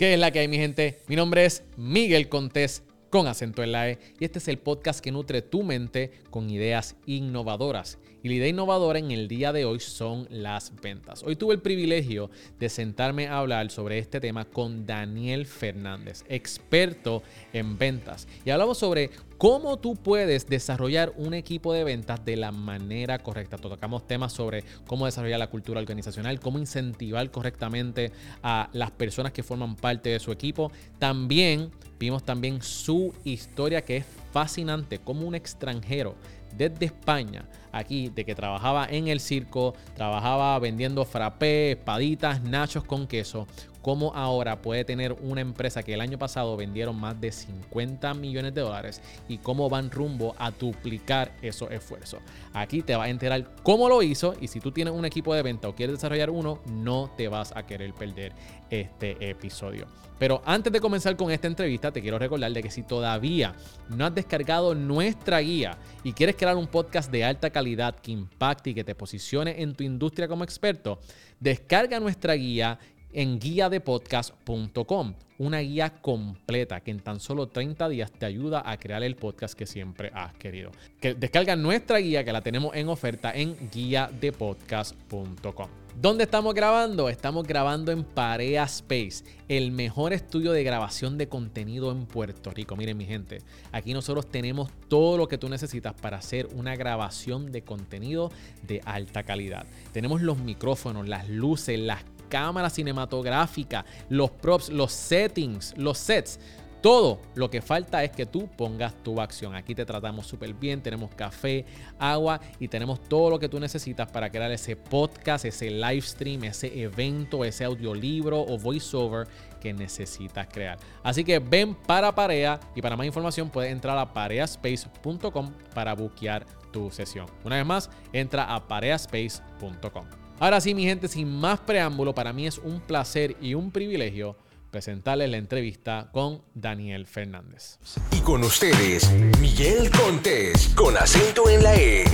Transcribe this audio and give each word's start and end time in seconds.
¿Qué 0.00 0.14
es 0.14 0.18
la 0.18 0.30
que 0.30 0.38
hay, 0.38 0.48
mi 0.48 0.56
gente? 0.56 1.02
Mi 1.08 1.14
nombre 1.14 1.44
es 1.44 1.62
Miguel 1.76 2.30
Contés 2.30 2.82
con 3.10 3.26
acento 3.26 3.62
en 3.62 3.72
la 3.72 3.90
E 3.90 3.98
y 4.18 4.24
este 4.24 4.38
es 4.38 4.48
el 4.48 4.56
podcast 4.56 5.00
que 5.00 5.12
nutre 5.12 5.42
tu 5.42 5.62
mente 5.62 6.10
con 6.30 6.48
ideas 6.48 6.96
innovadoras. 7.04 7.98
Y 8.22 8.28
la 8.28 8.34
idea 8.34 8.48
innovadora 8.48 8.98
en 8.98 9.10
el 9.12 9.28
día 9.28 9.50
de 9.50 9.64
hoy 9.64 9.80
son 9.80 10.26
las 10.28 10.72
ventas. 10.82 11.22
Hoy 11.22 11.36
tuve 11.36 11.54
el 11.54 11.60
privilegio 11.60 12.30
de 12.58 12.68
sentarme 12.68 13.28
a 13.28 13.38
hablar 13.38 13.70
sobre 13.70 13.98
este 13.98 14.20
tema 14.20 14.44
con 14.44 14.84
Daniel 14.84 15.46
Fernández, 15.46 16.24
experto 16.28 17.22
en 17.54 17.78
ventas. 17.78 18.28
Y 18.44 18.50
hablamos 18.50 18.76
sobre 18.76 19.10
cómo 19.38 19.78
tú 19.78 19.96
puedes 19.96 20.46
desarrollar 20.46 21.14
un 21.16 21.32
equipo 21.32 21.72
de 21.72 21.82
ventas 21.82 22.22
de 22.22 22.36
la 22.36 22.52
manera 22.52 23.18
correcta. 23.20 23.56
Tocamos 23.56 24.06
temas 24.06 24.34
sobre 24.34 24.64
cómo 24.86 25.06
desarrollar 25.06 25.38
la 25.38 25.48
cultura 25.48 25.80
organizacional, 25.80 26.40
cómo 26.40 26.58
incentivar 26.58 27.30
correctamente 27.30 28.12
a 28.42 28.68
las 28.74 28.90
personas 28.90 29.32
que 29.32 29.42
forman 29.42 29.76
parte 29.76 30.10
de 30.10 30.20
su 30.20 30.30
equipo. 30.30 30.70
También 30.98 31.70
vimos 31.98 32.22
también 32.22 32.60
su 32.60 33.14
historia 33.24 33.82
que 33.82 33.98
es 33.98 34.06
fascinante, 34.30 34.98
como 34.98 35.26
un 35.26 35.34
extranjero 35.34 36.16
desde 36.56 36.86
España, 36.86 37.44
aquí, 37.72 38.08
de 38.08 38.24
que 38.24 38.34
trabajaba 38.34 38.86
en 38.88 39.08
el 39.08 39.20
circo, 39.20 39.74
trabajaba 39.94 40.58
vendiendo 40.58 41.04
frappé, 41.04 41.72
espaditas, 41.72 42.42
nachos 42.42 42.84
con 42.84 43.06
queso, 43.06 43.46
cómo 43.82 44.12
ahora 44.14 44.60
puede 44.62 44.84
tener 44.84 45.12
una 45.20 45.40
empresa 45.40 45.82
que 45.82 45.94
el 45.94 46.00
año 46.00 46.18
pasado 46.18 46.56
vendieron 46.56 46.98
más 46.98 47.20
de 47.20 47.32
50 47.32 48.14
millones 48.14 48.54
de 48.54 48.60
dólares 48.60 49.00
y 49.28 49.38
cómo 49.38 49.68
van 49.68 49.90
rumbo 49.90 50.34
a 50.38 50.50
duplicar 50.50 51.32
esos 51.42 51.70
esfuerzos. 51.70 52.20
Aquí 52.52 52.82
te 52.82 52.96
va 52.96 53.04
a 53.04 53.08
enterar 53.08 53.54
cómo 53.62 53.88
lo 53.88 54.02
hizo 54.02 54.34
y 54.40 54.48
si 54.48 54.60
tú 54.60 54.72
tienes 54.72 54.94
un 54.94 55.04
equipo 55.04 55.34
de 55.34 55.42
venta 55.42 55.68
o 55.68 55.74
quieres 55.74 55.96
desarrollar 55.96 56.30
uno, 56.30 56.60
no 56.70 57.10
te 57.16 57.28
vas 57.28 57.52
a 57.56 57.66
querer 57.66 57.92
perder 57.94 58.32
este 58.70 59.30
episodio. 59.30 59.86
Pero 60.20 60.42
antes 60.44 60.70
de 60.70 60.80
comenzar 60.80 61.16
con 61.16 61.30
esta 61.30 61.46
entrevista, 61.46 61.90
te 61.90 62.02
quiero 62.02 62.18
recordar 62.18 62.52
de 62.52 62.62
que 62.62 62.70
si 62.70 62.82
todavía 62.82 63.54
no 63.88 64.04
has 64.04 64.14
descargado 64.14 64.74
nuestra 64.74 65.38
guía 65.38 65.78
y 66.04 66.12
quieres 66.12 66.36
crear 66.36 66.56
un 66.56 66.66
podcast 66.66 67.10
de 67.10 67.24
alta 67.24 67.48
calidad 67.48 67.94
que 67.96 68.12
impacte 68.12 68.68
y 68.68 68.74
que 68.74 68.84
te 68.84 68.94
posicione 68.94 69.62
en 69.62 69.74
tu 69.74 69.82
industria 69.82 70.28
como 70.28 70.44
experto, 70.44 71.00
descarga 71.40 71.98
nuestra 72.00 72.34
guía 72.34 72.78
en 73.12 73.38
guiadepodcast.com. 73.38 75.14
Una 75.38 75.60
guía 75.60 76.02
completa 76.02 76.80
que 76.80 76.90
en 76.90 77.00
tan 77.00 77.18
solo 77.18 77.48
30 77.48 77.88
días 77.88 78.12
te 78.12 78.26
ayuda 78.26 78.62
a 78.64 78.76
crear 78.76 79.02
el 79.02 79.16
podcast 79.16 79.54
que 79.54 79.64
siempre 79.66 80.10
has 80.14 80.34
querido. 80.34 80.70
Que 81.00 81.14
descarga 81.14 81.56
nuestra 81.56 81.98
guía 81.98 82.24
que 82.24 82.32
la 82.32 82.42
tenemos 82.42 82.76
en 82.76 82.88
oferta 82.88 83.32
en 83.34 83.56
guiadepodcast.com. 83.72 85.68
¿Dónde 86.00 86.24
estamos 86.24 86.54
grabando? 86.54 87.08
Estamos 87.08 87.46
grabando 87.46 87.92
en 87.92 88.04
Parea 88.04 88.64
Space, 88.64 89.24
el 89.48 89.70
mejor 89.70 90.12
estudio 90.12 90.52
de 90.52 90.62
grabación 90.62 91.18
de 91.18 91.28
contenido 91.28 91.90
en 91.90 92.06
Puerto 92.06 92.50
Rico. 92.50 92.76
Miren 92.76 92.96
mi 92.96 93.04
gente, 93.04 93.42
aquí 93.72 93.92
nosotros 93.92 94.26
tenemos 94.30 94.70
todo 94.88 95.18
lo 95.18 95.28
que 95.28 95.36
tú 95.36 95.48
necesitas 95.48 95.92
para 95.94 96.18
hacer 96.18 96.48
una 96.54 96.76
grabación 96.76 97.52
de 97.52 97.62
contenido 97.62 98.30
de 98.66 98.80
alta 98.86 99.24
calidad. 99.24 99.66
Tenemos 99.92 100.22
los 100.22 100.38
micrófonos, 100.38 101.08
las 101.08 101.28
luces, 101.28 101.78
las 101.78 102.02
cámara 102.30 102.70
cinematográfica, 102.70 103.84
los 104.08 104.30
props, 104.30 104.70
los 104.70 104.92
settings, 104.92 105.76
los 105.76 105.98
sets. 105.98 106.40
Todo 106.80 107.20
lo 107.34 107.50
que 107.50 107.60
falta 107.60 108.02
es 108.02 108.10
que 108.10 108.24
tú 108.24 108.48
pongas 108.56 108.94
tu 109.02 109.20
acción. 109.20 109.54
Aquí 109.54 109.74
te 109.74 109.84
tratamos 109.84 110.26
súper 110.26 110.54
bien. 110.54 110.80
Tenemos 110.82 111.14
café, 111.14 111.66
agua 111.98 112.40
y 112.58 112.68
tenemos 112.68 113.02
todo 113.02 113.28
lo 113.28 113.38
que 113.38 113.50
tú 113.50 113.60
necesitas 113.60 114.10
para 114.10 114.30
crear 114.30 114.50
ese 114.50 114.76
podcast, 114.76 115.44
ese 115.44 115.70
live 115.70 116.00
stream, 116.00 116.44
ese 116.44 116.80
evento, 116.80 117.44
ese 117.44 117.64
audiolibro 117.64 118.40
o 118.40 118.58
voiceover 118.58 119.28
que 119.60 119.74
necesitas 119.74 120.46
crear. 120.50 120.78
Así 121.02 121.22
que 121.22 121.38
ven 121.38 121.74
para 121.74 122.14
Parea 122.14 122.58
y 122.74 122.80
para 122.80 122.96
más 122.96 123.06
información 123.06 123.50
puedes 123.50 123.70
entrar 123.70 123.98
a 123.98 124.14
pareaspace.com 124.14 125.52
para 125.74 125.94
buquear 125.94 126.46
tu 126.72 126.90
sesión. 126.90 127.26
Una 127.44 127.56
vez 127.56 127.66
más, 127.66 127.90
entra 128.14 128.54
a 128.54 128.66
pareaspace.com. 128.66 130.29
Ahora 130.42 130.58
sí, 130.62 130.74
mi 130.74 130.84
gente, 130.84 131.06
sin 131.06 131.28
más 131.28 131.60
preámbulo, 131.60 132.14
para 132.14 132.32
mí 132.32 132.46
es 132.46 132.56
un 132.56 132.80
placer 132.80 133.36
y 133.42 133.52
un 133.52 133.70
privilegio 133.70 134.36
presentarles 134.70 135.28
la 135.28 135.36
entrevista 135.36 136.08
con 136.12 136.40
Daniel 136.54 137.06
Fernández. 137.06 137.78
Y 138.10 138.20
con 138.20 138.42
ustedes, 138.42 139.12
Miguel 139.38 139.90
Contés, 139.90 140.70
con 140.74 140.96
acento 140.96 141.46
en 141.50 141.62
la 141.62 141.74
E. 141.76 142.04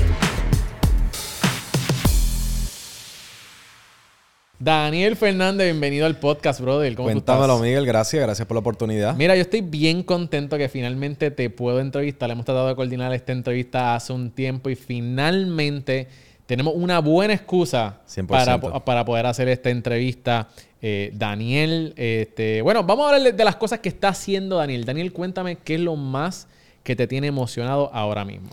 Daniel 4.58 5.14
Fernández, 5.14 5.66
bienvenido 5.66 6.04
al 6.06 6.18
podcast, 6.18 6.60
brother. 6.60 6.96
¿Cómo 6.96 7.06
Cuéntamelo, 7.06 7.60
Miguel. 7.60 7.86
Gracias, 7.86 8.20
gracias 8.20 8.48
por 8.48 8.56
la 8.56 8.60
oportunidad. 8.60 9.14
Mira, 9.14 9.36
yo 9.36 9.42
estoy 9.42 9.60
bien 9.60 10.02
contento 10.02 10.58
que 10.58 10.68
finalmente 10.68 11.30
te 11.30 11.48
puedo 11.48 11.78
entrevistar. 11.78 12.28
Hemos 12.28 12.44
tratado 12.44 12.66
de 12.66 12.74
coordinar 12.74 13.14
esta 13.14 13.30
entrevista 13.30 13.94
hace 13.94 14.12
un 14.12 14.32
tiempo 14.32 14.68
y 14.68 14.74
finalmente 14.74 16.08
tenemos 16.46 16.74
una 16.76 17.00
buena 17.00 17.34
excusa 17.34 17.98
para, 18.28 18.60
para, 18.60 19.04
poder 19.04 19.26
hacer 19.26 19.48
esta 19.48 19.70
entrevista. 19.70 20.48
Eh, 20.80 21.10
Daniel, 21.14 21.92
este, 21.96 22.62
bueno, 22.62 22.84
vamos 22.84 23.06
a 23.06 23.16
hablar 23.16 23.34
de 23.34 23.44
las 23.44 23.56
cosas 23.56 23.80
que 23.80 23.88
está 23.88 24.08
haciendo 24.08 24.56
Daniel. 24.56 24.84
Daniel, 24.84 25.12
cuéntame 25.12 25.56
qué 25.56 25.74
es 25.74 25.80
lo 25.80 25.96
más 25.96 26.46
que 26.84 26.94
te 26.94 27.06
tiene 27.06 27.26
emocionado 27.26 27.90
ahora 27.92 28.24
mismo. 28.24 28.48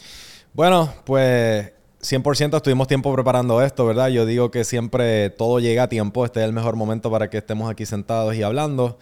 Bueno, 0.54 0.92
pues 1.04 1.72
100% 2.02 2.56
estuvimos 2.56 2.88
tiempo 2.88 3.14
preparando 3.14 3.62
esto, 3.62 3.86
¿verdad? 3.86 4.10
Yo 4.10 4.26
digo 4.26 4.50
que 4.52 4.64
siempre 4.64 5.30
todo 5.30 5.60
llega 5.60 5.84
a 5.84 5.90
tiempo. 5.90 6.26
Este 6.26 6.40
es 6.40 6.46
el 6.46 6.54
mejor 6.54 6.76
momento 6.76 7.12
para 7.12 7.30
que 7.30 7.38
estemos 7.38 7.70
aquí 7.70 7.86
sentados 7.86 8.36
y 8.36 8.42
hablando. 8.42 8.98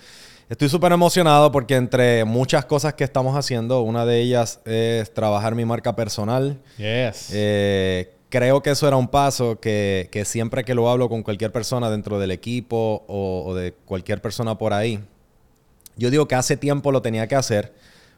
Estoy 0.50 0.68
súper 0.68 0.92
emocionado 0.92 1.52
porque 1.52 1.76
entre 1.76 2.26
muchas 2.26 2.66
cosas 2.66 2.94
que 2.96 3.06
estamos 3.06 3.38
haciendo, 3.38 3.82
una 3.82 4.06
de 4.06 4.20
ellas 4.20 4.60
es 4.66 5.14
trabajar 5.14 5.56
mi 5.56 5.64
marca 5.64 5.96
personal. 5.96 6.60
Yes. 6.78 7.30
Eh, 7.32 8.12
creo 8.32 8.64
que 8.64 8.72
eso 8.72 8.88
era 8.88 8.98
un 8.98 9.10
paso 9.10 9.60
que, 9.60 10.10
siempre 10.26 10.64
que 10.64 10.74
lo 10.74 10.90
hablo 10.90 11.10
con 11.10 11.22
cualquier 11.22 11.52
persona 11.52 11.92
dentro 11.92 12.18
del 12.18 12.32
equipo 12.32 13.04
o, 13.08 13.54
de 13.54 13.74
cualquier 13.74 14.22
persona 14.22 14.58
por 14.58 14.74
ahí, 14.74 15.00
yo 15.98 16.10
digo 16.10 16.28
que 16.28 16.34
hace 16.34 16.58
tiempo 16.58 16.92
lo 16.92 17.04
tenía 17.04 17.28
que 17.28 17.36
hacer 17.36 17.74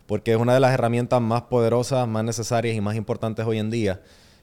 porque 0.05 0.31
es 0.31 0.37
una 0.37 0.53
de 0.53 0.59
las 0.59 0.73
herramientas 0.73 1.19
más 1.21 1.43
poderosas, 1.43 2.07
más 2.07 2.23
necesarias 2.23 2.75
y 2.75 2.81
más 2.81 2.95
importantes 2.95 3.45
hoy 3.45 3.57
en 3.57 3.71
día. 3.71 4.01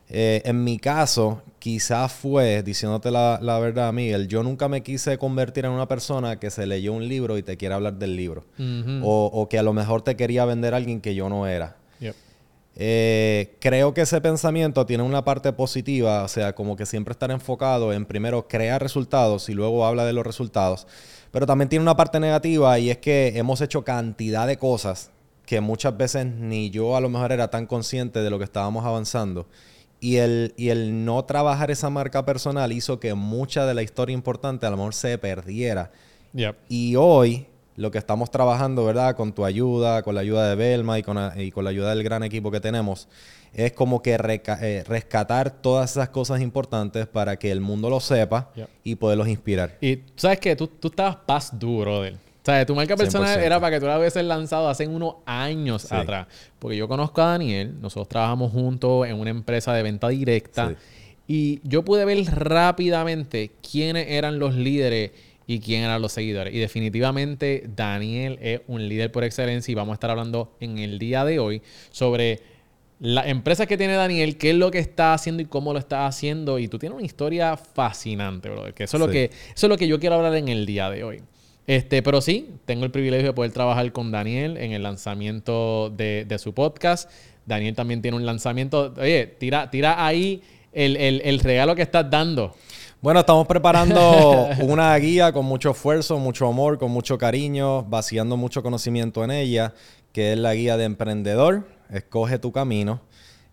Eh, 0.09 0.43
en 0.45 0.65
mi 0.65 0.79
caso, 0.79 1.43
quizás 1.61 2.13
fue, 2.13 2.65
diciéndote 2.65 3.13
la, 3.13 3.59
verdad, 3.61 3.93
Miguel, 3.93 4.27
yo 4.27 4.43
nunca 4.43 4.69
me 4.69 4.83
quise 4.83 5.19
convertir 5.19 5.67
en 5.67 5.71
una 5.71 5.87
persona 5.87 6.41
que 6.41 6.51
se 6.51 6.67
leyó 6.67 6.93
un 6.93 7.07
libro 7.07 7.39
y 7.39 7.45
te 7.45 7.57
quiere 7.57 7.75
hablar 7.77 7.95
del 7.95 8.17
libro. 8.17 8.45
o, 9.03 9.31
o, 9.33 9.49
que 9.49 9.59
a 9.59 9.63
lo 9.63 9.73
mejor 9.73 10.03
te 10.03 10.17
quería 10.17 10.45
vender 10.47 10.75
a 10.75 10.79
alguien 10.79 11.01
que 11.01 11.15
yo 11.15 11.29
no 11.29 11.47
era. 11.47 11.77
Eh, 12.77 13.57
creo 13.61 13.93
que 13.93 14.03
ese 14.03 14.21
pensamiento 14.21 14.87
tiene 14.87 15.03
una 15.03 15.25
parte 15.25 15.53
positiva, 15.53 16.23
o 16.23 16.29
sea, 16.29 16.55
como 16.55 16.77
que 16.77 16.87
siempre 16.87 17.13
estar 17.13 17.31
enfocado 17.31 17.93
en 17.93 18.07
primero 18.07 18.47
crear 18.49 18.81
resultados 18.83 19.49
y 19.49 19.55
luego 19.55 19.85
habla 19.85 20.05
de 20.05 20.13
los 20.13 20.25
resultados. 20.25 20.87
Pero 21.31 21.47
también 21.47 21.69
tiene 21.69 21.83
una 21.83 21.97
parte 21.97 22.21
negativa 22.21 22.79
y 22.79 22.91
es 22.91 22.99
que 22.99 23.33
hemos 23.37 23.61
hecho 23.61 23.85
cantidad 23.85 24.47
de 24.47 24.57
cosas 24.57 25.11
que 25.47 25.61
muchas 25.61 25.97
veces 25.97 26.27
ni 26.27 26.71
yo 26.71 26.97
a 26.97 27.01
lo 27.01 27.09
mejor 27.09 27.33
era 27.33 27.51
tan 27.51 27.67
consciente 27.67 28.21
de 28.21 28.31
lo 28.31 28.39
que 28.39 28.45
estábamos 28.45 28.85
avanzando. 28.85 29.47
Y 29.99 30.17
el, 30.17 30.55
y 30.57 30.71
el 30.71 31.05
no 31.05 31.25
trabajar 31.25 31.71
esa 31.71 31.91
marca 31.91 32.25
personal 32.25 32.73
hizo 32.73 33.01
que 33.01 33.15
mucha 33.15 33.67
de 33.67 33.75
la 33.75 33.83
historia 33.83 34.15
importante 34.15 34.65
a 34.65 34.71
lo 34.71 34.77
mejor 34.77 34.95
se 34.95 35.19
perdiera. 35.19 35.91
Y 36.69 36.97
hoy 36.97 37.47
lo 37.81 37.91
que 37.91 37.97
estamos 37.97 38.31
trabajando, 38.31 38.85
¿verdad? 38.85 39.17
Con 39.17 39.33
tu 39.33 39.43
ayuda, 39.43 40.03
con 40.03 40.15
la 40.15 40.21
ayuda 40.21 40.51
de 40.51 40.55
Belma 40.55 40.99
y 40.99 41.03
con, 41.03 41.19
y 41.41 41.51
con 41.51 41.65
la 41.65 41.71
ayuda 41.71 41.95
del 41.95 42.05
gran 42.05 42.23
equipo 42.23 42.51
que 42.51 42.61
tenemos, 42.61 43.09
es 43.55 43.73
como 43.73 44.03
que 44.03 44.15
eh, 44.15 44.85
rescatar 44.87 45.51
todas 45.51 45.93
esas 45.93 46.11
cosas 46.11 46.43
importantes 46.43 47.07
para 47.07 47.39
que 47.39 47.51
el 47.51 47.63
mundo 47.63 47.89
lo 47.89 47.99
sepa 48.01 48.51
y 48.85 48.97
poderlos 48.97 49.29
inspirar. 49.29 49.79
Y 49.81 50.01
sabes 50.15 50.41
que 50.41 50.55
tú, 50.55 50.67
tú 50.67 50.89
estabas 50.89 51.17
paz 51.25 51.59
duro 51.59 52.03
de 52.03 52.09
él. 52.09 52.15
O 52.15 52.45
sea, 52.45 52.67
tu 52.67 52.75
marca 52.75 52.97
personal 52.97 53.41
era 53.41 53.59
para 53.59 53.77
que 53.77 53.81
tú 53.81 53.87
la 53.87 53.99
hubieses 53.99 54.25
lanzado 54.25 54.69
hace 54.69 54.87
unos 54.87 55.17
años 55.25 55.91
atrás. 55.91 56.27
Porque 56.59 56.77
yo 56.77 56.87
conozco 56.87 57.23
a 57.23 57.27
Daniel, 57.27 57.81
nosotros 57.81 58.09
trabajamos 58.09 58.53
juntos 58.53 59.07
en 59.07 59.19
una 59.19 59.31
empresa 59.31 59.73
de 59.73 59.83
venta 59.83 60.09
directa 60.09 60.75
y 61.27 61.61
yo 61.63 61.85
pude 61.85 62.05
ver 62.05 62.25
rápidamente 62.25 63.53
quiénes 63.63 64.09
eran 64.09 64.39
los 64.39 64.55
líderes 64.55 65.13
y 65.51 65.59
quién 65.59 65.83
eran 65.83 66.01
los 66.01 66.13
seguidores. 66.13 66.55
Y 66.55 66.59
definitivamente 66.61 67.65
Daniel 67.75 68.39
es 68.41 68.61
un 68.69 68.89
líder 68.89 69.11
por 69.11 69.25
excelencia 69.25 69.73
y 69.73 69.75
vamos 69.75 69.95
a 69.95 69.95
estar 69.95 70.09
hablando 70.09 70.55
en 70.61 70.79
el 70.79 71.01
día 71.01 71.25
de 71.25 71.41
hoy 71.41 71.61
sobre 71.91 72.39
la 73.01 73.29
empresa 73.29 73.67
que 73.67 73.77
tiene 73.77 73.95
Daniel, 73.95 74.39
qué 74.39 74.51
es 74.51 74.57
lo 74.57 74.71
que 74.71 74.79
está 74.79 75.13
haciendo 75.13 75.43
y 75.43 75.47
cómo 75.47 75.73
lo 75.73 75.81
está 75.81 76.07
haciendo. 76.07 76.61
Y 76.61 76.69
tú 76.69 76.79
tienes 76.79 76.95
una 76.95 77.05
historia 77.05 77.57
fascinante, 77.57 78.49
brother. 78.49 78.75
Que 78.75 78.85
eso, 78.85 78.97
es 78.97 79.01
lo 79.01 79.09
que, 79.09 79.25
eso 79.25 79.67
es 79.67 79.69
lo 79.69 79.77
que 79.77 79.89
yo 79.89 79.99
quiero 79.99 80.15
hablar 80.15 80.37
en 80.37 80.49
el 80.49 80.67
día 80.67 80.89
de 80.89 81.03
hoy. 81.03 81.21
Este, 81.67 82.01
pero 82.01 82.21
sí, 82.21 82.51
tengo 82.65 82.85
el 82.85 82.93
privilegio 82.93 83.27
de 83.27 83.33
poder 83.33 83.51
trabajar 83.51 83.91
con 83.91 84.13
Daniel 84.13 84.57
en 84.57 84.71
el 84.71 84.85
lanzamiento 84.85 85.91
de, 85.91 86.37
su 86.39 86.55
podcast. 86.55 87.11
Daniel 87.45 87.75
también 87.75 88.03
tiene 88.03 88.17
un 88.17 88.25
lanzamiento. 88.25 88.95
Oye, 88.97 89.27
tira, 89.27 89.69
tira 89.69 90.07
ahí 90.07 90.43
el, 90.73 90.97
el 90.97 91.41
regalo 91.41 91.75
que 91.75 91.83
estás 91.83 92.09
dando. 92.09 92.55
Bueno, 93.03 93.21
estamos 93.21 93.47
preparando 93.47 94.47
una 94.61 94.95
guía 94.99 95.33
con 95.33 95.47
mucho 95.47 95.71
esfuerzo, 95.71 96.19
mucho 96.19 96.47
amor, 96.47 96.79
con 96.79 96.91
mucho 96.91 97.17
cariño, 97.17 97.83
vaciando 97.85 98.37
mucho 98.37 98.63
conocimiento 98.63 99.25
en 99.25 99.31
ella, 99.31 99.73
que 100.13 100.35
es 100.35 100.39
la 100.39 100.55
guía 100.55 100.77
de 100.77 100.85
emprendedor, 100.85 101.67
Escoge 101.89 102.39
tu 102.39 102.53
camino, 102.53 103.01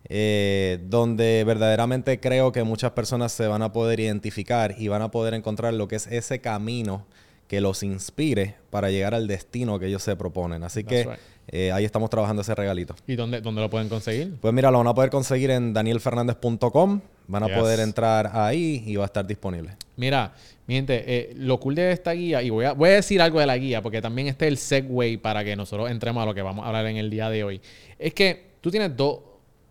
eh, 0.04 0.78
donde 0.84 1.44
verdaderamente 1.44 2.20
creo 2.20 2.52
que 2.52 2.62
muchas 2.62 2.90
personas 2.92 3.32
se 3.32 3.46
van 3.46 3.62
a 3.62 3.72
poder 3.72 4.00
identificar 4.00 4.74
y 4.76 4.88
van 4.88 5.00
a 5.00 5.10
poder 5.10 5.32
encontrar 5.32 5.72
lo 5.72 5.88
que 5.88 5.96
es 5.96 6.06
ese 6.08 6.40
camino 6.40 7.06
que 7.48 7.62
los 7.62 7.82
inspire 7.82 8.56
para 8.68 8.90
llegar 8.90 9.14
al 9.14 9.26
destino 9.26 9.78
que 9.78 9.86
ellos 9.86 10.02
se 10.02 10.14
proponen. 10.14 10.62
Así 10.62 10.84
que 10.84 11.08
eh, 11.50 11.72
ahí 11.72 11.84
estamos 11.84 12.10
trabajando 12.10 12.42
ese 12.42 12.54
regalito. 12.54 12.94
¿Y 13.06 13.16
dónde, 13.16 13.40
dónde 13.40 13.60
lo 13.60 13.70
pueden 13.70 13.88
conseguir? 13.88 14.34
Pues 14.40 14.52
mira, 14.52 14.70
lo 14.70 14.78
van 14.78 14.86
a 14.86 14.94
poder 14.94 15.10
conseguir 15.10 15.50
en 15.50 15.72
danielfernandez.com. 15.72 17.00
Van 17.26 17.42
a 17.42 17.48
poder 17.48 17.80
entrar 17.80 18.30
ahí 18.32 18.82
y 18.86 18.96
va 18.96 19.04
a 19.04 19.06
estar 19.06 19.26
disponible. 19.26 19.76
Mira, 19.96 20.32
mi 20.66 20.74
gente, 20.74 21.04
eh, 21.06 21.32
lo 21.36 21.60
cool 21.60 21.74
de 21.74 21.92
esta 21.92 22.12
guía, 22.12 22.42
y 22.42 22.50
voy 22.50 22.64
a, 22.64 22.72
voy 22.72 22.90
a 22.90 22.92
decir 22.94 23.20
algo 23.20 23.40
de 23.40 23.46
la 23.46 23.56
guía, 23.58 23.82
porque 23.82 24.00
también 24.00 24.28
este 24.28 24.46
es 24.46 24.52
el 24.52 24.58
segue 24.58 25.18
para 25.18 25.44
que 25.44 25.54
nosotros 25.56 25.90
entremos 25.90 26.22
a 26.22 26.26
lo 26.26 26.34
que 26.34 26.42
vamos 26.42 26.64
a 26.64 26.68
hablar 26.68 26.86
en 26.86 26.96
el 26.96 27.10
día 27.10 27.28
de 27.28 27.44
hoy. 27.44 27.60
Es 27.98 28.14
que 28.14 28.52
tú 28.60 28.70
tienes 28.70 28.96
dos, 28.96 29.20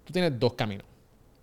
tú 0.03 0.13
tienes 0.13 0.39
dos 0.39 0.53
caminos. 0.53 0.85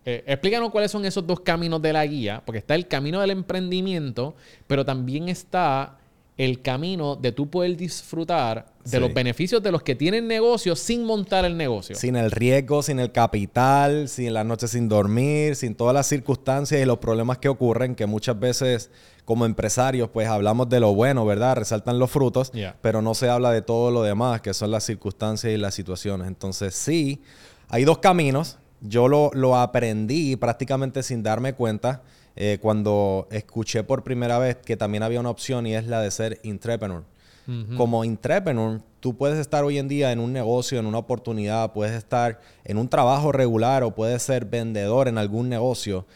Eh, 0.06 0.22
explícanos 0.26 0.70
cuáles 0.70 0.90
son 0.90 1.04
esos 1.04 1.26
dos 1.26 1.40
caminos 1.40 1.80
de 1.80 1.92
la 1.92 2.04
guía, 2.04 2.42
porque 2.44 2.58
está 2.58 2.74
el 2.74 2.86
camino 2.86 3.20
del 3.20 3.30
emprendimiento, 3.30 4.34
pero 4.66 4.84
también 4.84 5.28
está 5.28 5.98
el 6.36 6.62
camino 6.62 7.14
de 7.14 7.30
tú 7.30 7.48
poder 7.48 7.76
disfrutar 7.76 8.66
de 8.84 9.00
los 9.00 9.14
beneficios 9.14 9.62
de 9.62 9.70
los 9.70 9.82
que 9.82 9.94
tienen 9.94 10.26
negocio 10.26 10.74
sin 10.74 11.04
montar 11.04 11.44
el 11.44 11.56
negocio. 11.56 11.94
Sin 11.94 12.16
el 12.16 12.30
riesgo, 12.30 12.82
sin 12.82 12.98
el 12.98 13.12
capital, 13.12 14.08
sin 14.08 14.34
las 14.34 14.44
noches 14.44 14.72
sin 14.72 14.88
dormir, 14.88 15.54
sin 15.54 15.74
todas 15.74 15.94
las 15.94 16.08
circunstancias 16.08 16.80
y 16.80 16.84
los 16.84 16.98
problemas 16.98 17.38
que 17.38 17.48
ocurren, 17.48 17.94
que 17.94 18.06
muchas 18.06 18.38
veces 18.38 18.90
como 19.24 19.46
empresarios 19.46 20.10
pues 20.10 20.28
hablamos 20.28 20.68
de 20.68 20.80
lo 20.80 20.92
bueno, 20.92 21.24
¿verdad? 21.24 21.56
Resaltan 21.56 21.98
los 21.98 22.10
frutos, 22.10 22.52
pero 22.82 23.00
no 23.00 23.14
se 23.14 23.28
habla 23.28 23.52
de 23.52 23.62
todo 23.62 23.92
lo 23.92 24.02
demás, 24.02 24.40
que 24.40 24.52
son 24.54 24.72
las 24.72 24.84
circunstancias 24.84 25.52
y 25.52 25.56
las 25.56 25.74
situaciones. 25.74 26.26
Entonces 26.26 26.74
sí, 26.74 27.22
hay 27.68 27.84
dos 27.84 27.98
caminos. 27.98 28.58
Yo 28.80 29.08
lo, 29.08 29.30
lo 29.32 29.56
aprendí 29.56 30.36
prácticamente 30.36 31.02
sin 31.02 31.22
darme 31.22 31.54
cuenta. 31.54 32.02
Eh, 32.36 32.58
cuando 32.60 33.28
escuché 33.30 33.84
por 33.84 34.02
primera 34.02 34.38
vez 34.38 34.56
que 34.56 34.76
también 34.76 35.02
había 35.02 35.20
una 35.20 35.30
opción 35.30 35.66
y 35.66 35.74
es 35.74 35.86
la 35.86 36.00
de 36.00 36.10
ser 36.10 36.40
entrepreneur. 36.42 37.04
Como 37.76 38.04
entrepreneur, 38.04 38.80
tú 39.00 39.18
puedes 39.18 39.38
estar 39.38 39.64
hoy 39.64 39.76
en 39.76 39.86
día 39.86 40.12
en 40.12 40.18
un 40.18 40.32
negocio, 40.32 40.78
en 40.78 40.86
una 40.86 40.96
oportunidad, 40.96 41.74
puedes 41.74 41.94
estar 41.94 42.40
en 42.64 42.78
un 42.78 42.88
trabajo 42.88 43.32
regular 43.32 43.82
o 43.82 43.94
puedes 43.94 44.22
ser 44.22 44.46
vendedor 44.46 45.08
en 45.08 45.18
algún 45.18 45.50
negocio. 45.50 46.06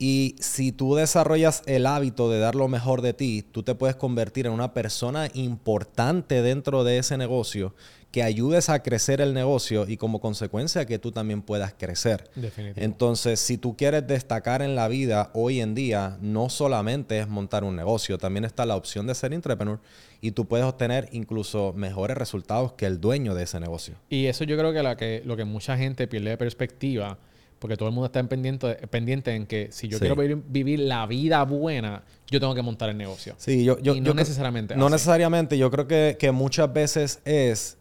Y 0.00 0.34
si 0.40 0.72
tú 0.72 0.96
desarrollas 0.96 1.62
el 1.66 1.86
hábito 1.86 2.28
de 2.28 2.40
dar 2.40 2.56
lo 2.56 2.66
mejor 2.66 3.02
de 3.02 3.14
ti, 3.14 3.44
tú 3.50 3.62
te 3.62 3.76
puedes 3.76 3.94
convertir 3.94 4.46
en 4.46 4.52
una 4.52 4.74
persona 4.74 5.28
importante 5.32 6.42
dentro 6.42 6.82
de 6.82 6.98
ese 6.98 7.16
negocio 7.16 7.72
que 8.10 8.22
ayudes 8.22 8.70
a 8.70 8.82
crecer 8.82 9.20
el 9.20 9.34
negocio 9.34 9.86
y 9.86 9.98
como 9.98 10.20
consecuencia 10.20 10.86
que 10.86 10.98
tú 10.98 11.12
también 11.12 11.42
puedas 11.42 11.74
crecer. 11.74 12.30
Entonces, 12.76 13.38
si 13.38 13.58
tú 13.58 13.76
quieres 13.76 14.06
destacar 14.06 14.62
en 14.62 14.74
la 14.74 14.88
vida 14.88 15.30
hoy 15.34 15.60
en 15.60 15.74
día, 15.74 16.16
no 16.22 16.48
solamente 16.48 17.18
es 17.18 17.28
montar 17.28 17.64
un 17.64 17.76
negocio, 17.76 18.16
también 18.16 18.44
está 18.44 18.64
la 18.64 18.76
opción 18.76 19.06
de 19.06 19.14
ser 19.14 19.34
entrepreneur 19.34 19.78
y 20.22 20.30
tú 20.30 20.46
puedes 20.46 20.64
obtener 20.64 21.08
incluso 21.12 21.74
mejores 21.74 22.16
resultados 22.16 22.72
que 22.72 22.86
el 22.86 22.98
dueño 23.00 23.34
de 23.34 23.44
ese 23.44 23.60
negocio. 23.60 23.94
Y 24.08 24.26
eso 24.26 24.44
yo 24.44 24.56
creo 24.56 24.72
que, 24.72 24.82
la 24.82 24.96
que 24.96 25.22
lo 25.24 25.36
que 25.36 25.44
mucha 25.44 25.76
gente 25.76 26.08
pierde 26.08 26.30
de 26.30 26.36
perspectiva, 26.38 27.18
porque 27.58 27.76
todo 27.76 27.88
el 27.88 27.94
mundo 27.94 28.06
está 28.06 28.20
en 28.20 28.28
pendiente, 28.28 28.74
pendiente 28.88 29.34
en 29.34 29.46
que 29.46 29.68
si 29.70 29.88
yo 29.88 29.98
quiero 29.98 30.16
vivir, 30.16 30.78
la 30.78 31.06
vida 31.06 31.42
buena, 31.44 32.04
yo 32.30 32.40
tengo 32.40 32.54
que 32.54 32.62
montar 32.62 32.88
el 32.88 32.96
negocio. 32.96 33.34
Sí, 33.36 33.64
yo, 33.64 33.78
yo, 33.80 34.00
no 34.00 34.14
necesariamente. 34.14 34.76
No 34.76 34.88
necesariamente. 34.88 35.58
Yo 35.58 35.70
creo 35.70 35.86
que, 35.86 36.16
que 36.18 36.30
muchas 36.30 36.72
veces 36.72 37.20
es 37.24 37.77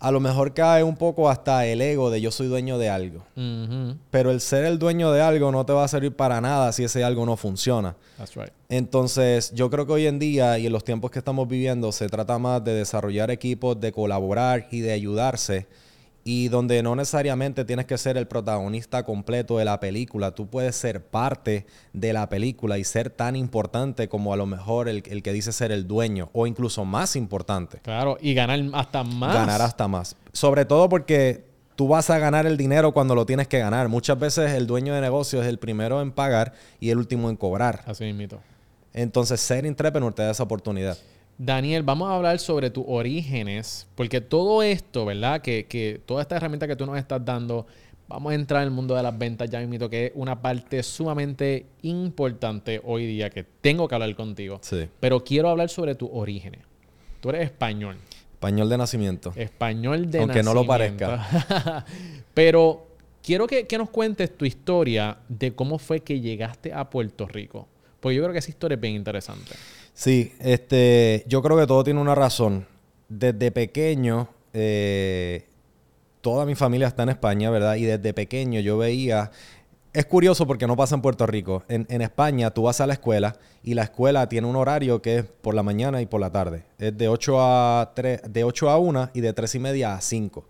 a 0.00 0.10
lo 0.10 0.20
mejor 0.20 0.54
cae 0.54 0.82
un 0.82 0.96
poco 0.96 1.28
hasta 1.28 1.66
el 1.66 1.80
ego 1.80 2.10
de 2.10 2.20
yo 2.20 2.30
soy 2.30 2.46
dueño 2.46 2.78
de 2.78 2.88
algo. 2.88 3.24
Pero 4.10 4.30
el 4.30 4.40
ser 4.40 4.64
el 4.64 4.78
dueño 4.78 5.10
de 5.12 5.20
algo 5.20 5.50
no 5.50 5.64
te 5.66 5.72
va 5.72 5.84
a 5.84 5.88
servir 5.88 6.14
para 6.14 6.40
nada 6.40 6.72
si 6.72 6.84
ese 6.84 7.02
algo 7.04 7.26
no 7.26 7.36
funciona. 7.36 7.96
That's 8.16 8.34
right. 8.34 8.52
Entonces, 8.68 9.52
yo 9.54 9.70
creo 9.70 9.86
que 9.86 9.92
hoy 9.92 10.06
en 10.06 10.18
día 10.18 10.58
y 10.58 10.66
en 10.66 10.72
los 10.72 10.84
tiempos 10.84 11.10
que 11.10 11.18
estamos 11.18 11.48
viviendo 11.48 11.90
se 11.92 12.08
trata 12.08 12.38
más 12.38 12.62
de 12.62 12.74
desarrollar 12.74 13.30
equipos, 13.30 13.80
de 13.80 13.92
colaborar 13.92 14.68
y 14.70 14.80
de 14.80 14.92
ayudarse 14.92 15.66
y 16.30 16.48
donde 16.48 16.82
no 16.82 16.94
necesariamente 16.94 17.64
tienes 17.64 17.86
que 17.86 17.96
ser 17.96 18.18
el 18.18 18.28
protagonista 18.28 19.02
completo 19.02 19.56
de 19.56 19.64
la 19.64 19.80
película, 19.80 20.32
tú 20.32 20.46
puedes 20.46 20.76
ser 20.76 21.02
parte 21.02 21.64
de 21.94 22.12
la 22.12 22.28
película 22.28 22.76
y 22.76 22.84
ser 22.84 23.08
tan 23.08 23.34
importante 23.34 24.10
como 24.10 24.34
a 24.34 24.36
lo 24.36 24.44
mejor 24.44 24.90
el, 24.90 25.02
que 25.02 25.32
dice 25.32 25.52
ser 25.52 25.72
el 25.72 25.88
dueño 25.88 26.28
o 26.34 26.46
incluso 26.46 26.84
más 26.84 27.16
importante. 27.16 27.78
Claro, 27.78 28.18
y 28.20 28.34
ganar 28.34 28.60
hasta 28.74 29.04
más. 29.04 29.32
Ganar 29.32 29.62
hasta 29.62 29.88
más. 29.88 30.16
Sobre 30.34 30.66
todo 30.66 30.90
porque 30.90 31.46
tú 31.76 31.88
vas 31.88 32.10
a 32.10 32.18
ganar 32.18 32.44
el 32.44 32.58
dinero 32.58 32.92
cuando 32.92 33.14
lo 33.14 33.24
tienes 33.24 33.48
que 33.48 33.58
ganar. 33.58 33.88
Muchas 33.88 34.18
veces 34.18 34.52
el 34.52 34.66
dueño 34.66 34.92
de 34.94 35.00
negocio 35.00 35.40
es 35.40 35.48
el 35.48 35.58
primero 35.58 36.02
en 36.02 36.12
pagar 36.12 36.52
y 36.78 36.90
el 36.90 36.98
último 36.98 37.30
en 37.30 37.36
cobrar. 37.36 37.84
Así 37.86 38.04
mismo. 38.12 38.38
Entonces, 38.92 39.40
ser 39.40 39.64
intrépreneur 39.64 40.12
te 40.12 40.24
da 40.24 40.32
esa 40.32 40.42
oportunidad. 40.42 40.98
Daniel, 41.38 41.84
vamos 41.84 42.10
a 42.10 42.16
hablar 42.16 42.40
sobre 42.40 42.68
tus 42.68 42.84
orígenes, 42.88 43.86
porque 43.94 44.20
todo 44.20 44.62
esto, 44.64 45.06
¿verdad? 45.06 45.40
Que, 45.40 45.66
que 45.66 46.00
toda 46.04 46.22
esta 46.22 46.36
herramienta 46.36 46.66
que 46.66 46.74
tú 46.74 46.84
nos 46.84 46.98
estás 46.98 47.24
dando, 47.24 47.64
vamos 48.08 48.32
a 48.32 48.34
entrar 48.34 48.62
en 48.62 48.68
el 48.68 48.74
mundo 48.74 48.96
de 48.96 49.04
las 49.04 49.16
ventas, 49.16 49.48
ya 49.48 49.60
mismo, 49.60 49.88
que 49.88 50.06
es 50.06 50.12
una 50.16 50.42
parte 50.42 50.82
sumamente 50.82 51.66
importante 51.82 52.80
hoy 52.84 53.06
día 53.06 53.30
que 53.30 53.44
tengo 53.44 53.86
que 53.86 53.94
hablar 53.94 54.14
contigo. 54.16 54.58
Sí. 54.62 54.88
Pero 54.98 55.22
quiero 55.22 55.48
hablar 55.48 55.68
sobre 55.68 55.94
tus 55.94 56.08
orígenes. 56.12 56.62
Tú 57.20 57.28
eres 57.28 57.44
español. 57.44 57.96
Español 58.32 58.68
de 58.68 58.78
nacimiento. 58.78 59.32
Español 59.36 60.10
de 60.10 60.18
Aunque 60.18 60.42
nacimiento. 60.42 60.54
no 60.54 60.60
lo 60.60 60.66
parezca. 60.66 61.84
Pero 62.34 62.86
quiero 63.22 63.46
que, 63.46 63.66
que 63.68 63.78
nos 63.78 63.90
cuentes 63.90 64.36
tu 64.36 64.44
historia 64.44 65.18
de 65.28 65.52
cómo 65.52 65.78
fue 65.78 66.00
que 66.00 66.20
llegaste 66.20 66.72
a 66.72 66.90
Puerto 66.90 67.28
Rico. 67.28 67.68
Porque 68.00 68.16
yo 68.16 68.22
creo 68.22 68.32
que 68.32 68.38
esa 68.38 68.50
historia 68.50 68.74
es 68.76 68.80
bien 68.80 68.94
interesante. 68.94 69.54
Sí, 69.98 70.32
este, 70.38 71.24
yo 71.26 71.42
creo 71.42 71.56
que 71.56 71.66
todo 71.66 71.82
tiene 71.82 72.00
una 72.00 72.14
razón. 72.14 72.68
Desde 73.08 73.50
pequeño, 73.50 74.28
eh, 74.52 75.44
toda 76.20 76.46
mi 76.46 76.54
familia 76.54 76.86
está 76.86 77.02
en 77.02 77.08
España, 77.08 77.50
¿verdad? 77.50 77.74
Y 77.74 77.82
desde 77.82 78.14
pequeño 78.14 78.60
yo 78.60 78.78
veía 78.78 79.32
es 79.92 80.06
curioso 80.06 80.46
porque 80.46 80.68
no 80.68 80.76
pasa 80.76 80.94
en 80.94 81.02
Puerto 81.02 81.26
Rico. 81.26 81.64
En, 81.66 81.84
en, 81.90 82.02
España 82.02 82.52
tú 82.52 82.62
vas 82.62 82.80
a 82.80 82.86
la 82.86 82.92
escuela 82.92 83.38
y 83.64 83.74
la 83.74 83.82
escuela 83.82 84.28
tiene 84.28 84.46
un 84.46 84.54
horario 84.54 85.02
que 85.02 85.18
es 85.18 85.24
por 85.24 85.56
la 85.56 85.64
mañana 85.64 86.00
y 86.00 86.06
por 86.06 86.20
la 86.20 86.30
tarde. 86.30 86.62
Es 86.78 86.96
de 86.96 87.08
8 87.08 87.36
a, 87.40 87.92
3, 87.96 88.20
de 88.28 88.44
8 88.44 88.70
a 88.70 88.78
1 88.78 89.10
y 89.14 89.20
de 89.20 89.32
3 89.32 89.52
y 89.56 89.58
media 89.58 89.94
a 89.94 90.00
5. 90.00 90.46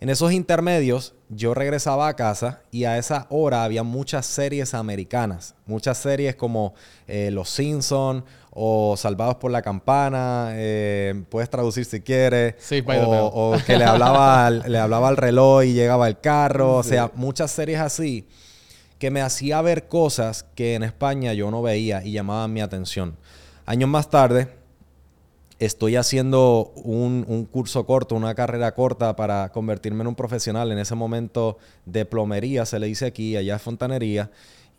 En 0.00 0.10
esos 0.10 0.32
intermedios 0.32 1.14
yo 1.28 1.54
regresaba 1.54 2.06
a 2.06 2.14
casa 2.14 2.60
y 2.70 2.84
a 2.84 2.98
esa 2.98 3.26
hora 3.30 3.64
había 3.64 3.82
muchas 3.82 4.26
series 4.26 4.72
americanas. 4.74 5.56
Muchas 5.66 5.98
series 5.98 6.36
como 6.36 6.74
eh, 7.08 7.30
Los 7.32 7.50
Simpsons 7.50 8.22
o 8.50 8.96
Salvados 8.96 9.36
por 9.36 9.50
la 9.50 9.60
Campana. 9.60 10.50
Eh, 10.52 11.24
puedes 11.28 11.50
traducir 11.50 11.84
si 11.84 12.00
quieres. 12.00 12.54
Sí, 12.58 12.84
o, 12.86 13.26
o, 13.26 13.56
que 13.66 13.76
le 13.76 13.84
hablaba, 13.84 14.46
al, 14.46 14.70
le 14.70 14.78
hablaba 14.78 15.08
al 15.08 15.16
reloj 15.16 15.64
y 15.64 15.72
llegaba 15.72 16.06
el 16.06 16.20
carro. 16.20 16.76
O 16.76 16.82
sea, 16.84 17.10
muchas 17.16 17.50
series 17.50 17.80
así 17.80 18.28
que 19.00 19.10
me 19.10 19.20
hacía 19.20 19.60
ver 19.62 19.88
cosas 19.88 20.44
que 20.54 20.74
en 20.74 20.84
España 20.84 21.32
yo 21.32 21.50
no 21.50 21.60
veía 21.60 22.04
y 22.04 22.12
llamaban 22.12 22.52
mi 22.52 22.60
atención. 22.60 23.16
Años 23.66 23.88
más 23.88 24.10
tarde, 24.10 24.48
estoy 25.58 25.96
haciendo 25.96 26.72
un, 26.76 27.48
curso 27.50 27.84
corto, 27.84 28.14
una 28.14 28.34
carrera 28.34 28.74
corta 28.74 29.16
para 29.16 29.50
convertirme 29.50 30.02
en 30.02 30.08
un 30.08 30.14
profesional. 30.14 30.70
En 30.72 30.78
ese 30.78 30.94
momento 30.94 31.58
de 31.84 32.04
plomería, 32.04 32.64
se 32.66 32.78
le 32.78 32.86
dice 32.86 33.06
aquí, 33.06 33.36
allá 33.36 33.56
es 33.56 33.62
fontanería. 33.62 34.30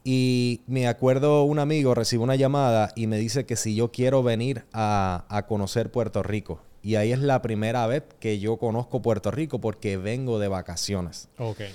Y 0.03 0.61
me 0.67 0.87
acuerdo 0.87 1.43
un 1.43 1.59
amigo 1.59 1.93
recibe 1.93 2.23
una 2.23 2.35
llamada 2.35 2.93
y 2.95 3.07
me 3.07 3.17
dice 3.17 3.45
que 3.45 3.57
si 3.57 3.75
yo 3.75 3.91
quiero 3.91 4.23
venir 4.23 4.63
a, 4.71 5.45
conocer 5.47 5.91
Puerto 5.91 6.23
Rico. 6.23 6.61
Y 6.81 6.95
ahí 6.95 7.11
es 7.11 7.19
la 7.19 7.41
primera 7.41 7.85
vez 7.87 8.03
que 8.21 8.39
yo 8.39 8.55
conozco 8.55 9.01
Puerto 9.01 9.31
Rico 9.31 9.59
porque 9.59 9.97
vengo 9.97 10.39
de 10.39 10.47
vacaciones. 10.47 11.27
Okay. 11.37 11.71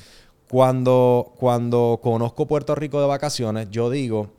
Cuando, 0.49 1.35
cuando 1.37 2.01
conozco 2.03 2.47
Puerto 2.47 2.75
Rico 2.75 3.03
de 3.03 3.07
vacaciones, 3.07 3.69
yo 3.71 3.91
digo, 3.91 4.31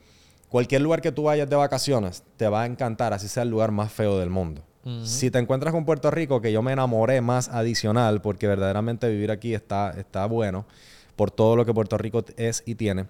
Cualquier 0.49 0.81
lugar 0.81 1.01
que 1.01 1.11
tú 1.11 1.23
vayas 1.23 1.49
de 1.49 1.55
vacaciones 1.55 2.23
te 2.37 2.47
va 2.47 2.63
a 2.63 2.65
encantar, 2.65 3.13
así 3.13 3.27
sea 3.27 3.43
el 3.43 3.49
lugar 3.49 3.71
más 3.71 3.91
feo 3.91 4.19
del 4.19 4.29
mundo. 4.29 4.63
Si 5.03 5.31
te 5.31 5.39
encuentras 5.39 5.73
con 5.73 5.83
Puerto 5.83 6.11
Rico, 6.11 6.41
que 6.41 6.51
yo 6.51 6.61
me 6.61 6.71
enamoré 6.71 7.19
más 7.19 7.49
adicional, 7.49 8.21
porque 8.21 8.47
verdaderamente 8.47 9.09
vivir 9.09 9.31
aquí 9.31 9.55
está, 9.55 9.89
está 9.97 10.27
bueno, 10.27 10.67
por 11.15 11.31
todo 11.31 11.55
lo 11.55 11.65
que 11.65 11.73
Puerto 11.73 11.97
Rico 11.97 12.23
es 12.37 12.61
y 12.67 12.75
tiene, 12.75 13.07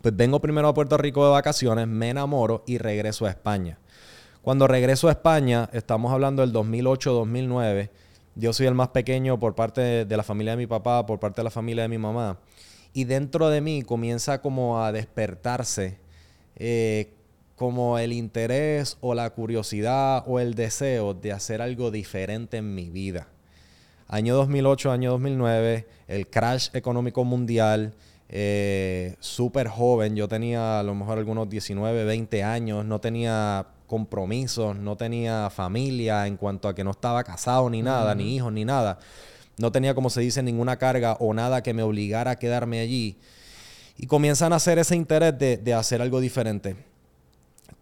pues 0.00 0.16
vengo 0.16 0.40
primero 0.40 0.68
a 0.68 0.74
Puerto 0.74 0.96
Rico 0.96 1.24
de 1.24 1.32
vacaciones, 1.32 1.88
me 1.88 2.10
enamoro 2.10 2.62
y 2.68 2.78
regreso 2.78 3.26
a 3.26 3.30
España. 3.30 3.78
Cuando 4.42 4.68
regreso 4.68 5.08
a 5.08 5.10
España, 5.10 5.68
estamos 5.72 6.12
hablando 6.12 6.42
del 6.42 6.52
2008-2009, 6.52 7.90
yo 8.36 8.52
soy 8.52 8.66
el 8.66 8.74
más 8.74 8.90
pequeño 8.90 9.40
por 9.40 9.56
parte 9.56 10.04
de 10.04 10.16
la 10.16 10.22
familia 10.22 10.52
de 10.52 10.58
mi 10.58 10.68
papá, 10.68 11.04
por 11.04 11.18
parte 11.18 11.40
de 11.40 11.44
la 11.44 11.50
familia 11.50 11.82
de 11.82 11.88
mi 11.88 11.98
mamá, 11.98 12.38
y 12.92 13.04
dentro 13.04 13.48
de 13.48 13.60
mí 13.60 13.82
comienza 13.82 14.40
como 14.40 14.84
a 14.84 14.92
despertarse 14.92 15.98
eh, 16.56 17.12
como 17.56 17.98
el 17.98 18.12
interés 18.12 18.98
o 19.00 19.14
la 19.14 19.30
curiosidad 19.30 20.24
o 20.26 20.40
el 20.40 20.54
deseo 20.54 21.14
de 21.14 21.32
hacer 21.32 21.62
algo 21.62 21.90
diferente 21.90 22.58
en 22.58 22.74
mi 22.74 22.90
vida. 22.90 23.28
Año 24.08 24.36
2008, 24.36 24.92
año 24.92 25.10
2009, 25.12 25.86
el 26.06 26.28
crash 26.28 26.68
económico 26.74 27.24
mundial, 27.24 27.94
eh, 28.28 29.16
súper 29.20 29.68
joven, 29.68 30.16
yo 30.16 30.28
tenía 30.28 30.80
a 30.80 30.82
lo 30.82 30.94
mejor 30.94 31.18
algunos 31.18 31.48
19, 31.48 32.04
20 32.04 32.44
años, 32.44 32.84
no 32.84 33.00
tenía 33.00 33.66
compromisos, 33.86 34.76
no 34.76 34.96
tenía 34.96 35.48
familia 35.50 36.26
en 36.26 36.36
cuanto 36.36 36.68
a 36.68 36.74
que 36.74 36.84
no 36.84 36.90
estaba 36.90 37.24
casado 37.24 37.70
ni 37.70 37.82
nada, 37.82 38.14
ni 38.14 38.36
hijos 38.36 38.52
ni 38.52 38.64
nada. 38.64 38.98
No 39.58 39.72
tenía, 39.72 39.94
como 39.94 40.10
se 40.10 40.20
dice, 40.20 40.42
ninguna 40.42 40.76
carga 40.76 41.14
o 41.18 41.32
nada 41.32 41.62
que 41.62 41.72
me 41.72 41.82
obligara 41.82 42.32
a 42.32 42.38
quedarme 42.38 42.80
allí. 42.80 43.16
Y 43.96 44.06
comienzan 44.06 44.52
a 44.52 44.56
hacer 44.56 44.78
ese 44.78 44.96
interés 44.96 45.38
de, 45.38 45.56
de 45.56 45.74
hacer 45.74 46.02
algo 46.02 46.20
diferente 46.20 46.76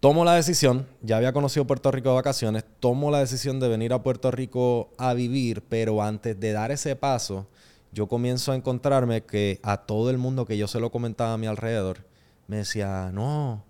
tomo 0.05 0.23
la 0.23 0.35
decisión, 0.35 0.87
ya 1.01 1.17
había 1.17 1.33
conocido 1.33 1.67
Puerto 1.67 1.91
Rico 1.91 2.11
de 2.11 2.17
vacaciones, 2.17 2.63
tomo 2.79 3.11
la 3.11 3.21
decisión 3.21 3.59
de 3.59 3.69
venir 3.69 3.95
a 3.95 4.03
Puerto 4.03 4.31
Rico 4.31 4.91
a 4.99 5.15
vivir, 5.15 5.63
pero 5.63 6.03
antes 6.03 6.39
de 6.39 6.53
dar 6.53 6.71
ese 6.71 6.95
paso, 6.95 7.47
yo 7.91 8.07
comienzo 8.07 8.53
a 8.53 8.55
encontrarme 8.55 9.23
que 9.23 9.61
a 9.63 9.79
todo 9.79 10.11
el 10.11 10.19
mundo 10.19 10.45
que 10.45 10.59
yo 10.59 10.69
se 10.69 10.79
lo 10.79 10.93
comentaba 10.93 11.33
a 11.33 11.39
mi 11.39 11.47
alrededor, 11.47 12.05
me 12.49 12.59
decía, 12.59 13.11
no, 13.15 13.65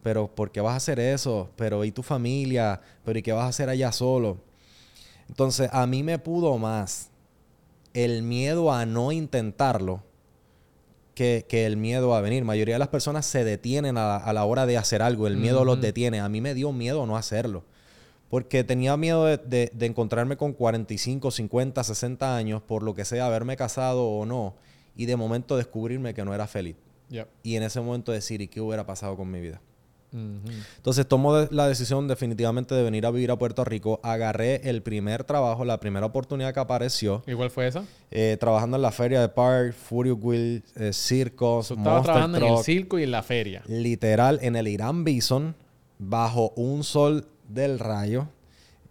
pero 0.00 0.32
¿por 0.32 0.52
qué 0.52 0.60
vas 0.60 0.74
a 0.74 0.76
hacer 0.76 1.00
eso? 1.00 1.50
Pero 1.56 1.84
¿y 1.84 1.90
tu 1.90 2.04
familia? 2.04 2.80
¿Pero 3.04 3.18
¿y 3.18 3.22
qué 3.22 3.32
vas 3.32 3.46
a 3.46 3.48
hacer 3.48 3.68
allá 3.68 3.90
solo? 3.90 4.38
Entonces 5.28 5.70
a 5.72 5.88
mí 5.88 6.04
me 6.04 6.20
pudo 6.20 6.56
más 6.56 7.10
el 7.94 8.22
miedo 8.22 8.72
a 8.72 8.86
no 8.86 9.10
intentarlo 9.10 10.04
que, 11.48 11.66
el 11.66 11.76
miedo 11.76 12.14
a 12.14 12.20
venir. 12.22 12.42
La 12.42 12.46
mayoría 12.46 12.76
de 12.76 12.78
las 12.78 12.88
personas 12.88 13.26
se 13.26 13.44
detienen 13.44 13.98
a, 13.98 14.32
la 14.32 14.44
hora 14.44 14.64
de 14.64 14.78
hacer 14.78 15.02
algo. 15.02 15.26
El 15.26 15.36
miedo 15.36 15.64
los 15.64 15.80
detiene. 15.80 16.20
A 16.20 16.28
mí 16.28 16.40
me 16.40 16.54
dio 16.54 16.72
miedo 16.72 17.04
no 17.06 17.16
hacerlo. 17.16 17.64
Porque 18.30 18.64
tenía 18.64 18.96
miedo 18.96 19.24
de, 19.24 19.70
encontrarme 19.80 20.36
con 20.36 20.54
45, 20.54 21.30
50, 21.30 21.84
60 21.84 22.36
años, 22.36 22.62
por 22.62 22.82
lo 22.82 22.94
que 22.94 23.04
sea, 23.04 23.26
haberme 23.26 23.56
casado 23.56 24.06
o 24.06 24.24
no, 24.24 24.54
y 24.96 25.06
de 25.06 25.16
momento 25.16 25.56
descubrirme 25.56 26.14
que 26.14 26.24
no 26.24 26.34
era 26.34 26.46
feliz. 26.46 26.76
Y 27.42 27.56
en 27.56 27.64
ese 27.64 27.80
momento 27.80 28.12
decir, 28.12 28.40
¿y 28.40 28.48
qué 28.48 28.60
hubiera 28.60 28.86
pasado 28.86 29.16
con 29.16 29.30
mi 29.30 29.40
vida? 29.40 29.60
Entonces 30.12 31.06
tomo 31.06 31.46
la 31.50 31.68
decisión 31.68 32.08
definitivamente 32.08 32.74
de 32.74 32.82
venir 32.82 33.06
a 33.06 33.10
vivir 33.10 33.30
a 33.30 33.38
Puerto 33.38 33.64
Rico. 33.64 34.00
Agarré 34.02 34.68
el 34.68 34.82
primer 34.82 35.24
trabajo, 35.24 35.64
la 35.64 35.78
primera 35.80 36.06
oportunidad 36.06 36.52
que 36.52 36.60
apareció. 36.60 37.22
¿Y 37.26 37.34
cuál 37.34 37.50
fue 37.50 37.68
esa? 37.68 37.84
Eh, 38.10 38.36
trabajando 38.40 38.76
en 38.76 38.82
la 38.82 38.90
feria 38.90 39.20
de 39.20 39.28
Park, 39.28 39.74
Furious 39.74 40.18
Wheel, 40.20 40.64
eh, 40.76 40.92
circos, 40.92 41.70
Estaba 41.70 42.02
trabajando 42.02 42.38
en 42.38 42.44
el 42.44 42.58
circo 42.64 42.98
y 42.98 43.04
en 43.04 43.10
la 43.12 43.22
feria. 43.22 43.62
Literal, 43.66 44.38
en 44.42 44.56
el 44.56 44.68
Irán 44.68 45.04
Bison, 45.04 45.54
bajo 45.98 46.52
un 46.56 46.82
sol 46.82 47.26
del 47.48 47.78
rayo. 47.78 48.28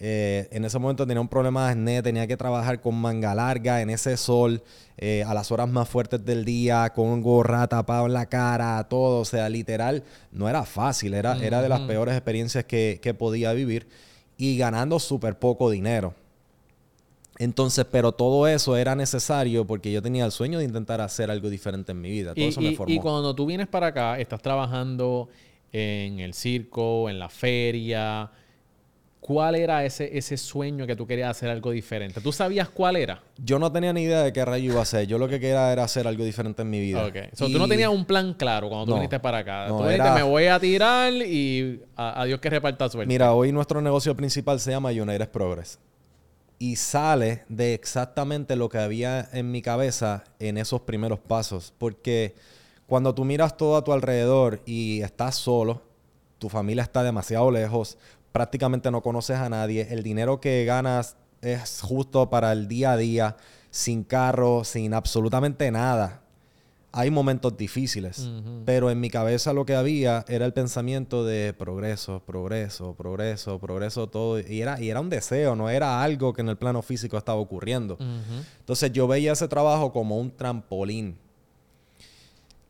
Eh, 0.01 0.47
en 0.51 0.63
ese 0.63 0.79
momento 0.79 1.05
tenía 1.05 1.19
un 1.19 1.27
problema 1.27 1.65
de 1.65 1.71
acné, 1.71 2.01
tenía 2.01 2.25
que 2.25 2.37
trabajar 2.37 2.79
con 2.79 2.95
manga 2.95 3.35
larga 3.35 3.81
en 3.81 3.89
ese 3.89 4.15
sol, 4.15 4.63
eh, 4.97 5.25
a 5.27 5.33
las 5.33 5.51
horas 5.51 5.67
más 5.67 5.89
fuertes 5.89 6.23
del 6.23 6.45
día, 6.45 6.93
con 6.95 7.21
gorra 7.21 7.67
tapado 7.67 8.05
en 8.05 8.13
la 8.13 8.25
cara, 8.27 8.81
todo. 8.87 9.19
O 9.19 9.25
sea, 9.25 9.49
literal, 9.49 10.03
no 10.31 10.47
era 10.47 10.63
fácil, 10.63 11.13
era, 11.13 11.37
era 11.43 11.61
de 11.61 11.67
las 11.67 11.81
peores 11.81 12.15
experiencias 12.15 12.63
que, 12.63 13.15
podía 13.19 13.51
vivir 13.51 13.87
y 14.37 14.57
ganando 14.57 14.99
súper 14.99 15.37
poco 15.37 15.69
dinero. 15.69 16.13
Entonces, 17.37 17.85
pero 17.91 18.13
todo 18.13 18.47
eso 18.47 18.77
era 18.77 18.95
necesario 18.95 19.65
porque 19.65 19.91
yo 19.91 20.01
tenía 20.01 20.25
el 20.25 20.31
sueño 20.31 20.59
de 20.59 20.65
intentar 20.65 21.01
hacer 21.01 21.29
algo 21.29 21.49
diferente 21.49 21.91
en 21.91 21.99
mi 21.99 22.09
vida. 22.09 22.33
Todo 22.33 22.47
eso 22.47 22.61
me 22.61 22.75
formó. 22.75 22.93
Y 22.93 22.99
cuando 22.99 23.35
tú 23.35 23.45
vienes 23.45 23.67
para 23.67 23.87
acá, 23.87 24.17
estás 24.19 24.41
trabajando 24.41 25.27
en 25.73 26.19
el 26.19 26.33
circo, 26.33 27.09
en 27.09 27.19
la 27.19 27.27
feria, 27.27 28.31
¿Cuál 29.29 29.53
era 29.53 29.85
ese, 29.85 30.17
ese 30.17 30.37
sueño 30.37 30.87
que 30.87 30.95
tú 30.95 31.05
querías 31.05 31.29
hacer 31.29 31.51
algo 31.51 31.69
diferente? 31.69 32.19
¿Tú 32.19 32.31
sabías 32.31 32.67
cuál 32.67 32.95
era? 32.95 33.21
Yo 33.37 33.59
no 33.59 33.71
tenía 33.71 33.93
ni 33.93 34.01
idea 34.01 34.23
de 34.23 34.33
qué 34.33 34.43
rayo 34.43 34.71
iba 34.71 34.79
a 34.79 34.81
hacer. 34.81 35.05
Yo 35.05 35.19
lo 35.19 35.27
que 35.27 35.39
quería 35.39 35.71
era 35.71 35.83
hacer 35.83 36.07
algo 36.07 36.23
diferente 36.23 36.63
en 36.63 36.69
mi 36.71 36.79
vida. 36.79 37.05
Ok. 37.05 37.37
Tú 37.37 37.59
no 37.59 37.67
tenías 37.67 37.91
un 37.91 38.05
plan 38.05 38.33
claro 38.33 38.69
cuando 38.69 38.87
tú 38.87 38.93
viniste 38.95 39.19
para 39.19 39.37
acá. 39.37 39.67
tú 39.67 39.83
dijiste, 39.83 40.09
me 40.09 40.23
voy 40.23 40.47
a 40.47 40.59
tirar 40.59 41.13
y 41.13 41.79
a, 41.95 42.25
Dios 42.25 42.39
que 42.39 42.49
reparta 42.49 42.89
suerte. 42.89 43.07
Mira, 43.07 43.31
hoy 43.33 43.51
nuestro 43.51 43.83
negocio 43.83 44.15
principal 44.15 44.59
se 44.59 44.71
llama 44.71 44.89
United 44.89 45.29
Progress. 45.29 45.77
Y 46.57 46.77
sale 46.77 47.43
de 47.49 47.75
exactamente 47.75 48.55
lo 48.55 48.67
que 48.67 48.79
había 48.79 49.29
en 49.31 49.51
mi 49.51 49.61
cabeza 49.61 50.23
en 50.39 50.57
esos 50.57 50.81
primeros 50.81 51.19
pasos. 51.19 51.71
Porque 51.77 52.33
cuando 52.87 53.13
tú 53.13 53.25
miras 53.25 53.55
todo 53.57 53.77
a 53.77 53.83
tu 53.83 53.93
alrededor 53.93 54.59
y 54.65 55.03
estás 55.03 55.35
solo, 55.35 55.83
tu 56.39 56.49
familia 56.49 56.81
está 56.81 57.03
demasiado 57.03 57.51
lejos, 57.51 57.97
prácticamente 58.31 58.91
no 58.91 59.01
conoces 59.01 59.37
a 59.37 59.49
nadie, 59.49 59.87
el 59.91 60.03
dinero 60.03 60.39
que 60.39 60.65
ganas 60.65 61.15
es 61.41 61.81
justo 61.81 62.29
para 62.29 62.51
el 62.51 62.67
día 62.67 62.93
a 62.93 62.97
día, 62.97 63.37
sin 63.71 64.03
carro, 64.03 64.63
sin 64.63 64.93
absolutamente 64.93 65.71
nada. 65.71 66.21
Hay 66.91 67.11
momentos 67.11 67.55
difíciles, 67.55 68.27
pero 68.65 68.89
en 68.89 68.99
mi 68.99 69.11
cabeza 69.11 69.53
lo 69.53 69.63
que 69.63 69.75
había 69.75 70.25
era 70.27 70.47
el 70.47 70.53
pensamiento 70.53 71.23
de 71.23 71.53
progreso, 71.53 72.23
progreso, 72.25 72.95
progreso, 72.95 73.59
progreso, 73.59 74.07
todo. 74.07 74.39
Y 74.39 74.61
era, 74.61 74.81
y 74.81 74.89
era 74.89 74.99
un 74.99 75.09
deseo, 75.09 75.55
no 75.55 75.69
era 75.69 76.01
algo 76.01 76.33
que 76.33 76.41
en 76.41 76.49
el 76.49 76.57
plano 76.57 76.81
físico 76.81 77.15
estaba 77.15 77.39
ocurriendo. 77.39 77.95
Entonces 78.59 78.91
yo 78.91 79.07
veía 79.07 79.33
ese 79.33 79.47
trabajo 79.47 79.93
como 79.93 80.17
un 80.17 80.35
trampolín. 80.35 81.15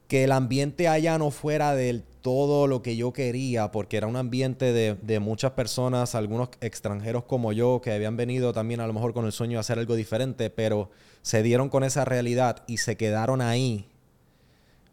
Que 0.10 0.26
el 0.26 0.34
ambiente 0.34 0.90
allá 0.90 1.18
no 1.18 1.32
fuera 1.32 1.74
del 1.74 2.04
todo 2.22 2.68
lo 2.68 2.82
que 2.82 2.98
yo 2.98 3.14
quería, 3.14 3.72
porque 3.72 3.98
era 3.98 4.08
un 4.08 4.18
ambiente 4.18 4.74
de, 4.74 5.20
muchas 5.20 5.52
personas, 5.52 6.16
algunos 6.16 6.50
extranjeros 6.62 7.24
como 7.24 7.54
yo, 7.54 7.80
que 7.82 7.92
habían 7.92 8.18
venido 8.18 8.52
también 8.52 8.82
a 8.82 8.88
lo 8.88 8.94
mejor 8.94 9.14
con 9.14 9.26
el 9.26 9.32
sueño 9.32 9.54
de 9.54 9.60
hacer 9.62 9.80
algo 9.80 9.96
diferente, 9.96 10.50
pero 10.50 10.90
se 11.22 11.44
dieron 11.44 11.70
con 11.70 11.84
esa 11.84 12.06
realidad 12.06 12.64
y 12.68 12.78
se 12.78 12.98
quedaron 12.98 13.42
ahí. 13.42 13.86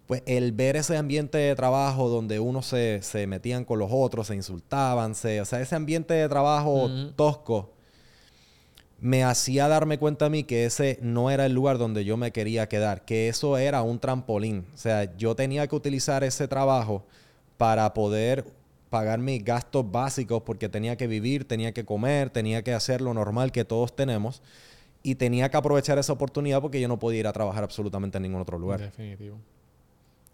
Pues 0.07 0.23
el 0.27 0.53
ver 0.53 0.77
ese 0.77 0.97
ambiente 0.97 1.39
de 1.39 1.57
trabajo 1.57 2.09
donde 2.09 2.39
uno 2.39 2.63
se, 2.63 3.03
se 3.03 3.27
metían 3.27 3.65
con 3.65 3.81
los 3.81 3.91
otros, 3.93 4.29
se 4.29 4.37
insultaban, 4.37 5.17
se, 5.17 5.41
o 5.41 5.45
sea, 5.45 5.61
ese 5.61 5.75
ambiente 5.75 6.15
de 6.15 6.29
trabajo 6.29 6.89
tosco, 7.17 7.73
me 9.01 9.25
hacía 9.25 9.69
darme 9.69 9.99
cuenta 9.99 10.27
a 10.27 10.31
mí 10.31 10.45
que 10.45 10.65
ese 10.65 10.99
no 11.03 11.31
era 11.31 11.47
el 11.47 11.53
lugar 11.53 11.79
donde 11.79 12.05
yo 12.05 12.17
me 12.17 12.33
quería 12.33 12.69
quedar, 12.69 13.05
que 13.05 13.29
eso 13.29 13.59
era 13.59 13.83
un 13.83 13.99
trampolín. 13.99 14.67
O 14.75 14.79
sea, 14.79 15.17
yo 15.17 15.35
tenía 15.35 15.67
que 15.67 15.77
utilizar 15.77 16.25
ese 16.25 16.49
trabajo 16.49 17.05
para 17.59 17.93
poder 17.93 18.45
pagar 18.91 19.19
mis 19.19 19.45
gastos 19.45 19.91
básicos 19.91 20.43
porque 20.43 20.69
tenía 20.69 20.97
que 20.97 21.07
vivir, 21.07 21.47
tenía 21.47 21.73
que 21.73 21.85
comer, 21.85 22.31
tenía 22.31 22.63
que 22.63 22.73
hacer 22.73 23.01
lo 23.01 23.13
normal 23.13 23.53
que 23.53 23.65
todos 23.65 23.95
tenemos 23.95 24.43
y 25.03 25.17
tenía 25.17 25.51
que 25.51 25.57
aprovechar 25.57 25.99
esa 25.99 26.13
oportunidad 26.13 26.61
porque 26.63 26.81
yo 26.81 26.89
no 26.89 26.99
podía 26.99 27.21
ir 27.21 27.27
a 27.27 27.33
trabajar 27.33 27.65
absolutamente 27.65 28.17
en 28.17 28.23
ningún 28.23 28.41
otro 28.41 28.59
lugar. 28.59 28.81
Definitivo. 28.81 29.39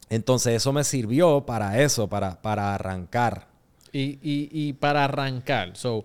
Entonces 0.08 0.54
eso 0.54 0.72
me 0.72 0.84
sirvió 0.84 1.44
para 1.44 1.80
eso, 1.80 2.08
para, 2.08 2.40
para 2.40 2.74
arrancar. 2.74 3.48
Y, 3.92 4.18
y, 4.22 4.48
y 4.50 4.72
para 4.74 5.04
arrancar, 5.04 5.76
so, 5.76 6.04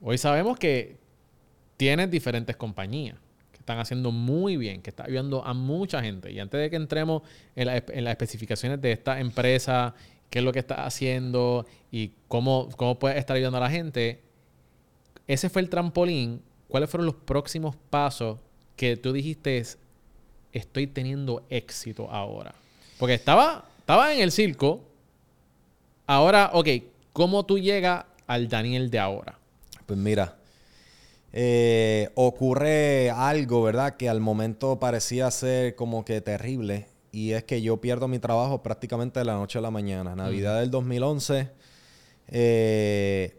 hoy 0.00 0.18
sabemos 0.18 0.58
que 0.58 0.96
tienes 1.76 2.10
diferentes 2.10 2.56
compañías 2.56 3.16
que 3.52 3.58
están 3.58 3.78
haciendo 3.78 4.10
muy 4.10 4.56
bien, 4.56 4.82
que 4.82 4.90
están 4.90 5.06
ayudando 5.06 5.44
a 5.44 5.54
mucha 5.54 6.02
gente. 6.02 6.30
Y 6.30 6.40
antes 6.40 6.60
de 6.60 6.70
que 6.70 6.76
entremos 6.76 7.22
en, 7.56 7.66
las 7.66 8.12
especificaciones 8.12 8.80
de 8.80 8.92
esta 8.92 9.20
empresa, 9.20 9.94
qué 10.30 10.40
es 10.40 10.44
lo 10.44 10.52
que 10.52 10.58
está 10.58 10.86
haciendo 10.86 11.66
y 11.90 12.12
cómo, 12.28 12.68
cómo 12.76 12.98
puede 12.98 13.18
estar 13.18 13.36
ayudando 13.36 13.58
a 13.58 13.62
la 13.62 13.70
gente, 13.70 14.20
ese 15.26 15.48
fue 15.48 15.62
el 15.62 15.68
trampolín. 15.68 16.42
¿Cuáles 16.68 16.90
fueron 16.90 17.06
los 17.06 17.14
próximos 17.14 17.76
pasos 17.90 18.38
que 18.76 18.96
tú 18.96 19.12
dijiste 19.12 19.62
estoy 20.52 20.86
teniendo 20.86 21.44
éxito 21.50 22.10
ahora? 22.10 22.54
Porque 22.98 23.14
estaba, 23.14 23.64
estaba 23.78 24.12
en 24.12 24.20
el 24.20 24.32
circo. 24.32 24.82
Ahora, 26.06 26.50
ok, 26.52 26.68
¿cómo 27.12 27.46
tú 27.46 27.58
llegas 27.58 28.04
al 28.26 28.48
Daniel 28.48 28.90
de 28.90 28.98
ahora? 28.98 29.38
Pues 29.86 29.98
mira, 29.98 30.36
eh, 31.36 32.10
ocurre 32.14 33.10
algo, 33.10 33.60
¿verdad? 33.64 33.96
Que 33.96 34.08
al 34.08 34.20
momento 34.20 34.78
parecía 34.78 35.28
ser 35.32 35.74
como 35.74 36.04
que 36.04 36.20
terrible. 36.20 36.86
Y 37.10 37.32
es 37.32 37.42
que 37.42 37.60
yo 37.60 37.80
pierdo 37.80 38.06
mi 38.06 38.20
trabajo 38.20 38.62
prácticamente 38.62 39.18
de 39.18 39.24
la 39.24 39.34
noche 39.34 39.58
a 39.58 39.62
la 39.62 39.72
mañana. 39.72 40.14
Navidad 40.14 40.60
del 40.60 40.70
2011. 40.70 41.50
Eh, 42.28 43.36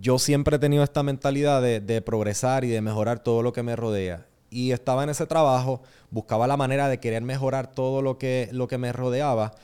yo 0.00 0.18
siempre 0.18 0.56
he 0.56 0.58
tenido 0.58 0.82
esta 0.82 1.04
mentalidad 1.04 1.62
de, 1.62 1.78
de, 1.78 2.02
progresar 2.02 2.64
y 2.64 2.70
de 2.70 2.80
mejorar 2.80 3.20
todo 3.20 3.40
lo 3.40 3.52
que 3.52 3.62
me 3.62 3.76
rodea. 3.76 4.26
Y 4.50 4.72
estaba 4.72 5.04
en 5.04 5.10
ese 5.10 5.26
trabajo, 5.26 5.82
buscaba 6.10 6.48
la 6.48 6.56
manera 6.56 6.88
de 6.88 6.98
querer 6.98 7.22
mejorar 7.22 7.70
todo 7.70 8.02
lo 8.02 8.18
que, 8.18 8.48
lo 8.50 8.66
que 8.66 8.78
me 8.78 8.92
rodeaba 8.92 9.54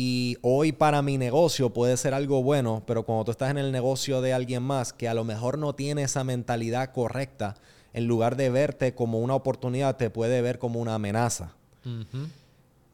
y 0.00 0.38
hoy 0.42 0.70
para 0.70 1.02
mi 1.02 1.18
negocio 1.18 1.70
puede 1.70 1.96
ser 1.96 2.14
algo 2.14 2.40
bueno, 2.40 2.84
pero 2.86 3.02
cuando 3.02 3.24
tú 3.24 3.30
estás 3.32 3.50
en 3.50 3.58
el 3.58 3.72
negocio 3.72 4.20
de 4.20 4.32
alguien 4.32 4.62
más 4.62 4.92
que 4.92 5.08
a 5.08 5.14
lo 5.14 5.24
mejor 5.24 5.58
no 5.58 5.74
tiene 5.74 6.04
esa 6.04 6.22
mentalidad 6.22 6.92
correcta, 6.92 7.56
en 7.92 8.06
lugar 8.06 8.36
de 8.36 8.48
verte 8.48 8.94
como 8.94 9.18
una 9.18 9.34
oportunidad, 9.34 9.96
te 9.96 10.08
puede 10.08 10.40
ver 10.40 10.60
como 10.60 10.78
una 10.78 10.94
amenaza. 10.94 11.56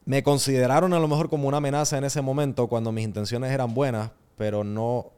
me 0.06 0.22
consideraron 0.22 0.94
a 0.94 0.98
lo 0.98 1.06
mejor 1.06 1.28
como 1.28 1.46
una 1.46 1.58
amenaza 1.58 1.98
en 1.98 2.04
ese 2.04 2.22
momento 2.22 2.68
cuando 2.68 2.90
mis 2.90 3.04
intenciones 3.04 3.52
eran 3.52 3.74
buenas, 3.74 4.10
pero 4.38 4.64
no 4.64 5.10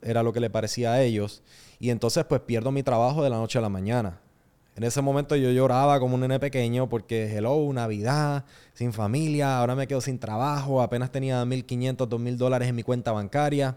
era 0.00 0.22
lo 0.22 0.32
que 0.32 0.38
le 0.38 0.48
parecía 0.48 0.92
a 0.92 1.02
ellos. 1.02 1.42
Y 1.80 1.90
entonces 1.90 2.24
pues 2.24 2.40
pierdo 2.42 2.70
mi 2.70 2.84
trabajo 2.84 3.20
de 3.24 3.30
la 3.30 3.38
noche 3.38 3.58
a 3.58 3.62
la 3.62 3.68
mañana. 3.68 4.20
En 4.74 4.84
ese 4.84 5.02
momento 5.02 5.36
yo 5.36 5.50
lloraba 5.50 6.00
como 6.00 6.14
un 6.14 6.22
nene 6.22 6.40
pequeño 6.40 6.88
porque, 6.88 7.36
hello, 7.36 7.70
Navidad, 7.72 8.44
sin 8.72 8.92
familia, 8.92 9.58
ahora 9.58 9.74
me 9.74 9.86
quedo 9.86 10.00
sin 10.00 10.18
trabajo, 10.18 10.80
apenas 10.80 11.12
tenía 11.12 11.44
1.500, 11.44 11.96
2.000 12.08 12.36
dólares 12.36 12.68
en 12.68 12.76
mi 12.76 12.82
cuenta 12.82 13.12
bancaria, 13.12 13.76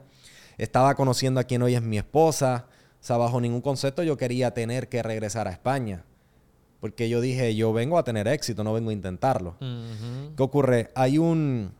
estaba 0.57 0.95
conociendo 0.95 1.41
a 1.41 1.43
quien 1.43 1.61
hoy 1.61 1.75
es 1.75 1.81
mi 1.81 1.97
esposa, 1.97 2.67
o 3.01 3.03
sea, 3.05 3.17
bajo 3.17 3.41
ningún 3.41 3.61
concepto 3.61 4.03
yo 4.03 4.15
quería 4.15 4.51
tener 4.51 4.87
que 4.87 5.03
regresar 5.03 5.47
a 5.47 5.51
España. 5.51 6.05
Porque 6.79 7.09
yo 7.09 7.19
dije, 7.19 7.55
yo 7.55 7.73
vengo 7.73 7.97
a 7.97 8.03
tener 8.03 8.27
éxito, 8.27 8.63
no 8.63 8.73
vengo 8.73 8.89
a 8.89 8.93
intentarlo. 8.93 9.55
¿Qué 9.59 10.43
ocurre? 10.43 10.91
Hay 10.95 11.17
un, 11.17 11.71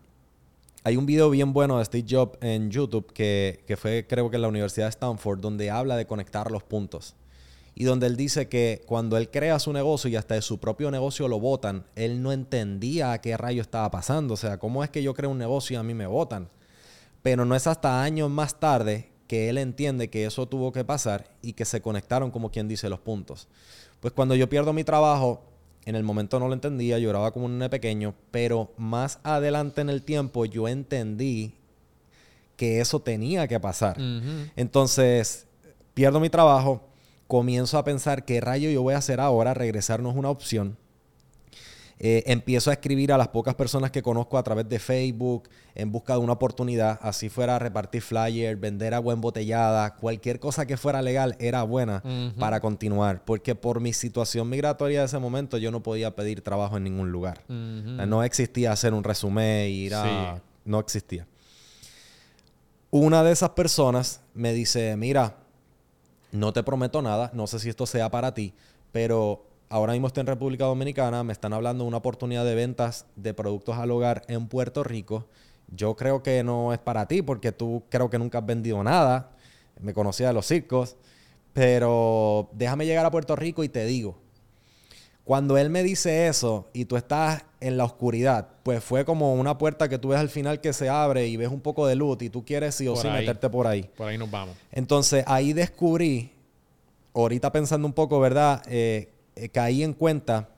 hay 0.84 0.98
un 0.98 1.06
video 1.06 1.30
bien 1.30 1.54
bueno 1.54 1.78
de 1.78 1.86
Steve 1.86 2.06
Jobs 2.10 2.38
en 2.42 2.70
YouTube 2.70 3.12
que, 3.14 3.64
que 3.66 3.78
fue 3.78 4.06
creo 4.08 4.30
que 4.30 4.36
en 4.36 4.42
la 4.42 4.48
Universidad 4.48 4.88
de 4.88 4.90
Stanford, 4.90 5.40
donde 5.40 5.70
habla 5.70 5.96
de 5.96 6.06
conectar 6.06 6.52
los 6.52 6.64
puntos. 6.64 7.16
Y 7.78 7.84
donde 7.84 8.08
él 8.08 8.16
dice 8.16 8.48
que 8.48 8.82
cuando 8.86 9.18
él 9.18 9.30
crea 9.30 9.60
su 9.60 9.74
negocio 9.74 10.10
y 10.10 10.16
hasta 10.16 10.36
de 10.36 10.42
su 10.42 10.60
propio 10.60 10.90
negocio 10.92 11.28
lo 11.28 11.40
votan, 11.40 11.86
él 11.96 12.22
no 12.22 12.32
entendía 12.32 13.12
a 13.12 13.20
qué 13.20 13.36
rayo 13.36 13.62
estaba 13.62 13.92
pasando. 13.92 14.36
O 14.36 14.38
sea, 14.38 14.58
¿cómo 14.58 14.84
es 14.84 14.90
que 14.90 15.04
yo 15.04 15.14
creo 15.14 15.30
un 15.30 15.38
negocio 15.38 15.74
y 15.74 15.78
a 15.78 15.84
mí 15.84 15.94
me 15.94 16.08
votan? 16.08 16.48
Pero 17.22 17.44
no 17.44 17.54
es 17.54 17.68
hasta 17.68 18.02
años 18.02 18.30
más 18.30 18.60
tarde 18.62 19.10
que 19.28 19.50
él 19.50 19.58
entiende 19.58 20.10
que 20.10 20.26
eso 20.26 20.48
tuvo 20.48 20.72
que 20.72 20.86
pasar 20.86 21.28
y 21.42 21.54
que 21.54 21.66
se 21.66 21.82
conectaron, 21.82 22.32
como 22.32 22.50
quien 22.50 22.68
dice, 22.68 22.88
los 22.88 23.00
puntos. 23.00 23.48
Pues 24.00 24.14
cuando 24.14 24.36
yo 24.36 24.48
pierdo 24.48 24.72
mi 24.72 24.84
trabajo, 24.84 25.44
en 25.86 25.96
el 25.96 26.04
momento 26.04 26.40
no 26.40 26.48
lo 26.48 26.54
entendía, 26.54 26.98
lloraba 26.98 27.32
como 27.32 27.46
un 27.46 27.58
nene 27.58 27.70
pequeño, 27.70 28.14
pero 28.32 28.72
más 28.78 29.20
adelante 29.24 29.82
en 29.82 29.90
el 29.90 30.02
tiempo 30.02 30.46
yo 30.46 30.68
entendí 30.68 31.56
que 32.56 32.80
eso 32.80 33.00
tenía 33.02 33.48
que 33.48 33.60
pasar. 33.60 33.98
Entonces, 34.56 35.48
pierdo 35.94 36.20
mi 36.20 36.30
trabajo, 36.30 36.82
comienzo 37.28 37.78
a 37.78 37.84
pensar 37.84 38.26
qué 38.26 38.42
rayo 38.42 38.70
yo 38.70 38.82
voy 38.82 38.94
a 38.94 38.98
hacer 38.98 39.20
ahora, 39.20 39.54
regresar 39.54 40.02
no 40.02 40.10
es 40.10 40.16
una 40.16 40.30
opción. 40.30 40.78
Eh, 41.98 42.24
empiezo 42.28 42.72
a 42.72 42.74
escribir 42.74 43.14
a 43.14 43.18
las 43.18 43.30
pocas 43.30 43.56
personas 43.56 43.90
que 43.90 44.02
conozco 44.02 44.38
a 44.38 44.44
través 44.44 44.68
de 44.68 44.80
Facebook 44.80 45.48
en 45.76 45.94
busca 45.94 46.14
de 46.14 46.20
una 46.20 46.34
oportunidad. 46.34 47.00
Así 47.02 47.30
fuera 47.30 47.58
repartir 47.58 48.02
flyers, 48.02 48.60
vender 48.60 48.94
agua 48.94 49.14
embotellada, 49.14 49.96
cualquier 49.96 50.40
cosa 50.40 50.66
que 50.66 50.76
fuera 50.76 51.02
legal 51.02 51.38
era 51.40 51.64
buena 51.64 52.04
para 52.38 52.60
continuar. 52.60 53.24
Porque 53.24 53.56
por 53.56 53.80
mi 53.80 53.94
situación 53.94 54.50
migratoria 54.50 55.00
de 55.00 55.06
ese 55.06 55.20
momento 55.20 55.58
yo 55.58 55.72
no 55.72 55.84
podía 55.84 56.16
pedir 56.16 56.42
trabajo 56.42 56.76
en 56.76 56.84
ningún 56.84 57.12
lugar. 57.12 57.42
no 57.48 58.24
existía 58.24 58.72
hacer 58.72 58.94
un 58.94 59.04
resumen 59.04 59.70
ir 59.70 59.96
a... 59.96 60.42
No 60.66 60.80
existía. 60.80 61.28
Una 62.90 63.24
de 63.24 63.32
esas 63.32 63.52
personas 63.52 64.22
me 64.34 64.52
dice, 64.52 64.96
mira, 64.98 65.36
no 66.36 66.54
te 66.54 66.64
prometo 66.64 67.02
nada, 67.02 67.32
no 67.34 67.48
sé 67.48 67.60
si 67.60 67.70
esto 67.70 67.86
sea 67.86 68.10
para 68.12 68.34
ti, 68.34 68.54
pero 68.92 69.46
ahora 69.70 69.94
mismo 69.94 70.08
estoy 70.08 70.22
en 70.22 70.28
República 70.28 70.66
Dominicana, 70.66 71.24
me 71.24 71.34
están 71.34 71.54
hablando 71.54 71.84
de 71.84 71.88
una 71.88 71.98
oportunidad 71.98 72.46
de 72.46 72.56
ventas 72.56 73.06
de 73.16 73.34
productos 73.34 73.78
al 73.78 73.92
hogar 73.92 74.24
en 74.28 74.48
Puerto 74.48 74.84
Rico. 74.84 75.28
Yo 75.68 75.96
creo 75.96 76.22
que 76.22 76.44
no 76.44 76.74
es 76.74 76.80
para 76.80 77.08
ti 77.08 77.22
porque 77.22 77.52
tú 77.52 77.84
creo 77.90 78.10
que 78.10 78.20
nunca 78.20 78.40
has 78.40 78.46
vendido 78.46 78.84
nada. 78.84 79.32
Me 79.80 79.94
conocía 79.94 80.28
de 80.28 80.34
los 80.34 80.46
circos. 80.46 80.96
Pero 81.54 82.50
déjame 82.52 82.86
llegar 82.86 83.06
a 83.06 83.12
Puerto 83.12 83.36
Rico 83.36 83.64
y 83.64 83.70
te 83.70 83.86
digo. 83.86 84.18
Cuando 85.26 85.58
él 85.58 85.72
me 85.72 85.82
dice 85.82 86.28
eso 86.28 86.70
y 86.72 86.86
tú 86.86 86.98
estás 86.98 87.44
en 87.60 87.78
la 87.78 87.84
oscuridad, 87.84 88.48
pues 88.62 88.84
fue 88.84 89.06
como 89.06 89.34
una 89.34 89.58
puerta 89.58 89.90
que 89.90 89.98
tú 89.98 90.10
ves 90.10 90.20
al 90.20 90.30
final 90.30 90.62
que 90.62 90.72
se 90.72 90.88
abre 90.88 91.28
y 91.28 91.36
ves 91.36 91.50
un 91.50 91.62
poco 91.62 91.88
de 91.88 91.96
luz 91.96 92.22
y 92.22 92.30
tú 92.30 92.46
quieres 92.46 92.76
sí 92.76 92.88
o 92.88 92.96
sí 92.96 93.08
meterte 93.08 93.50
por 93.50 93.66
ahí. 93.66 93.90
Por 93.98 94.08
ahí 94.08 94.20
nos 94.20 94.30
vamos. 94.30 94.56
Entonces 94.72 95.24
ahí 95.26 95.52
descubrí, 95.52 96.32
ahorita 97.16 97.52
pensando 97.52 97.88
un 97.88 97.94
poco, 97.94 98.20
¿verdad? 98.20 98.62
Eh, 98.68 99.10
eh, 99.36 99.50
caí 99.50 99.82
en 99.82 99.94
cuenta 99.94 100.50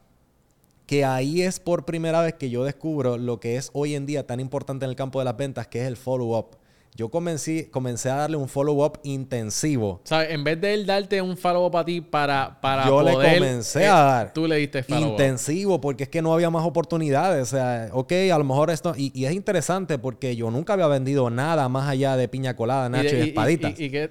que 0.85 1.05
ahí 1.05 1.43
es 1.43 1.61
por 1.61 1.85
primera 1.85 2.21
vez 2.21 2.33
que 2.33 2.49
yo 2.49 2.65
descubro 2.65 3.17
lo 3.17 3.39
que 3.39 3.55
es 3.55 3.69
hoy 3.71 3.95
en 3.95 4.05
día 4.05 4.27
tan 4.27 4.41
importante 4.41 4.83
en 4.83 4.89
el 4.89 4.97
campo 4.97 5.19
de 5.19 5.25
las 5.25 5.37
ventas, 5.37 5.67
que 5.67 5.81
es 5.81 5.87
el 5.87 5.95
follow-up. 5.95 6.57
Yo 6.97 7.09
comencé, 7.09 7.69
comencé 7.69 8.09
a 8.09 8.15
darle 8.15 8.37
un 8.37 8.49
follow-up 8.49 8.97
intensivo. 9.03 10.01
¿Sabes? 10.03 10.31
En 10.31 10.43
vez 10.43 10.59
de 10.59 10.73
él 10.73 10.87
darte 10.87 11.21
un 11.21 11.37
follow-up 11.37 11.77
a 11.77 11.85
ti 11.85 12.01
para, 12.01 12.59
para 12.59 12.87
Yo 12.87 13.03
le 13.03 13.13
comencé 13.13 13.81
a 13.81 13.83
eh, 13.83 14.03
dar. 14.03 14.33
Tú 14.33 14.47
le 14.47 14.55
diste 14.55 14.81
follow-up. 14.81 15.11
Intensivo, 15.11 15.79
porque 15.79 16.05
es 16.05 16.09
que 16.09 16.23
no 16.23 16.33
había 16.33 16.49
más 16.49 16.65
oportunidades. 16.65 17.43
O 17.43 17.45
sea, 17.45 17.89
ok, 17.93 18.11
a 18.33 18.37
lo 18.39 18.43
mejor 18.43 18.71
esto... 18.71 18.95
Y, 18.97 19.25
es 19.25 19.31
interesante 19.31 19.99
porque 19.99 20.35
yo 20.35 20.49
nunca 20.49 20.73
había 20.73 20.87
vendido 20.87 21.29
nada 21.29 21.69
más 21.69 21.87
allá 21.87 22.17
de 22.17 22.27
piña 22.27 22.55
colada, 22.55 22.89
nacho 22.89 23.15
y, 23.15 23.19
espaditas. 23.19 23.73
Y, 23.79 23.91
qué... 23.91 24.09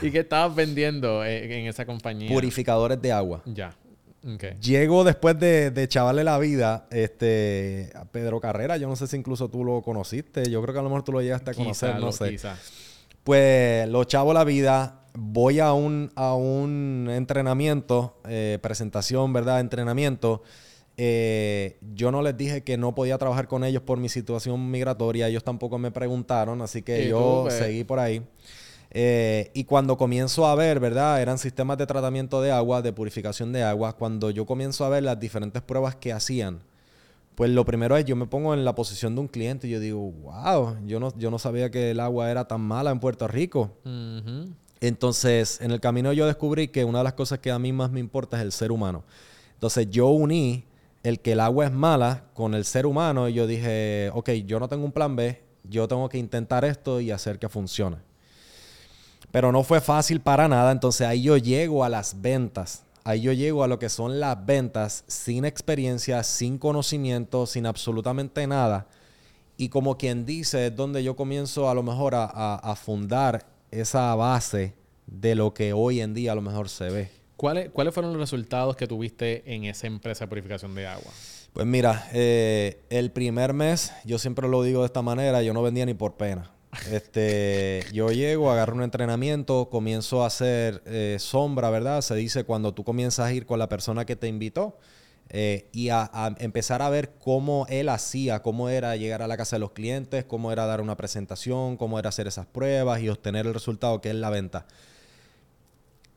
y, 0.00 0.10
qué, 0.10 0.20
estabas 0.20 0.54
vendiendo 0.54 1.22
en 1.22 1.66
esa 1.66 1.84
compañía? 1.84 2.30
Purificadores 2.30 3.02
de 3.02 3.12
agua. 3.12 3.42
Ya. 3.44 3.76
Llego 4.60 5.04
después 5.04 5.38
de, 5.38 5.70
de 5.70 5.88
chavarle 5.88 6.24
la 6.24 6.38
vida 6.38 6.86
este, 6.90 7.90
a 7.94 8.04
Pedro 8.04 8.40
Carrera. 8.40 8.76
Yo 8.76 8.88
no 8.88 8.96
sé 8.96 9.06
si 9.06 9.16
incluso 9.16 9.48
tú 9.48 9.64
lo 9.64 9.82
conociste. 9.82 10.50
Yo 10.50 10.60
creo 10.62 10.74
que 10.74 10.80
a 10.80 10.82
lo 10.82 10.88
mejor 10.88 11.04
tú 11.04 11.12
lo 11.12 11.22
llegaste 11.22 11.50
a 11.50 11.54
conocer, 11.54 11.98
no 12.00 12.12
sé. 12.12 12.36
Pues 13.24 13.88
lo 13.88 14.04
chavo 14.04 14.32
la 14.32 14.44
vida. 14.44 15.02
Voy 15.14 15.58
a 15.60 15.72
un, 15.72 16.12
a 16.14 16.34
un 16.34 17.08
entrenamiento, 17.10 18.20
eh, 18.28 18.58
presentación, 18.60 19.32
¿verdad? 19.32 19.60
Entrenamiento. 19.60 20.42
Eh, 20.96 21.78
yo 21.94 22.10
no 22.10 22.22
les 22.22 22.36
dije 22.36 22.64
que 22.64 22.76
no 22.76 22.94
podía 22.94 23.18
trabajar 23.18 23.46
con 23.46 23.62
ellos 23.62 23.82
por 23.82 23.98
mi 23.98 24.08
situación 24.08 24.70
migratoria. 24.70 25.28
Ellos 25.28 25.44
tampoco 25.44 25.78
me 25.78 25.90
preguntaron, 25.90 26.60
así 26.60 26.82
que 26.82 27.08
yo 27.08 27.42
pues? 27.44 27.54
seguí 27.54 27.84
por 27.84 28.00
ahí. 28.00 28.22
Eh, 28.90 29.50
y 29.54 29.64
cuando 29.64 29.96
comienzo 29.96 30.46
a 30.46 30.54
ver, 30.54 30.80
¿verdad? 30.80 31.20
Eran 31.20 31.38
sistemas 31.38 31.76
de 31.78 31.86
tratamiento 31.86 32.40
de 32.40 32.52
agua, 32.52 32.82
de 32.82 32.92
purificación 32.92 33.52
de 33.52 33.62
agua. 33.62 33.94
Cuando 33.94 34.30
yo 34.30 34.46
comienzo 34.46 34.84
a 34.84 34.88
ver 34.88 35.02
las 35.02 35.20
diferentes 35.20 35.62
pruebas 35.62 35.96
que 35.96 36.12
hacían, 36.12 36.60
pues 37.34 37.50
lo 37.50 37.64
primero 37.64 37.96
es 37.96 38.04
yo 38.04 38.16
me 38.16 38.26
pongo 38.26 38.54
en 38.54 38.64
la 38.64 38.74
posición 38.74 39.14
de 39.14 39.20
un 39.20 39.28
cliente 39.28 39.68
y 39.68 39.70
yo 39.70 39.80
digo, 39.80 40.10
wow, 40.10 40.76
yo 40.86 40.98
no, 40.98 41.16
yo 41.16 41.30
no 41.30 41.38
sabía 41.38 41.70
que 41.70 41.92
el 41.92 42.00
agua 42.00 42.30
era 42.30 42.46
tan 42.48 42.60
mala 42.60 42.90
en 42.90 42.98
Puerto 42.98 43.28
Rico. 43.28 43.76
Entonces, 44.80 45.60
en 45.60 45.70
el 45.70 45.80
camino 45.80 46.12
yo 46.12 46.26
descubrí 46.26 46.68
que 46.68 46.84
una 46.84 46.98
de 46.98 47.04
las 47.04 47.12
cosas 47.12 47.40
que 47.40 47.50
a 47.50 47.58
mí 47.58 47.72
más 47.72 47.90
me 47.90 48.00
importa 48.00 48.38
es 48.38 48.42
el 48.42 48.52
ser 48.52 48.72
humano. 48.72 49.04
Entonces, 49.54 49.88
yo 49.90 50.08
uní 50.08 50.64
el 51.02 51.20
que 51.20 51.32
el 51.32 51.40
agua 51.40 51.66
es 51.66 51.72
mala 51.72 52.24
con 52.34 52.54
el 52.54 52.64
ser 52.64 52.86
humano 52.86 53.28
y 53.28 53.34
yo 53.34 53.46
dije, 53.46 54.10
ok, 54.14 54.30
yo 54.46 54.58
no 54.58 54.68
tengo 54.68 54.84
un 54.84 54.92
plan 54.92 55.14
B, 55.14 55.40
yo 55.64 55.86
tengo 55.86 56.08
que 56.08 56.18
intentar 56.18 56.64
esto 56.64 57.00
y 57.00 57.10
hacer 57.10 57.38
que 57.38 57.48
funcione. 57.48 58.07
Pero 59.30 59.52
no 59.52 59.62
fue 59.62 59.80
fácil 59.80 60.20
para 60.20 60.48
nada, 60.48 60.72
entonces 60.72 61.06
ahí 61.06 61.22
yo 61.22 61.36
llego 61.36 61.84
a 61.84 61.88
las 61.88 62.20
ventas. 62.20 62.84
Ahí 63.04 63.22
yo 63.22 63.32
llego 63.32 63.64
a 63.64 63.68
lo 63.68 63.78
que 63.78 63.88
son 63.88 64.20
las 64.20 64.44
ventas 64.44 65.04
sin 65.06 65.44
experiencia, 65.44 66.22
sin 66.22 66.58
conocimiento, 66.58 67.46
sin 67.46 67.66
absolutamente 67.66 68.46
nada. 68.46 68.86
Y 69.56 69.70
como 69.70 69.96
quien 69.96 70.24
dice, 70.26 70.66
es 70.66 70.76
donde 70.76 71.02
yo 71.02 71.16
comienzo 71.16 71.68
a 71.68 71.74
lo 71.74 71.82
mejor 71.82 72.12
a, 72.14 72.76
fundar 72.76 73.46
esa 73.70 74.14
base 74.14 74.74
de 75.06 75.34
lo 75.34 75.52
que 75.52 75.72
hoy 75.72 76.00
en 76.00 76.14
día 76.14 76.32
a 76.32 76.34
lo 76.34 76.42
mejor 76.42 76.68
se 76.68 76.90
ve. 76.90 77.10
¿Cuáles, 77.36 77.70
¿Cuáles 77.70 77.94
fueron 77.94 78.12
los 78.12 78.20
resultados 78.20 78.76
que 78.76 78.86
tuviste 78.86 79.42
en 79.54 79.64
esa 79.64 79.86
empresa 79.86 80.24
de 80.24 80.28
purificación 80.28 80.74
de 80.74 80.86
agua? 80.86 81.10
Pues 81.52 81.66
mira, 81.66 82.08
eh, 82.12 82.84
el 82.90 83.10
primer 83.10 83.52
mes, 83.52 83.92
yo 84.04 84.18
siempre 84.18 84.48
lo 84.48 84.62
digo 84.62 84.80
de 84.80 84.86
esta 84.86 85.02
manera, 85.02 85.42
yo 85.42 85.54
no 85.54 85.62
vendía 85.62 85.86
ni 85.86 85.94
por 85.94 86.14
pena. 86.14 86.50
Este, 86.90 87.84
yo 87.92 88.10
llego, 88.10 88.50
agarro 88.50 88.74
un 88.74 88.82
entrenamiento, 88.82 89.68
comienzo 89.70 90.22
a 90.22 90.26
hacer 90.26 90.82
eh, 90.86 91.16
sombra, 91.18 91.70
¿verdad? 91.70 92.02
Se 92.02 92.14
dice 92.14 92.44
cuando 92.44 92.74
tú 92.74 92.84
comienzas 92.84 93.26
a 93.26 93.32
ir 93.32 93.46
con 93.46 93.58
la 93.58 93.68
persona 93.68 94.04
que 94.04 94.16
te 94.16 94.28
invitó 94.28 94.76
eh, 95.30 95.68
y 95.72 95.88
a, 95.90 96.10
empezar 96.38 96.82
a 96.82 96.90
ver 96.90 97.14
cómo 97.18 97.66
él 97.68 97.88
hacía, 97.88 98.42
cómo 98.42 98.68
era 98.68 98.96
llegar 98.96 99.22
a 99.22 99.26
la 99.26 99.36
casa 99.36 99.56
de 99.56 99.60
los 99.60 99.72
clientes, 99.72 100.24
cómo 100.24 100.52
era 100.52 100.66
dar 100.66 100.80
una 100.80 100.96
presentación, 100.96 101.76
cómo 101.76 101.98
era 101.98 102.10
hacer 102.10 102.26
esas 102.26 102.46
pruebas 102.46 103.00
y 103.00 103.08
obtener 103.08 103.46
el 103.46 103.54
resultado 103.54 104.00
que 104.00 104.10
es 104.10 104.14
la 104.14 104.30
venta. 104.30 104.66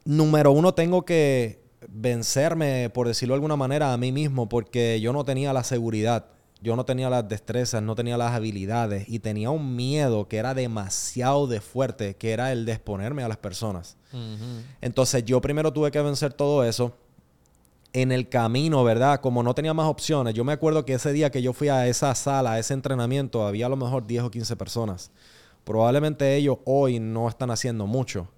Número 0.04 0.52
uno, 0.52 0.74
tengo 0.74 1.06
que 1.06 1.62
vencerme, 1.88 2.90
por 2.90 3.08
decirlo 3.08 3.34
de 3.34 3.38
alguna 3.38 3.56
manera, 3.56 3.94
a 3.94 3.98
mí 3.98 4.12
mismo 4.12 4.50
porque 4.50 5.00
yo 5.02 5.14
no 5.14 5.24
tenía 5.24 5.54
la 5.54 5.64
seguridad 5.64 6.26
yo 6.62 6.76
no 6.76 6.86
tenía 6.86 7.10
las 7.10 7.28
destrezas, 7.28 7.82
no 7.82 7.96
tenía 7.96 8.18
las 8.18 8.34
habilidades 8.34 9.10
y 9.10 9.20
tenía 9.20 9.50
un 9.50 9.76
miedo 9.76 10.28
que 10.28 10.38
era 10.38 10.54
demasiado 10.54 11.48
de 11.48 11.60
fuerte, 11.60 12.16
que 12.16 12.32
era 12.32 12.52
el 12.52 12.66
de 12.66 12.74
exponerme 12.74 13.24
a 13.24 13.28
las 13.28 13.38
personas. 13.38 13.98
Entonces 14.80 15.26
yo 15.26 15.42
primero 15.42 15.74
tuve 15.74 15.90
que 15.90 16.02
vencer 16.02 16.34
todo 16.34 16.64
eso. 16.64 16.94
En 17.94 18.12
el 18.14 18.30
camino, 18.30 18.84
¿verdad? 18.86 19.20
Como 19.20 19.44
no 19.44 19.54
tenía 19.54 19.74
más 19.74 19.88
opciones, 19.88 20.34
yo 20.34 20.46
me 20.46 20.54
acuerdo 20.54 20.86
que 20.86 20.94
ese 20.94 21.12
día 21.12 21.30
que 21.30 21.42
yo 21.42 21.52
fui 21.52 21.68
a 21.68 21.88
esa 21.88 22.16
sala, 22.16 22.54
a 22.54 22.60
ese 22.60 22.74
entrenamiento, 22.74 23.46
había 23.46 23.66
a 23.66 23.70
lo 23.70 23.76
mejor 23.76 24.08
10 24.08 24.24
o 24.24 24.32
15 24.32 24.56
personas. 24.56 25.12
Probablemente 25.66 26.36
ellos 26.36 26.60
hoy 26.64 27.00
no 27.00 27.28
están 27.28 27.52
haciendo 27.52 27.88
mucho. 27.88 28.30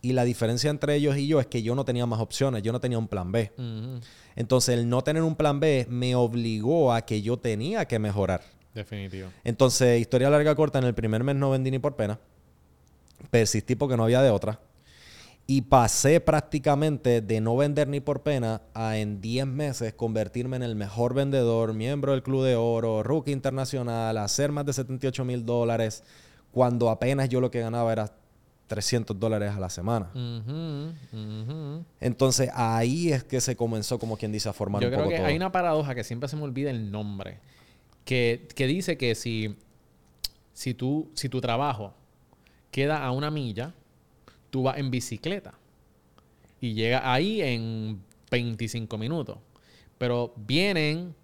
Y 0.00 0.12
la 0.12 0.24
diferencia 0.24 0.70
entre 0.70 0.94
ellos 0.94 1.16
y 1.16 1.26
yo 1.26 1.40
es 1.40 1.46
que 1.46 1.62
yo 1.62 1.74
no 1.74 1.84
tenía 1.84 2.06
más 2.06 2.20
opciones, 2.20 2.62
yo 2.62 2.72
no 2.72 2.80
tenía 2.80 2.98
un 2.98 3.08
plan 3.08 3.32
B. 3.32 3.52
Entonces 4.36 4.78
el 4.78 4.88
no 4.88 5.02
tener 5.02 5.22
un 5.22 5.34
plan 5.34 5.58
B 5.58 5.86
me 5.90 6.14
obligó 6.14 6.92
a 6.92 7.02
que 7.02 7.20
yo 7.20 7.36
tenía 7.36 7.84
que 7.86 7.98
mejorar. 7.98 8.42
Definitivo. 8.74 9.28
Entonces, 9.42 10.00
historia 10.00 10.30
larga 10.30 10.54
corta, 10.54 10.78
en 10.78 10.84
el 10.84 10.94
primer 10.94 11.24
mes 11.24 11.34
no 11.34 11.50
vendí 11.50 11.70
ni 11.70 11.80
por 11.80 11.96
pena. 11.96 12.20
Persistí 13.30 13.74
porque 13.74 13.96
no 13.96 14.04
había 14.04 14.22
de 14.22 14.30
otra. 14.30 14.60
Y 15.48 15.62
pasé 15.62 16.20
prácticamente 16.20 17.20
de 17.20 17.40
no 17.40 17.56
vender 17.56 17.88
ni 17.88 18.00
por 18.00 18.22
pena 18.22 18.60
a 18.74 18.98
en 18.98 19.20
10 19.20 19.46
meses 19.46 19.94
convertirme 19.94 20.56
en 20.56 20.62
el 20.62 20.76
mejor 20.76 21.14
vendedor, 21.14 21.72
miembro 21.72 22.12
del 22.12 22.22
Club 22.22 22.44
de 22.44 22.54
Oro, 22.54 23.02
rookie 23.02 23.32
internacional, 23.32 24.18
hacer 24.18 24.52
más 24.52 24.66
de 24.66 24.74
78 24.74 25.24
mil 25.24 25.46
dólares, 25.46 26.04
cuando 26.52 26.90
apenas 26.90 27.30
yo 27.30 27.40
lo 27.40 27.50
que 27.50 27.60
ganaba 27.60 27.90
era 27.92 28.12
300 28.68 29.18
dólares 29.18 29.52
a 29.54 29.58
la 29.58 29.70
semana. 29.70 30.10
Entonces 32.00 32.50
ahí 32.54 33.12
es 33.12 33.24
que 33.24 33.40
se 33.40 33.56
comenzó, 33.56 33.98
como 33.98 34.16
quien 34.16 34.30
dice, 34.30 34.48
a 34.48 34.52
formar 34.52 34.82
Yo 34.82 34.88
un 34.88 34.92
creo 34.92 35.04
poco 35.04 35.10
que 35.10 35.16
todo. 35.16 35.26
hay 35.26 35.36
una 35.36 35.50
paradoja 35.50 35.94
que 35.94 36.04
siempre 36.04 36.28
se 36.28 36.36
me 36.36 36.42
olvida 36.42 36.70
el 36.70 36.90
nombre. 36.90 37.40
Que, 38.04 38.46
que 38.54 38.66
dice 38.66 38.96
que 38.96 39.14
si, 39.14 39.56
si, 40.52 40.74
tú, 40.74 41.10
si 41.14 41.28
tu 41.28 41.40
trabajo 41.40 41.92
queda 42.70 43.04
a 43.04 43.10
una 43.10 43.30
milla, 43.30 43.74
tú 44.50 44.62
vas 44.62 44.78
en 44.78 44.90
bicicleta. 44.90 45.54
Y 46.60 46.74
llegas 46.74 47.02
ahí 47.04 47.40
en 47.42 48.00
25 48.30 48.96
minutos. 48.98 49.38
Pero 49.98 50.32
vienen, 50.36 51.14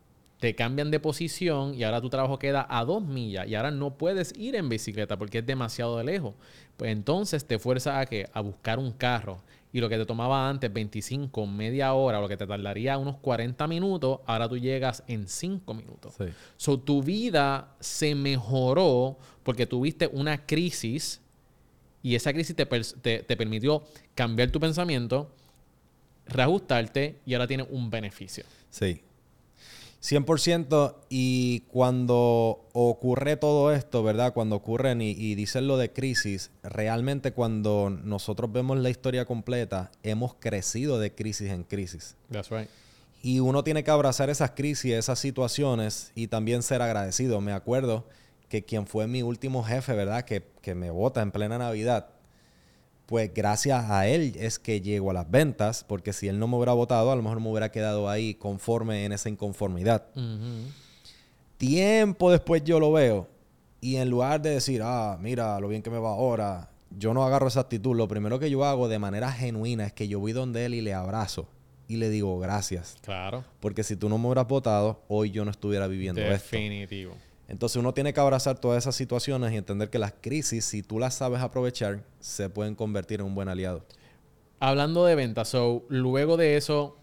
te 0.40 0.54
cambian 0.54 0.90
de 0.90 1.00
posición 1.00 1.74
y 1.74 1.84
ahora 1.84 2.00
tu 2.00 2.10
trabajo 2.10 2.38
queda 2.38 2.66
a 2.68 2.84
dos 2.84 3.02
millas. 3.02 3.46
Y 3.48 3.54
ahora 3.54 3.70
no 3.70 3.94
puedes 3.96 4.34
ir 4.36 4.56
en 4.56 4.68
bicicleta 4.68 5.16
porque 5.16 5.38
es 5.38 5.46
demasiado 5.46 5.96
de 5.98 6.04
lejos. 6.04 6.34
Pues 6.76 6.90
entonces 6.92 7.44
te 7.46 7.58
fuerzas 7.58 7.96
a 7.96 8.06
que 8.06 8.28
a 8.32 8.40
buscar 8.40 8.78
un 8.78 8.92
carro. 8.92 9.40
Y 9.72 9.80
lo 9.80 9.88
que 9.88 9.96
te 9.96 10.06
tomaba 10.06 10.48
antes 10.48 10.72
25, 10.72 11.46
media 11.46 11.94
hora, 11.94 12.18
o 12.18 12.22
lo 12.22 12.28
que 12.28 12.36
te 12.36 12.46
tardaría 12.46 12.96
unos 12.98 13.16
40 13.16 13.66
minutos, 13.66 14.20
ahora 14.26 14.48
tú 14.48 14.56
llegas 14.56 15.02
en 15.08 15.26
5 15.26 15.74
minutos. 15.74 16.14
Sí. 16.16 16.24
So, 16.56 16.78
tu 16.78 17.02
vida 17.02 17.74
se 17.80 18.14
mejoró 18.14 19.18
porque 19.42 19.66
tuviste 19.66 20.06
una 20.12 20.46
crisis 20.46 21.20
y 22.04 22.14
esa 22.14 22.32
crisis 22.32 22.54
te, 22.54 22.66
te- 22.66 23.22
te 23.24 23.36
permitió 23.36 23.82
cambiar 24.14 24.50
tu 24.50 24.60
pensamiento, 24.60 25.30
reajustarte 26.26 27.18
y 27.26 27.34
ahora 27.34 27.46
tienes 27.46 27.66
un 27.70 27.90
beneficio. 27.90 28.44
Sí. 28.70 29.00
100% 30.04 30.96
y 31.08 31.60
cuando 31.68 32.68
ocurre 32.74 33.38
todo 33.38 33.72
esto, 33.72 34.02
¿verdad? 34.02 34.34
Cuando 34.34 34.56
ocurren 34.56 35.00
y, 35.00 35.12
y 35.12 35.34
dicen 35.34 35.66
lo 35.66 35.78
de 35.78 35.92
crisis, 35.92 36.50
realmente 36.62 37.32
cuando 37.32 37.88
nosotros 37.88 38.52
vemos 38.52 38.76
la 38.78 38.90
historia 38.90 39.24
completa, 39.24 39.90
hemos 40.02 40.34
crecido 40.34 40.98
de 40.98 41.14
crisis 41.14 41.50
en 41.50 41.64
crisis. 41.64 42.16
That's 42.30 42.50
right. 42.50 42.68
Y 43.22 43.40
uno 43.40 43.64
tiene 43.64 43.82
que 43.82 43.90
abrazar 43.90 44.28
esas 44.28 44.50
crisis, 44.50 44.92
esas 44.92 45.18
situaciones 45.18 46.12
y 46.14 46.26
también 46.26 46.62
ser 46.62 46.82
agradecido. 46.82 47.40
Me 47.40 47.52
acuerdo 47.52 48.04
que 48.50 48.62
quien 48.62 48.86
fue 48.86 49.06
mi 49.06 49.22
último 49.22 49.64
jefe, 49.64 49.94
¿verdad? 49.94 50.26
Que, 50.26 50.46
que 50.60 50.74
me 50.74 50.90
vota 50.90 51.22
en 51.22 51.30
plena 51.30 51.56
Navidad, 51.56 52.08
pues 53.06 53.32
gracias 53.34 53.90
a 53.90 54.06
él 54.08 54.34
es 54.38 54.58
que 54.58 54.80
llego 54.80 55.10
a 55.10 55.14
las 55.14 55.30
ventas, 55.30 55.84
porque 55.84 56.12
si 56.12 56.28
él 56.28 56.38
no 56.38 56.48
me 56.48 56.56
hubiera 56.56 56.72
votado, 56.72 57.10
a 57.12 57.16
lo 57.16 57.22
mejor 57.22 57.40
me 57.40 57.50
hubiera 57.50 57.70
quedado 57.70 58.08
ahí 58.08 58.34
conforme 58.34 59.04
en 59.04 59.12
esa 59.12 59.28
inconformidad. 59.28 60.06
Tiempo 61.58 62.30
después 62.30 62.64
yo 62.64 62.80
lo 62.80 62.92
veo 62.92 63.28
y 63.80 63.96
en 63.96 64.08
lugar 64.08 64.40
de 64.40 64.50
decir, 64.50 64.80
ah, 64.82 65.18
mira 65.20 65.60
lo 65.60 65.68
bien 65.68 65.82
que 65.82 65.90
me 65.90 65.98
va 65.98 66.10
ahora, 66.10 66.70
yo 66.90 67.12
no 67.12 67.24
agarro 67.24 67.48
esa 67.48 67.60
actitud. 67.60 67.94
Lo 67.94 68.08
primero 68.08 68.38
que 68.38 68.48
yo 68.50 68.64
hago 68.64 68.88
de 68.88 68.98
manera 68.98 69.30
genuina 69.30 69.84
es 69.84 69.92
que 69.92 70.08
yo 70.08 70.20
voy 70.20 70.32
donde 70.32 70.64
él 70.64 70.74
y 70.74 70.80
le 70.80 70.94
abrazo 70.94 71.48
y 71.86 71.96
le 71.96 72.08
digo 72.08 72.38
gracias. 72.38 72.96
Claro. 73.02 73.44
Porque 73.60 73.84
si 73.84 73.96
tú 73.96 74.08
no 74.08 74.16
me 74.18 74.26
hubieras 74.26 74.48
votado, 74.48 75.02
hoy 75.08 75.30
yo 75.30 75.44
no 75.44 75.50
estuviera 75.50 75.86
viviendo 75.86 76.20
esto. 76.22 76.56
Definitivo. 76.56 77.14
Entonces 77.48 77.76
uno 77.76 77.92
tiene 77.92 78.12
que 78.14 78.20
abrazar 78.20 78.58
todas 78.58 78.78
esas 78.82 78.96
situaciones 78.96 79.52
y 79.52 79.56
entender 79.56 79.90
que 79.90 79.98
las 79.98 80.14
crisis, 80.20 80.64
si 80.64 80.82
tú 80.82 80.98
las 80.98 81.14
sabes 81.14 81.40
aprovechar, 81.40 82.02
se 82.20 82.48
pueden 82.48 82.74
convertir 82.74 83.20
en 83.20 83.26
un 83.26 83.34
buen 83.34 83.48
aliado. 83.48 83.84
Hablando 84.60 85.04
de 85.04 85.14
ventas, 85.14 85.48
so, 85.48 85.84
luego 85.88 86.36
de 86.38 86.56
eso, 86.56 86.96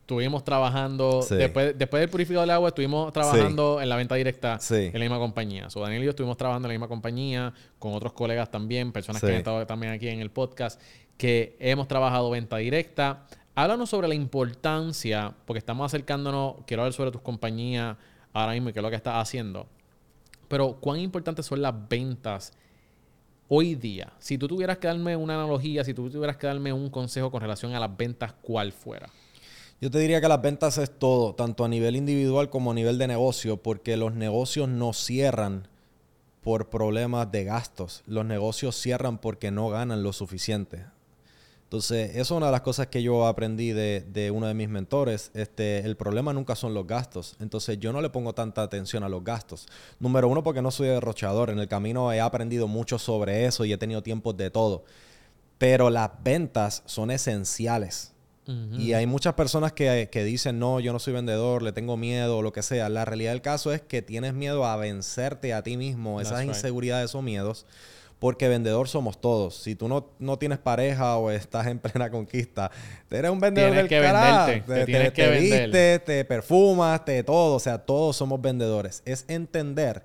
estuvimos 0.00 0.44
trabajando, 0.44 1.22
Sí. 1.22 1.34
después, 1.36 1.76
después 1.78 2.00
del 2.00 2.08
purificador 2.08 2.46
de 2.48 2.54
agua, 2.54 2.68
estuvimos 2.68 3.12
trabajando 3.12 3.80
en 3.80 3.88
la 3.88 3.96
venta 3.96 4.14
directa 4.14 4.58
Sí. 4.58 4.74
en 4.86 4.92
la 4.94 5.00
misma 5.00 5.18
compañía. 5.18 5.68
So, 5.70 5.80
Daniel 5.80 6.02
y 6.02 6.04
yo 6.06 6.10
estuvimos 6.10 6.36
trabajando 6.36 6.66
en 6.66 6.70
la 6.70 6.74
misma 6.78 6.88
compañía, 6.88 7.52
con 7.78 7.92
otros 7.92 8.12
colegas 8.14 8.50
también, 8.50 8.92
personas 8.92 9.20
que 9.20 9.28
han 9.28 9.34
estado 9.34 9.66
también 9.66 9.92
aquí 9.92 10.08
en 10.08 10.20
el 10.20 10.30
podcast, 10.30 10.80
que 11.18 11.54
hemos 11.60 11.86
trabajado 11.86 12.30
venta 12.30 12.56
directa. 12.56 13.26
Háblanos 13.54 13.90
sobre 13.90 14.08
la 14.08 14.14
importancia, 14.14 15.34
porque 15.44 15.58
estamos 15.58 15.84
acercándonos, 15.84 16.56
quiero 16.66 16.82
hablar 16.82 16.94
sobre 16.94 17.10
tus 17.10 17.20
compañías 17.20 17.96
ahora 18.32 18.52
mismo 18.52 18.68
y 18.68 18.72
qué 18.72 18.78
es 18.78 18.82
lo 18.82 18.90
que 18.90 18.96
estás 18.96 19.14
haciendo. 19.14 19.66
Pero, 20.48 20.78
¿cuán 20.80 20.98
importantes 20.98 21.46
son 21.46 21.62
las 21.62 21.74
ventas 21.88 22.52
hoy 23.48 23.74
día? 23.74 24.12
Si 24.18 24.36
tú 24.36 24.48
tuvieras 24.48 24.78
que 24.78 24.88
darme 24.88 25.16
una 25.16 25.34
analogía, 25.34 25.84
si 25.84 25.94
tú 25.94 26.10
tuvieras 26.10 26.36
que 26.36 26.46
darme 26.46 26.72
un 26.72 26.90
consejo 26.90 27.30
con 27.30 27.40
relación 27.40 27.74
a 27.74 27.80
las 27.80 27.96
ventas, 27.96 28.34
¿cuál 28.42 28.72
fuera? 28.72 29.08
Yo 29.80 29.90
te 29.90 29.98
diría 29.98 30.20
que 30.20 30.28
las 30.28 30.42
ventas 30.42 30.76
es 30.76 30.90
todo, 30.90 31.34
tanto 31.34 31.64
a 31.64 31.68
nivel 31.68 31.96
individual 31.96 32.50
como 32.50 32.72
a 32.72 32.74
nivel 32.74 32.98
de 32.98 33.06
negocio, 33.06 33.56
porque 33.56 33.96
los 33.96 34.12
negocios 34.14 34.68
no 34.68 34.92
cierran 34.92 35.68
por 36.42 36.68
problemas 36.68 37.30
de 37.30 37.44
gastos. 37.44 38.02
Los 38.06 38.24
negocios 38.24 38.76
cierran 38.76 39.18
porque 39.18 39.50
no 39.50 39.68
ganan 39.68 40.02
lo 40.02 40.12
suficiente. 40.12 40.84
Entonces, 41.70 42.10
eso 42.16 42.20
es 42.20 42.30
una 42.32 42.46
de 42.46 42.52
las 42.52 42.62
cosas 42.62 42.88
que 42.88 43.00
yo 43.00 43.28
aprendí 43.28 43.70
de, 43.70 44.00
de 44.00 44.32
uno 44.32 44.48
de 44.48 44.54
mis 44.54 44.68
mentores. 44.68 45.30
Este, 45.34 45.78
el 45.78 45.96
problema 45.96 46.32
nunca 46.32 46.56
son 46.56 46.74
los 46.74 46.84
gastos. 46.84 47.36
Entonces, 47.38 47.78
yo 47.78 47.92
no 47.92 48.00
le 48.00 48.10
pongo 48.10 48.32
tanta 48.32 48.64
atención 48.64 49.04
a 49.04 49.08
los 49.08 49.22
gastos. 49.22 49.68
Número 50.00 50.26
uno, 50.26 50.42
porque 50.42 50.62
no 50.62 50.72
soy 50.72 50.88
derrochador. 50.88 51.48
En 51.48 51.60
el 51.60 51.68
camino 51.68 52.12
he 52.12 52.20
aprendido 52.20 52.66
mucho 52.66 52.98
sobre 52.98 53.46
eso 53.46 53.64
y 53.64 53.72
he 53.72 53.78
tenido 53.78 54.02
tiempos 54.02 54.36
de 54.36 54.50
todo. 54.50 54.82
Pero 55.58 55.90
las 55.90 56.10
ventas 56.24 56.82
son 56.86 57.12
esenciales. 57.12 58.14
Y 58.76 58.94
hay 58.94 59.06
muchas 59.06 59.34
personas 59.34 59.72
que, 59.72 60.08
que 60.10 60.24
dicen, 60.24 60.58
no, 60.58 60.80
yo 60.80 60.92
no 60.92 60.98
soy 60.98 61.12
vendedor, 61.12 61.62
le 61.62 61.70
tengo 61.70 61.96
miedo 61.96 62.38
o 62.38 62.42
lo 62.42 62.52
que 62.52 62.62
sea. 62.62 62.88
La 62.88 63.04
realidad 63.04 63.30
del 63.30 63.42
caso 63.42 63.72
es 63.72 63.80
que 63.80 64.02
tienes 64.02 64.34
miedo 64.34 64.64
a 64.64 64.74
vencerte 64.74 65.54
a 65.54 65.62
ti 65.62 65.76
mismo, 65.76 66.20
esas 66.20 66.32
That's 66.32 66.46
right. 66.46 66.56
inseguridades 66.56 67.14
o 67.14 67.22
miedos, 67.22 67.64
porque 68.20 68.48
vendedor 68.48 68.86
somos 68.86 69.20
todos. 69.20 69.56
Si 69.56 69.74
tú 69.74 69.88
no, 69.88 70.10
no 70.18 70.38
tienes 70.38 70.58
pareja 70.58 71.16
o 71.16 71.30
estás 71.30 71.66
en 71.66 71.78
plena 71.80 72.10
conquista, 72.10 72.70
eres 73.10 73.30
un 73.30 73.40
vendedor 73.40 73.70
Tienes 73.70 73.88
del 73.88 73.88
que 73.88 74.06
carajo. 74.06 74.46
venderte, 74.46 74.74
te 74.74 74.86
tienes 74.86 75.12
que 75.12 75.22
te 75.22 75.30
vender. 75.30 75.62
vistes, 75.64 76.04
te 76.04 76.24
perfumas, 76.26 77.04
te 77.04 77.24
todo. 77.24 77.56
O 77.56 77.60
sea, 77.60 77.78
todos 77.78 78.16
somos 78.16 78.40
vendedores. 78.40 79.02
Es 79.06 79.24
entender 79.26 80.04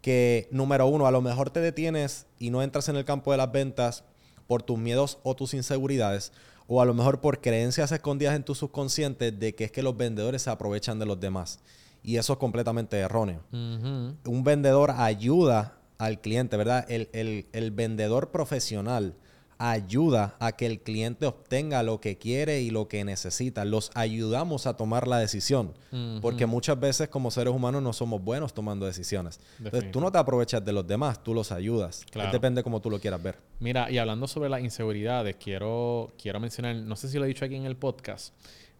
que, 0.00 0.48
número 0.52 0.86
uno, 0.86 1.06
a 1.06 1.10
lo 1.10 1.20
mejor 1.20 1.50
te 1.50 1.60
detienes 1.60 2.26
y 2.38 2.50
no 2.50 2.62
entras 2.62 2.88
en 2.88 2.96
el 2.96 3.04
campo 3.04 3.32
de 3.32 3.38
las 3.38 3.50
ventas 3.50 4.04
por 4.46 4.62
tus 4.62 4.78
miedos 4.78 5.18
o 5.24 5.34
tus 5.34 5.52
inseguridades, 5.52 6.32
o 6.68 6.80
a 6.80 6.84
lo 6.84 6.94
mejor 6.94 7.20
por 7.20 7.40
creencias 7.40 7.90
escondidas 7.90 8.36
en 8.36 8.44
tu 8.44 8.54
subconsciente 8.54 9.32
de 9.32 9.56
que 9.56 9.64
es 9.64 9.72
que 9.72 9.82
los 9.82 9.96
vendedores 9.96 10.42
se 10.42 10.50
aprovechan 10.50 11.00
de 11.00 11.06
los 11.06 11.18
demás. 11.18 11.58
Y 12.02 12.16
eso 12.16 12.32
es 12.32 12.38
completamente 12.38 12.96
erróneo. 12.96 13.42
Un 13.52 14.44
vendedor 14.44 14.92
ayuda 14.96 15.79
al 16.00 16.20
cliente, 16.20 16.56
¿verdad? 16.56 16.84
El, 16.90 17.08
el- 17.12 17.46
el 17.52 17.70
vendedor 17.70 18.30
profesional 18.30 19.14
ayuda 19.62 20.36
a 20.38 20.52
que 20.52 20.64
el 20.64 20.80
cliente 20.80 21.26
obtenga 21.26 21.82
lo 21.82 22.00
que 22.00 22.16
quiere 22.16 22.62
y 22.62 22.70
lo 22.70 22.88
que 22.88 23.04
necesita. 23.04 23.66
Los 23.66 23.90
ayudamos 23.94 24.66
a 24.66 24.74
tomar 24.74 25.06
la 25.06 25.18
decisión. 25.18 25.74
Porque 26.22 26.46
muchas 26.46 26.80
veces 26.80 27.08
como 27.08 27.30
seres 27.30 27.52
humanos 27.52 27.82
no 27.82 27.92
somos 27.92 28.22
buenos 28.24 28.54
tomando 28.54 28.86
decisiones. 28.86 29.38
Entonces 29.62 29.90
tú 29.92 30.00
no 30.00 30.10
te 30.10 30.16
aprovechas 30.16 30.64
de 30.64 30.72
los 30.72 30.86
demás, 30.86 31.22
tú 31.22 31.34
los 31.34 31.52
ayudas. 31.52 32.06
Claro. 32.10 32.32
Depende 32.32 32.62
como 32.62 32.80
tú 32.80 32.88
lo 32.90 32.98
quieras 32.98 33.22
ver. 33.22 33.36
Mira, 33.58 33.90
y 33.90 33.98
hablando 33.98 34.26
sobre 34.26 34.48
las 34.48 34.62
inseguridades, 34.62 35.36
quiero, 35.36 36.10
quiero 36.20 36.40
mencionar, 36.40 36.74
no 36.76 36.96
sé 36.96 37.10
si 37.10 37.18
lo 37.18 37.26
he 37.26 37.28
dicho 37.28 37.44
aquí 37.44 37.56
en 37.56 37.66
el 37.66 37.76
podcast, 37.76 38.32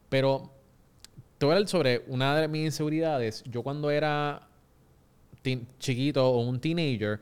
pero 0.09 0.51
te 1.37 1.45
voy 1.45 1.53
a 1.53 1.57
hablar 1.57 1.69
sobre 1.69 2.05
una 2.09 2.35
de 2.37 2.49
mis 2.49 2.65
inseguridades. 2.65 3.43
Yo 3.47 3.63
cuando 3.63 3.91
era 3.91 4.49
chiquito 5.79 6.29
o 6.29 6.41
un 6.41 6.61
teenager, 6.61 7.21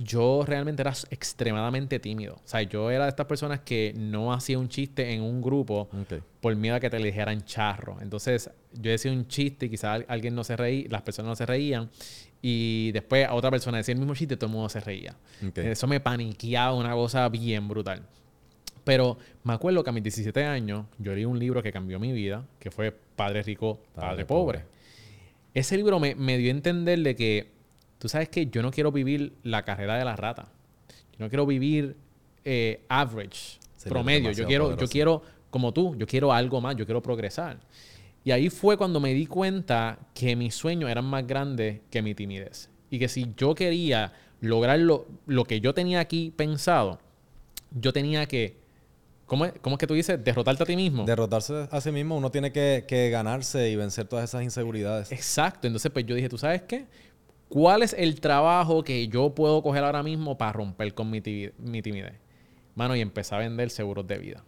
yo 0.00 0.44
realmente 0.46 0.82
era 0.82 0.92
extremadamente 1.10 1.98
tímido. 1.98 2.34
O 2.36 2.46
sea, 2.48 2.62
yo 2.62 2.90
era 2.90 3.04
de 3.04 3.10
estas 3.10 3.26
personas 3.26 3.60
que 3.60 3.92
no 3.96 4.32
hacía 4.32 4.56
un 4.56 4.68
chiste 4.68 5.12
en 5.12 5.22
un 5.22 5.42
grupo 5.42 5.88
por 6.40 6.54
miedo 6.54 6.76
a 6.76 6.80
que 6.80 6.88
te 6.88 7.00
le 7.00 7.06
dijeran 7.06 7.44
charro. 7.44 7.96
Entonces, 8.00 8.48
yo 8.72 8.90
decía 8.92 9.10
un 9.10 9.26
chiste 9.26 9.66
y 9.66 9.70
quizás 9.70 10.04
alguien 10.06 10.36
no 10.36 10.44
se 10.44 10.56
reía, 10.56 10.86
las 10.88 11.02
personas 11.02 11.30
no 11.30 11.36
se 11.36 11.46
reían. 11.46 11.90
Y 12.40 12.92
después 12.92 13.26
a 13.26 13.34
otra 13.34 13.50
persona 13.50 13.78
decía 13.78 13.92
el 13.92 13.98
mismo 13.98 14.14
chiste 14.14 14.34
y 14.34 14.36
todo 14.36 14.46
el 14.46 14.52
mundo 14.52 14.68
se 14.68 14.78
reía. 14.78 15.16
Ok. 15.44 15.58
Eso 15.58 15.88
me 15.88 15.98
paniqueaba 15.98 16.74
una 16.74 16.92
cosa 16.92 17.28
bien 17.28 17.66
brutal. 17.66 18.02
Pero 18.84 19.18
me 19.42 19.52
acuerdo 19.52 19.82
que 19.82 19.90
a 19.90 19.92
mis 19.92 20.04
17 20.04 20.44
años 20.44 20.86
yo 20.98 21.12
leí 21.12 21.24
un 21.24 21.40
libro 21.40 21.60
que 21.60 21.72
cambió 21.72 21.98
mi 21.98 22.12
vida, 22.12 22.46
que 22.60 22.70
fue 22.70 22.96
Padre 23.16 23.42
Rico, 23.42 23.80
Padre, 23.94 24.08
Padre 24.08 24.24
Pobre. 24.24 24.58
Pobre. 24.60 24.78
Ese 25.54 25.76
libro 25.76 25.98
me, 25.98 26.14
me 26.14 26.38
dio 26.38 26.48
a 26.48 26.52
entender 26.52 27.00
de 27.00 27.16
que, 27.16 27.57
tú 27.98 28.08
sabes 28.08 28.28
que 28.28 28.46
yo 28.46 28.62
no 28.62 28.70
quiero 28.70 28.92
vivir 28.92 29.34
la 29.42 29.64
carrera 29.64 29.96
de 29.96 30.04
la 30.04 30.16
rata. 30.16 30.48
Yo 31.12 31.24
no 31.24 31.28
quiero 31.28 31.46
vivir 31.46 31.96
eh, 32.44 32.84
average, 32.88 33.58
Sería 33.76 33.94
promedio. 33.94 34.32
Yo 34.32 34.46
quiero, 34.46 34.76
yo 34.76 34.88
quiero, 34.88 35.22
como 35.50 35.72
tú, 35.72 35.96
yo 35.96 36.06
quiero 36.06 36.32
algo 36.32 36.60
más, 36.60 36.76
yo 36.76 36.84
quiero 36.84 37.02
progresar. 37.02 37.58
Y 38.24 38.30
ahí 38.30 38.50
fue 38.50 38.76
cuando 38.76 39.00
me 39.00 39.14
di 39.14 39.26
cuenta 39.26 39.98
que 40.14 40.36
mis 40.36 40.54
sueños 40.54 40.90
eran 40.90 41.04
más 41.04 41.26
grandes 41.26 41.80
que 41.90 42.02
mi 42.02 42.14
timidez. 42.14 42.68
Y 42.90 42.98
que 42.98 43.08
si 43.08 43.32
yo 43.36 43.54
quería 43.54 44.12
lograr 44.40 44.78
lo, 44.78 45.06
lo 45.26 45.44
que 45.44 45.60
yo 45.60 45.74
tenía 45.74 46.00
aquí 46.00 46.32
pensado, 46.36 46.98
yo 47.70 47.92
tenía 47.92 48.26
que, 48.26 48.56
¿cómo 49.26 49.44
es, 49.46 49.52
cómo 49.60 49.76
es 49.76 49.80
que 49.80 49.86
tú 49.86 49.94
dices? 49.94 50.22
Derrotarte 50.22 50.62
a 50.62 50.66
ti 50.66 50.76
mismo. 50.76 51.04
Derrotarse 51.04 51.68
a 51.70 51.80
sí 51.80 51.90
mismo, 51.90 52.16
uno 52.16 52.30
tiene 52.30 52.52
que, 52.52 52.84
que 52.86 53.10
ganarse 53.10 53.70
y 53.70 53.76
vencer 53.76 54.06
todas 54.06 54.28
esas 54.28 54.42
inseguridades. 54.42 55.12
Exacto. 55.12 55.66
Entonces, 55.66 55.90
pues 55.90 56.06
yo 56.06 56.14
dije, 56.14 56.28
¿tú 56.28 56.38
sabes 56.38 56.62
qué? 56.62 56.86
¿Cuál 57.48 57.82
es 57.82 57.94
el 57.94 58.20
trabajo 58.20 58.82
que 58.84 59.08
yo 59.08 59.34
puedo 59.34 59.62
coger 59.62 59.84
ahora 59.84 60.02
mismo 60.02 60.36
para 60.36 60.52
romper 60.52 60.94
con 60.94 61.10
mi, 61.10 61.20
timidez? 61.20 62.14
Mano, 62.74 62.94
y 62.94 63.00
empecé 63.00 63.34
a 63.34 63.38
vender 63.38 63.70
seguros 63.70 64.06
de 64.06 64.18
vida. 64.18 64.44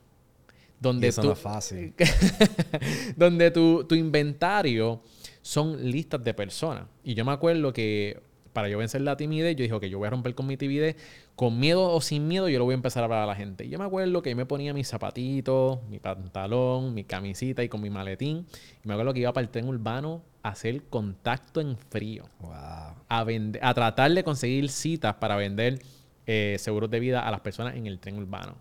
Donde 0.78 1.06
Y 1.06 1.10
eso 1.10 1.22
tú- 1.22 1.28
no 1.28 1.32
es 1.34 1.38
fácil. 1.38 1.94
donde 3.16 3.50
tu, 3.50 3.84
tu 3.84 3.94
inventario 3.94 5.02
son 5.42 5.90
listas 5.90 6.22
de 6.22 6.34
personas. 6.34 6.84
Y 7.04 7.14
yo 7.14 7.24
me 7.24 7.32
acuerdo 7.32 7.72
que 7.72 8.20
para 8.52 8.68
yo 8.68 8.78
vencer 8.78 9.00
la 9.02 9.16
timidez, 9.16 9.56
yo 9.56 9.62
dije, 9.62 9.74
ok, 9.74 9.84
yo 9.84 9.98
voy 9.98 10.06
a 10.08 10.10
romper 10.10 10.34
con 10.34 10.46
mi 10.46 10.56
timidez. 10.56 10.96
Con 11.36 11.58
miedo 11.58 11.90
o 11.90 12.00
sin 12.00 12.28
miedo, 12.28 12.48
yo 12.48 12.58
lo 12.58 12.64
voy 12.64 12.72
a 12.72 12.74
empezar 12.76 13.02
a 13.02 13.04
hablar 13.04 13.22
a 13.22 13.26
la 13.26 13.34
gente. 13.34 13.64
Y 13.64 13.68
yo 13.70 13.78
me 13.78 13.84
acuerdo 13.84 14.20
que 14.22 14.30
yo 14.30 14.36
me 14.36 14.44
ponía 14.46 14.74
mis 14.74 14.88
zapatitos, 14.88 15.78
mi 15.88 15.98
pantalón, 15.98 16.92
mi 16.94 17.04
camisita 17.04 17.62
y 17.62 17.68
con 17.68 17.80
mi 17.80 17.88
maletín. 17.90 18.46
Y 18.84 18.88
me 18.88 18.94
acuerdo 18.94 19.14
que 19.14 19.20
iba 19.20 19.32
para 19.32 19.44
el 19.44 19.50
tren 19.50 19.68
urbano 19.68 20.22
hacer 20.42 20.82
contacto 20.84 21.60
en 21.60 21.76
frío. 21.76 22.24
Wow. 22.40 22.52
A, 23.08 23.24
vender, 23.24 23.64
a 23.64 23.74
tratar 23.74 24.12
de 24.12 24.24
conseguir 24.24 24.68
citas 24.68 25.14
para 25.14 25.36
vender 25.36 25.80
eh, 26.26 26.56
seguros 26.58 26.90
de 26.90 27.00
vida 27.00 27.26
a 27.26 27.30
las 27.30 27.40
personas 27.40 27.76
en 27.76 27.86
el 27.86 27.98
tren 27.98 28.18
urbano. 28.18 28.54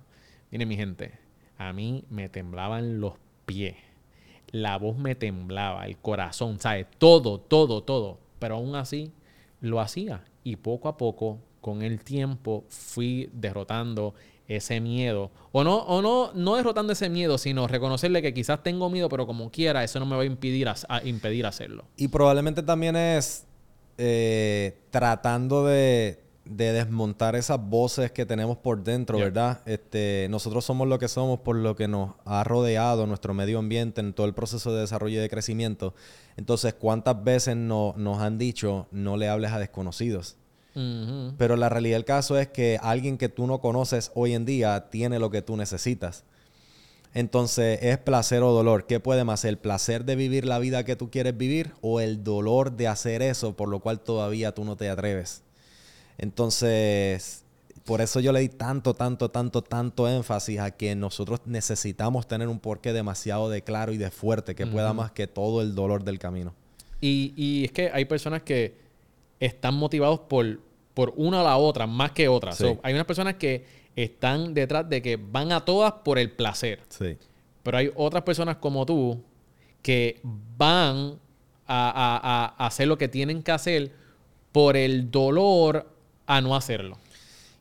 Miren, 0.52 0.68
mi 0.68 0.76
gente, 0.76 1.14
a 1.58 1.74
mí 1.74 2.04
me 2.10 2.30
temblaban 2.30 3.00
los 3.00 3.14
pies. 3.46 3.76
La 4.52 4.78
voz 4.78 4.98
me 4.98 5.14
temblaba, 5.16 5.86
el 5.86 5.98
corazón, 5.98 6.60
¿sabes? 6.60 6.88
Todo, 6.98 7.40
todo, 7.40 7.84
todo. 7.84 8.20
Pero 8.40 8.56
aún 8.56 8.76
así 8.76 9.12
lo 9.62 9.80
hacía. 9.80 10.24
Y 10.44 10.56
poco 10.56 10.88
a 10.88 10.98
poco, 10.98 11.40
con 11.62 11.84
el 11.84 12.04
tiempo, 12.04 12.66
fui 12.70 13.30
derrotando 13.34 14.16
ese 14.50 14.82
miedo. 14.82 15.32
O 15.54 15.64
no, 15.64 15.78
o 15.78 16.02
no, 16.02 16.32
no 16.34 16.56
derrotando 16.58 16.92
ese 16.92 17.08
miedo, 17.10 17.38
sino 17.38 17.68
reconocerle 17.68 18.22
que 18.22 18.34
quizás 18.34 18.62
tengo 18.64 18.90
miedo, 18.90 19.08
pero 19.08 19.26
como 19.26 19.50
quiera, 19.52 19.84
eso 19.84 20.00
no 20.00 20.06
me 20.06 20.16
va 20.18 20.24
a 20.24 20.26
impedir, 20.26 20.68
a- 20.68 20.76
a 20.90 21.04
impedir 21.06 21.46
hacerlo. 21.46 21.86
Y 21.96 22.10
probablemente 22.10 22.62
también 22.64 22.96
es 22.98 23.46
eh, 23.98 24.80
tratando 24.92 25.66
de, 25.66 26.24
de 26.46 26.72
desmontar 26.74 27.36
esas 27.36 27.60
voces 27.62 28.12
que 28.12 28.26
tenemos 28.26 28.58
por 28.58 28.84
dentro, 28.84 29.18
Yeah. 29.18 29.26
¿verdad? 29.26 29.62
Este, 29.66 30.28
nosotros 30.30 30.66
somos 30.66 30.88
lo 30.88 30.98
que 31.00 31.08
somos 31.08 31.40
por 31.42 31.56
lo 31.56 31.76
que 31.76 31.88
nos 31.88 32.12
ha 32.26 32.44
rodeado 32.44 33.06
nuestro 33.06 33.34
medio 33.34 33.60
ambiente 33.60 34.02
en 34.02 34.14
todo 34.14 34.26
el 34.26 34.34
proceso 34.34 34.74
de 34.74 34.82
desarrollo 34.82 35.20
y 35.20 35.22
de 35.22 35.30
crecimiento. 35.30 35.94
Entonces, 36.38 36.74
¿cuántas 36.74 37.24
veces 37.24 37.56
no- 37.56 37.94
nos 37.98 38.20
han 38.20 38.38
dicho 38.38 38.88
no 38.92 39.16
le 39.18 39.30
hables 39.30 39.52
a 39.52 39.60
desconocidos? 39.60 40.38
Pero 41.38 41.56
la 41.56 41.70
realidad 41.70 41.98
del 41.98 42.06
caso 42.06 42.38
es 42.38 42.48
que 42.48 42.80
alguien 42.82 43.18
que 43.18 43.30
tú 43.30 43.48
no 43.48 43.60
conoces 43.60 44.12
hoy 44.16 44.34
en 44.34 44.46
día 44.46 44.90
tiene 44.90 45.20
lo 45.20 45.30
que 45.30 45.42
tú 45.42 45.58
necesitas. 45.58 46.24
Entonces, 47.14 47.80
¿es 47.82 47.98
placer 47.98 48.44
o 48.44 48.52
dolor? 48.52 48.86
¿Qué 48.86 49.00
puede 49.00 49.24
más? 49.24 49.44
¿El 49.44 49.58
placer 49.58 50.06
de 50.06 50.16
vivir 50.16 50.46
la 50.46 50.60
vida 50.60 50.86
que 50.86 50.96
tú 50.96 51.10
quieres 51.10 51.36
vivir 51.36 51.74
o 51.82 52.00
el 52.00 52.24
dolor 52.24 52.74
de 52.74 52.88
hacer 52.88 53.22
eso 53.22 53.56
por 53.56 53.68
lo 53.68 53.80
cual 53.80 54.00
todavía 54.00 54.54
tú 54.54 54.64
no 54.64 54.76
te 54.76 54.90
atreves? 54.90 55.42
Entonces, 56.20 57.44
por 57.84 58.02
eso 58.02 58.20
yo 58.20 58.32
le 58.32 58.42
di 58.42 58.50
tanto, 58.50 58.94
tanto, 58.94 59.30
tanto, 59.32 59.64
tanto 59.64 60.08
énfasis 60.08 60.60
a 60.60 60.72
que 60.72 60.96
nosotros 60.96 61.42
necesitamos 61.46 62.28
tener 62.28 62.48
un 62.48 62.60
porqué 62.60 62.94
demasiado 62.94 63.50
de 63.50 63.64
claro 63.64 63.92
y 63.92 63.98
de 63.98 64.12
fuerte 64.12 64.54
que 64.54 64.68
pueda 64.68 64.94
más 64.94 65.12
que 65.12 65.26
todo 65.26 65.62
el 65.62 65.74
dolor 65.74 66.04
del 66.04 66.20
camino. 66.20 66.54
Y, 67.02 67.34
y 67.36 67.66
es 67.66 67.72
que 67.72 67.90
hay 67.92 68.06
personas 68.06 68.44
que 68.44 68.76
están 69.40 69.74
motivados 69.74 70.20
por, 70.20 70.60
por 71.00 71.14
una 71.16 71.40
o 71.40 71.44
la 71.46 71.56
otra, 71.56 71.88
más 71.88 72.12
que 72.12 72.28
otra. 72.28 72.52
Sí. 72.52 72.64
So, 72.64 72.78
hay 72.84 72.94
unas 72.94 73.06
personas 73.06 73.36
que 73.36 73.66
están 73.96 74.54
detrás 74.54 74.90
de 74.90 75.02
que 75.02 75.16
van 75.16 75.54
a 75.54 75.64
todas 75.64 75.94
por 76.04 76.20
el 76.20 76.30
placer. 76.32 76.82
Sí. 76.90 77.16
Pero 77.64 77.78
hay 77.78 77.90
otras 77.96 78.24
personas 78.24 78.58
como 78.58 78.86
tú 78.86 79.24
que 79.82 80.20
van 80.58 81.18
a, 81.66 81.90
a- 81.90 82.54
a 82.62 82.68
hacer 82.68 82.90
lo 82.90 82.98
que 82.98 83.08
tienen 83.08 83.42
que 83.44 83.52
hacer 83.54 83.94
por 84.52 84.76
el 84.76 85.10
dolor 85.10 85.88
a 86.28 86.42
no 86.42 86.54
hacerlo. 86.54 86.98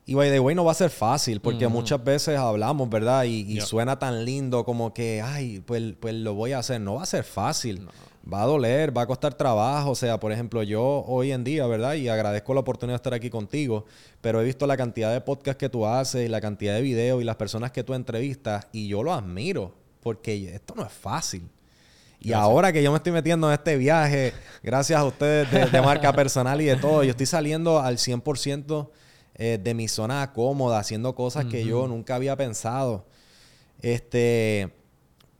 Y 0.05 0.15
by 0.15 0.29
the 0.31 0.39
way, 0.41 0.53
no 0.53 0.65
va 0.65 0.71
a 0.73 0.75
ser 0.75 0.89
fácil, 0.89 1.39
porque 1.39 1.65
muchas 1.69 2.03
veces 2.03 2.37
hablamos, 2.37 2.89
¿verdad? 2.89 3.23
Y, 3.23 3.41
y 3.41 3.53
Yeah. 3.53 3.65
suena 3.65 3.99
tan 3.99 4.25
lindo 4.25 4.65
como 4.65 4.93
que, 4.93 5.21
ay, 5.21 5.61
pues, 5.65 5.93
pues 5.97 6.13
lo 6.13 6.33
voy 6.33 6.51
a 6.51 6.59
hacer. 6.59 6.81
No 6.81 6.95
va 6.95 7.03
a 7.03 7.05
ser 7.05 7.23
fácil. 7.23 7.87
Va 8.31 8.43
a 8.43 8.45
doler, 8.45 8.95
va 8.95 9.03
a 9.03 9.07
costar 9.07 9.33
trabajo. 9.33 9.91
O 9.91 9.95
sea, 9.95 10.19
por 10.19 10.31
ejemplo, 10.31 10.63
yo 10.63 11.03
hoy 11.07 11.31
en 11.31 11.43
día, 11.43 11.65
¿verdad? 11.67 11.93
Y 11.93 12.09
agradezco 12.09 12.53
la 12.53 12.59
oportunidad 12.59 12.93
de 12.93 12.97
estar 12.97 13.13
aquí 13.13 13.29
contigo, 13.29 13.85
pero 14.21 14.41
he 14.41 14.43
visto 14.43 14.67
la 14.67 14.77
cantidad 14.77 15.11
de 15.11 15.21
podcasts 15.21 15.59
que 15.59 15.69
tú 15.69 15.85
haces 15.85 16.25
y 16.25 16.29
la 16.29 16.41
cantidad 16.41 16.75
de 16.75 16.81
videos 16.81 17.21
y 17.21 17.25
las 17.25 17.35
personas 17.35 17.71
que 17.71 17.83
tú 17.83 17.93
entrevistas 17.93 18.67
y 18.71 18.87
yo 18.87 19.03
lo 19.03 19.13
admiro, 19.13 19.73
porque 20.01 20.53
esto 20.53 20.75
no 20.75 20.85
es 20.85 20.91
fácil. 20.91 21.49
Y 22.21 22.33
ahora 22.33 22.73
que 22.73 22.83
yo 22.83 22.91
me 22.91 22.97
estoy 22.97 23.13
metiendo 23.13 23.47
en 23.47 23.53
este 23.53 23.77
viaje, 23.77 24.33
gracias 24.61 24.99
a 24.99 25.05
ustedes 25.05 25.49
de, 25.51 25.65
de 25.67 25.81
marca 25.81 26.11
personal 26.11 26.59
y 26.59 26.65
de 26.65 26.75
todo, 26.75 27.03
yo 27.03 27.11
estoy 27.11 27.25
saliendo 27.25 27.79
al 27.79 27.97
100% 27.97 28.89
eh, 29.41 29.57
de 29.57 29.73
mi 29.73 29.87
zona 29.87 30.33
cómoda, 30.33 30.79
haciendo 30.79 31.15
cosas 31.15 31.45
que 31.45 31.63
yo 31.63 31.87
nunca 31.87 32.15
había 32.15 32.35
pensado. 32.35 33.05
Este, 33.81 34.69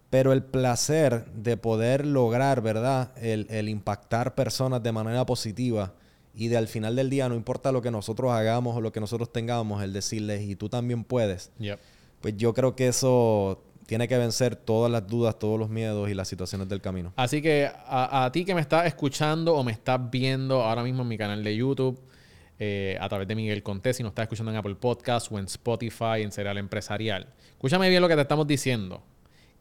pero 0.09 0.33
el 0.33 0.43
placer 0.43 1.25
de 1.33 1.57
poder 1.57 2.05
lograr, 2.05 2.61
¿verdad? 2.61 3.11
El, 3.17 3.47
el 3.49 3.69
impactar 3.69 4.35
personas 4.35 4.81
de 4.81 4.91
manera 4.91 5.25
positiva 5.25 5.93
y 6.33 6.47
de 6.47 6.57
al 6.57 6.67
final 6.67 6.95
del 6.95 7.09
día, 7.09 7.27
no 7.29 7.35
importa 7.35 7.71
lo 7.71 7.81
que 7.81 7.91
nosotros 7.91 8.31
hagamos 8.31 8.75
o 8.75 8.81
lo 8.81 8.91
que 8.91 8.99
nosotros 8.99 9.31
tengamos, 9.31 9.83
el 9.83 9.93
decirles, 9.93 10.41
y 10.43 10.55
tú 10.55 10.69
también 10.69 11.03
puedes, 11.03 11.51
pues 12.21 12.37
yo 12.37 12.53
creo 12.53 12.75
que 12.75 12.87
eso 12.87 13.61
tiene 13.85 14.07
que 14.07 14.17
vencer 14.17 14.55
todas 14.55 14.91
las 14.91 15.07
dudas, 15.07 15.39
todos 15.39 15.59
los 15.59 15.69
miedos 15.69 16.09
y 16.09 16.13
las 16.13 16.27
situaciones 16.27 16.69
del 16.69 16.79
camino. 16.79 17.11
Así 17.15 17.41
que 17.41 17.69
a, 17.87 18.25
a 18.25 18.31
ti 18.31 18.45
que 18.45 18.53
me 18.53 18.61
estás 18.61 18.85
escuchando 18.85 19.55
o 19.55 19.63
me 19.63 19.71
estás 19.71 19.99
viendo 20.11 20.61
ahora 20.61 20.83
mismo 20.83 21.01
en 21.01 21.07
mi 21.07 21.17
canal 21.17 21.43
de 21.43 21.55
YouTube, 21.55 21.99
eh, 22.61 22.97
a 22.99 23.07
través 23.07 23.25
de 23.25 23.35
Miguel 23.35 23.63
Contés, 23.63 23.95
si 23.97 24.03
nos 24.03 24.11
estás 24.11 24.23
escuchando 24.23 24.51
en 24.51 24.57
Apple 24.57 24.75
Podcast 24.75 25.31
o 25.31 25.39
en 25.39 25.45
Spotify, 25.45 26.21
en 26.21 26.31
Serial 26.31 26.57
Empresarial. 26.57 27.27
Escúchame 27.51 27.89
bien 27.89 28.01
lo 28.01 28.09
que 28.09 28.15
te 28.15 28.21
estamos 28.21 28.45
diciendo. 28.45 29.01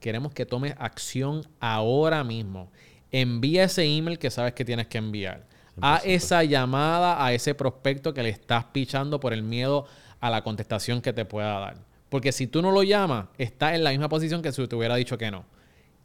Queremos 0.00 0.32
que 0.32 0.46
tomes 0.46 0.74
acción 0.78 1.46
ahora 1.61 2.24
mismo. 2.24 2.70
Envía 3.11 3.64
ese 3.64 3.84
email 3.84 4.18
que 4.18 4.30
sabes 4.30 4.52
que 4.52 4.64
tienes 4.64 4.87
que 4.87 4.98
enviar. 4.98 5.46
A 5.80 6.00
esa 6.04 6.42
llamada 6.44 7.24
a 7.24 7.32
ese 7.32 7.54
prospecto 7.54 8.12
que 8.12 8.22
le 8.22 8.30
estás 8.30 8.64
pichando 8.66 9.20
por 9.20 9.32
el 9.32 9.42
miedo 9.42 9.87
a 10.20 10.30
la 10.30 10.42
contestación 10.42 11.00
que 11.00 11.12
te 11.12 11.24
pueda 11.24 11.58
dar. 11.58 11.76
Porque 12.08 12.32
si 12.32 12.46
tú 12.46 12.62
no 12.62 12.72
lo 12.72 12.82
llamas, 12.82 13.26
estás 13.38 13.74
en 13.74 13.84
la 13.84 13.90
misma 13.90 14.08
posición 14.08 14.42
que 14.42 14.52
si 14.52 14.66
te 14.66 14.76
hubiera 14.76 14.96
dicho 14.96 15.18
que 15.18 15.30
no. 15.30 15.44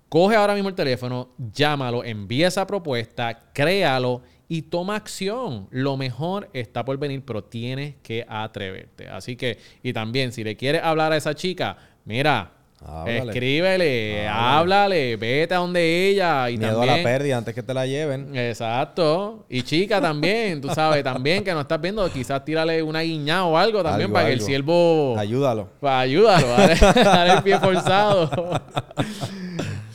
Coge 0.09 0.35
ahora 0.35 0.53
mismo 0.53 0.69
el 0.69 0.75
teléfono, 0.75 1.29
llámalo, 1.53 2.03
envía 2.03 2.47
esa 2.47 2.67
propuesta, 2.67 3.49
créalo 3.51 4.21
y 4.47 4.61
toma 4.61 4.95
acción. 4.95 5.67
Lo 5.71 5.97
mejor 5.97 6.49
está 6.53 6.85
por 6.85 6.97
venir, 6.99 7.23
pero 7.25 7.43
tienes 7.43 7.95
que 8.03 8.23
atreverte. 8.29 9.07
Así 9.09 9.35
que, 9.35 9.57
y 9.81 9.91
también, 9.91 10.31
si 10.31 10.43
le 10.43 10.55
quieres 10.55 10.83
hablar 10.83 11.13
a 11.13 11.17
esa 11.17 11.33
chica, 11.33 11.77
mira, 12.05 12.51
Háblale. 12.85 13.31
escríbele, 13.31 14.27
háblale, 14.27 15.15
vete 15.15 15.53
a 15.53 15.57
donde 15.57 16.09
ella. 16.09 16.49
Y 16.49 16.57
Miedo 16.57 16.73
también, 16.73 16.93
a 16.93 16.97
la 16.97 17.03
pérdida 17.03 17.37
antes 17.37 17.55
que 17.55 17.63
te 17.63 17.73
la 17.73 17.85
lleven. 17.85 18.35
Exacto. 18.35 19.45
Y 19.49 19.63
chica 19.63 20.01
también, 20.01 20.59
tú 20.59 20.69
sabes, 20.69 21.03
también 21.03 21.43
que 21.43 21.53
no 21.53 21.61
estás 21.61 21.79
viendo, 21.79 22.07
quizás 22.11 22.43
tírale 22.43 22.83
una 22.83 23.01
guiña 23.01 23.45
o 23.45 23.57
algo 23.57 23.81
también 23.81 24.07
Algo, 24.07 24.13
para 24.13 24.27
que 24.27 24.33
el 24.33 24.41
siervo... 24.41 25.15
Ayúdalo. 25.17 25.69
Pues 25.79 25.93
ayúdalo, 25.93 26.47
dale, 26.47 26.75
dale 27.03 27.33
el 27.33 27.43
pie 27.43 27.59
forzado. 27.59 28.29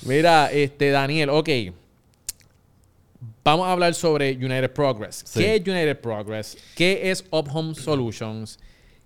Mira, 0.03 0.51
este, 0.51 0.91
Daniel, 0.91 1.29
ok. 1.31 1.49
Vamos 3.45 3.67
a 3.67 3.73
hablar 3.73 3.95
sobre 3.95 4.33
United 4.33 4.73
Progress. 4.73 5.23
Sí. 5.27 5.41
¿Qué 5.41 5.57
es 5.57 5.67
United 5.67 6.01
Progress? 6.01 6.57
¿Qué 6.75 7.11
es 7.11 7.25
Up 7.31 7.49
Home 7.53 7.75
Solutions? 7.75 8.59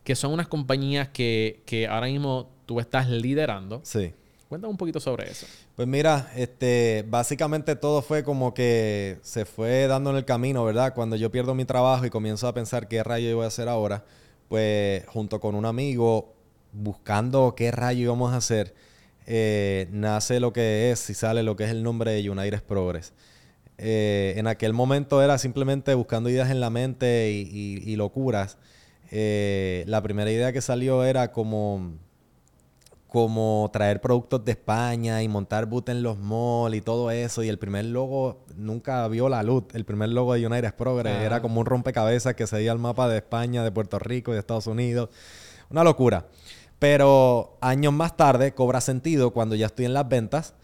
Que 0.04 0.14
son 0.16 0.32
unas 0.32 0.48
compañías 0.48 1.08
que, 1.08 1.62
que 1.66 1.86
ahora 1.86 2.06
mismo 2.06 2.50
tú 2.72 2.80
estás 2.80 3.08
liderando. 3.08 3.80
Sí. 3.84 4.12
Cuéntame 4.48 4.70
un 4.70 4.76
poquito 4.76 5.00
sobre 5.00 5.30
eso. 5.30 5.46
Pues 5.76 5.88
mira, 5.88 6.30
este, 6.36 7.04
básicamente 7.08 7.74
todo 7.76 8.02
fue 8.02 8.22
como 8.22 8.52
que 8.54 9.18
se 9.22 9.44
fue 9.46 9.86
dando 9.86 10.10
en 10.10 10.16
el 10.16 10.24
camino, 10.24 10.64
¿verdad? 10.64 10.92
Cuando 10.94 11.16
yo 11.16 11.30
pierdo 11.30 11.54
mi 11.54 11.64
trabajo 11.64 12.04
y 12.06 12.10
comienzo 12.10 12.46
a 12.48 12.52
pensar 12.54 12.86
qué 12.88 13.02
rayo 13.02 13.28
yo 13.30 13.36
voy 13.36 13.44
a 13.44 13.48
hacer 13.48 13.68
ahora, 13.68 14.04
pues 14.48 15.04
junto 15.06 15.40
con 15.40 15.54
un 15.54 15.64
amigo, 15.64 16.34
buscando 16.72 17.54
qué 17.56 17.70
rayo 17.70 18.02
íbamos 18.02 18.32
a 18.32 18.36
hacer, 18.36 18.74
eh, 19.26 19.88
nace 19.90 20.38
lo 20.40 20.52
que 20.52 20.90
es 20.90 21.08
y 21.10 21.14
sale 21.14 21.42
lo 21.42 21.56
que 21.56 21.64
es 21.64 21.70
el 21.70 21.82
nombre 21.82 22.10
de 22.12 22.28
United 22.30 22.62
Progress. 22.62 23.12
Eh, 23.78 24.34
en 24.36 24.46
aquel 24.46 24.74
momento 24.74 25.22
era 25.22 25.38
simplemente 25.38 25.94
buscando 25.94 26.28
ideas 26.28 26.50
en 26.50 26.60
la 26.60 26.68
mente 26.70 27.30
y, 27.32 27.48
y- 27.50 27.90
y 27.92 27.96
locuras. 27.96 28.58
eh, 29.10 29.84
la 29.86 30.02
primera 30.02 30.30
idea 30.30 30.52
que 30.52 30.60
salió 30.62 31.04
era 31.04 31.32
como, 31.32 31.92
como 33.12 33.68
traer 33.74 34.00
productos 34.00 34.42
de 34.42 34.52
España 34.52 35.22
y 35.22 35.28
montar 35.28 35.66
boot 35.66 35.90
en 35.90 36.02
los 36.02 36.16
malls 36.16 36.74
y 36.74 36.80
todo 36.80 37.10
eso. 37.10 37.42
Y 37.42 37.50
el 37.50 37.58
primer 37.58 37.84
logo 37.84 38.46
nunca 38.56 39.06
vio 39.08 39.28
la 39.28 39.42
luz. 39.42 39.64
El 39.74 39.84
primer 39.84 40.08
logo 40.08 40.32
de 40.32 40.46
United 40.46 40.74
Progress 40.74 41.20
era 41.20 41.42
como 41.42 41.60
un 41.60 41.66
rompecabezas 41.66 42.34
que 42.34 42.46
seguía 42.46 42.72
el 42.72 42.78
mapa 42.78 43.08
de 43.08 43.18
España, 43.18 43.62
de 43.62 43.70
Puerto 43.70 43.98
Rico 43.98 44.30
y 44.30 44.34
de 44.34 44.40
Estados 44.40 44.66
Unidos. 44.66 45.10
Una 45.68 45.84
locura. 45.84 46.26
Pero 46.78 47.58
años 47.60 47.92
más 47.92 48.16
tarde 48.16 48.54
cobra 48.54 48.80
sentido 48.80 49.32
cuando 49.32 49.56
ya 49.56 49.66
estoy 49.66 49.84
en 49.84 49.92
las 49.92 50.08
ventas. 50.08 50.54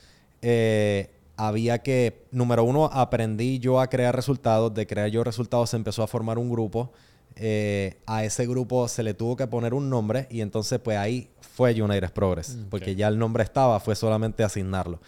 eh, 0.41 1.11
había 1.37 1.81
que, 1.81 2.25
número 2.31 2.65
uno, 2.65 2.87
aprendí 2.87 3.59
yo 3.59 3.79
a 3.79 3.89
crear 3.89 4.17
resultados. 4.17 4.73
De 4.73 4.87
crear 4.87 5.09
yo 5.11 5.23
resultados 5.23 5.69
se 5.69 5.77
empezó 5.77 6.03
a 6.03 6.07
formar 6.07 6.39
un 6.39 6.51
grupo. 6.51 6.93
Eh, 7.41 7.99
a 8.07 8.25
ese 8.25 8.47
grupo 8.47 8.89
se 8.89 9.03
le 9.03 9.15
tuvo 9.15 9.37
que 9.37 9.47
poner 9.47 9.73
un 9.75 9.89
nombre 9.89 10.27
y 10.31 10.41
entonces 10.41 10.81
pues 10.81 10.97
ahí 10.99 11.31
fue 11.41 11.81
United 11.81 12.11
Progress. 12.13 12.57
Mm, 12.57 12.65
Porque 12.69 12.97
ya 12.97 13.07
el 13.09 13.19
nombre 13.19 13.45
estaba, 13.45 13.79
fue 13.81 13.95
solamente 13.95 14.43
asignarlo. 14.43 15.01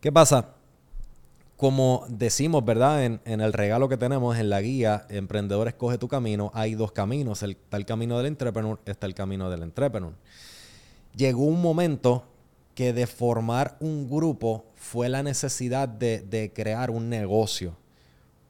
¿Qué 0.00 0.10
pasa? 0.10 0.54
Como 1.56 2.04
decimos, 2.08 2.64
¿verdad? 2.64 3.04
En, 3.04 3.20
en 3.24 3.40
el 3.40 3.52
regalo 3.52 3.88
que 3.88 3.96
tenemos 3.96 4.36
en 4.38 4.48
la 4.48 4.60
guía, 4.60 5.06
Emprendedor 5.08 5.66
Escoge 5.66 5.98
tu 5.98 6.06
Camino, 6.08 6.52
hay 6.54 6.74
dos 6.74 6.92
caminos. 6.92 7.42
El- 7.42 7.52
está 7.52 7.76
el 7.76 7.84
camino 7.86 8.16
del 8.16 8.26
entrepreneur, 8.26 8.78
está 8.86 9.06
el 9.06 9.14
camino 9.14 9.50
del 9.50 9.62
entrepreneur. 9.64 10.12
Llegó 11.16 11.42
un 11.44 11.60
momento 11.60 12.24
que 12.76 12.92
de 12.92 13.08
formar 13.08 13.76
un 13.80 14.08
grupo 14.08 14.66
fue 14.76 15.08
la 15.08 15.24
necesidad 15.24 15.88
de, 15.88 16.20
de 16.20 16.52
crear 16.52 16.90
un 16.90 17.08
negocio. 17.08 17.76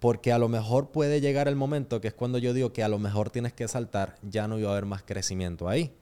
Porque 0.01 0.33
a 0.33 0.39
lo 0.39 0.49
mejor 0.49 0.91
puede 0.91 1.21
llegar 1.21 1.49
el 1.49 1.57
momento, 1.57 2.01
que 2.01 2.09
es 2.09 2.15
cuando 2.15 2.39
yo 2.39 2.53
digo 2.53 2.73
que 2.73 2.83
a 2.83 2.89
lo 2.89 2.99
mejor 2.99 3.31
tienes 3.31 3.53
que 3.53 3.67
saltar, 3.67 4.17
ya 4.23 4.47
no 4.47 4.59
iba 4.59 4.69
a 4.69 4.73
haber 4.73 4.87
más 4.87 5.03
crecimiento 5.03 5.69
ahí. 5.69 5.93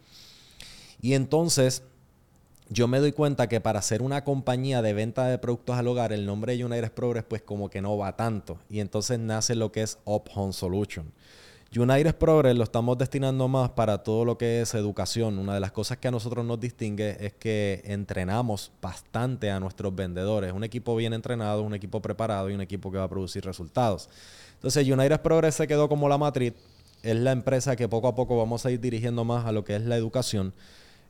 Y 1.01 1.15
entonces 1.15 1.83
yo 2.69 2.89
me 2.89 2.99
doy 2.99 3.13
cuenta 3.13 3.49
que 3.49 3.61
para 3.61 3.79
hacer 3.79 4.03
una 4.03 4.25
compañía 4.25 4.83
de 4.83 4.93
venta 4.93 5.27
de 5.27 5.39
productos 5.39 5.77
al 5.77 5.87
hogar, 5.87 6.13
el 6.13 6.27
nombre 6.27 6.57
de 6.57 6.65
United 6.65 6.93
Progress 6.93 7.25
pues 7.25 7.43
como 7.43 7.71
que 7.71 7.81
no 7.81 7.97
va 7.97 8.17
tanto. 8.17 8.59
Y 8.69 8.81
entonces 8.81 9.19
nace 9.19 9.55
lo 9.55 9.71
que 9.71 9.83
es 9.83 9.99
Up 10.05 10.25
Home 10.35 10.53
Solution. 10.53 11.13
United 11.75 12.15
Progress 12.15 12.57
lo 12.57 12.63
estamos 12.63 12.97
destinando 12.97 13.49
más 13.49 13.71
para 13.71 13.99
todo 13.99 14.25
lo 14.25 14.39
que 14.39 14.61
es 14.61 14.75
educación. 14.75 15.39
Una 15.39 15.55
de 15.55 15.61
las 15.61 15.73
cosas 15.73 15.99
que 15.99 16.09
a 16.09 16.11
nosotros 16.11 16.45
nos 16.45 16.61
distingue 16.61 17.17
es 17.21 17.35
que 17.35 17.83
entrenamos 17.85 18.71
bastante 18.81 19.51
a 19.51 19.59
nuestros 19.59 19.95
vendedores. 19.95 20.53
Un 20.53 20.63
equipo 20.63 20.95
bien 20.95 21.13
entrenado, 21.13 21.63
un 21.63 21.75
equipo 21.75 22.01
preparado 22.01 22.49
y 22.51 22.55
un 22.55 22.61
equipo 22.61 22.93
que 22.93 22.99
va 22.99 23.05
a 23.05 23.09
producir 23.09 23.45
resultados. 23.45 24.09
Entonces 24.55 24.89
United 24.89 25.21
Progress 25.21 25.57
se 25.57 25.67
quedó 25.67 25.89
como 25.89 26.09
la 26.09 26.17
matriz. 26.17 26.55
Es 27.03 27.17
la 27.17 27.33
empresa 27.33 27.75
que 27.75 27.89
poco 27.89 28.09
a 28.09 28.15
poco 28.15 28.39
vamos 28.39 28.65
a 28.65 28.71
ir 28.71 28.81
dirigiendo 28.81 29.25
más 29.25 29.45
a 29.45 29.53
lo 29.53 29.65
que 29.65 29.75
es 29.75 29.83
la 29.83 29.97
educación. 29.97 30.55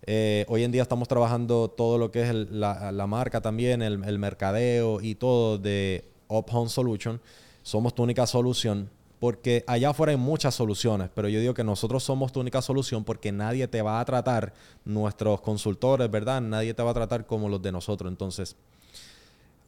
Eh, 0.07 0.47
hoy 0.49 0.65
en 0.65 0.73
día 0.73 0.83
estamos 0.83 1.07
trabajando 1.07 1.69
todo 1.69 1.99
lo 1.99 2.11
que 2.11 2.23
es 2.23 2.35
la 2.35 3.07
marca 3.07 3.41
también, 3.41 3.83
el, 3.83 4.03
el 4.05 4.19
mercadeo 4.19 5.01
y 5.03 5.17
todo 5.17 5.59
de 5.59 6.11
Up 6.29 6.47
Home 6.51 6.71
Solution. 6.71 7.21
Somos 7.63 7.95
tu 7.95 8.03
única 8.03 8.27
solución 8.27 8.96
porque 9.19 9.65
allá 9.67 9.91
afuera 9.91 10.11
hay 10.11 10.19
muchas 10.19 10.55
soluciones, 10.55 11.09
pero 11.15 11.29
yo 11.29 11.41
digo 11.41 11.55
que 11.55 11.65
nosotros 11.65 12.05
somos 12.05 12.33
tu 12.33 12.41
única 12.41 12.61
solución 12.61 13.05
porque 13.05 13.33
nadie 13.33 13.67
te 13.69 13.81
va 13.83 14.01
a 14.01 14.05
tratar, 14.05 14.53
nuestros 14.85 15.41
consultores, 15.41 16.11
¿verdad? 16.11 16.41
Nadie 16.41 16.75
te 16.75 16.83
va 16.83 16.91
a 16.91 16.95
tratar 16.95 17.27
como 17.27 17.49
los 17.49 17.63
de 17.63 17.73
nosotros. 17.73 18.11
Entonces, 18.11 18.57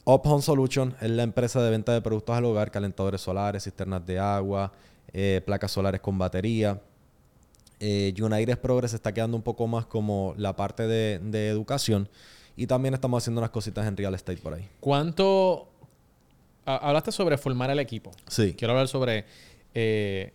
Up 0.05 0.21
Home 0.23 0.41
Solution 0.41 0.95
es 1.01 1.09
la 1.09 1.23
empresa 1.23 1.61
de 1.61 1.71
venta 1.71 1.93
de 1.93 2.01
productos 2.01 2.35
al 2.35 2.45
hogar, 2.45 2.71
calentadores 2.71 3.21
solares, 3.21 3.63
cisternas 3.63 4.05
de 4.05 4.19
agua, 4.19 4.71
eh, 5.13 5.41
placas 5.45 5.71
solares 5.71 6.01
con 6.01 6.17
batería. 6.17 6.79
Eh, 7.79 8.13
Progress 8.61 8.93
está 8.93 9.13
quedando 9.13 9.37
un 9.37 9.43
poco 9.43 9.65
más 9.65 9.85
como 9.85 10.33
la 10.37 10.55
parte 10.55 10.85
de, 10.85 11.19
de 11.19 11.47
educación 11.47 12.09
y 12.55 12.67
también 12.67 12.93
estamos 12.93 13.23
haciendo 13.23 13.39
unas 13.39 13.51
cositas 13.51 13.87
en 13.87 13.95
real 13.95 14.13
estate 14.13 14.41
por 14.41 14.53
ahí. 14.53 14.67
¿Cuánto... 14.79 15.69
ha- 16.65 16.77
Hablaste 16.77 17.11
sobre 17.11 17.37
formar 17.37 17.69
el 17.69 17.79
equipo. 17.79 18.11
Sí. 18.27 18.53
Quiero 18.53 18.73
hablar 18.73 18.87
sobre 18.87 19.25
eh, 19.73 20.33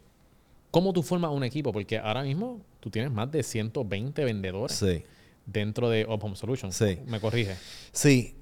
cómo 0.71 0.93
tú 0.93 1.03
formas 1.03 1.31
un 1.33 1.45
equipo, 1.45 1.73
porque 1.73 1.99
ahora 1.99 2.23
mismo 2.23 2.61
tú 2.81 2.91
tienes 2.91 3.11
más 3.11 3.31
de 3.31 3.43
120 3.43 4.25
vendedores 4.25 4.77
Sí. 4.77 5.03
dentro 5.47 5.89
de 5.91 6.05
Up 6.07 6.23
Home 6.25 6.37
Solutions. 6.37 6.75
Sí. 6.77 6.99
Me 7.07 7.21
corrige. 7.21 7.57
Sí. 7.93 8.35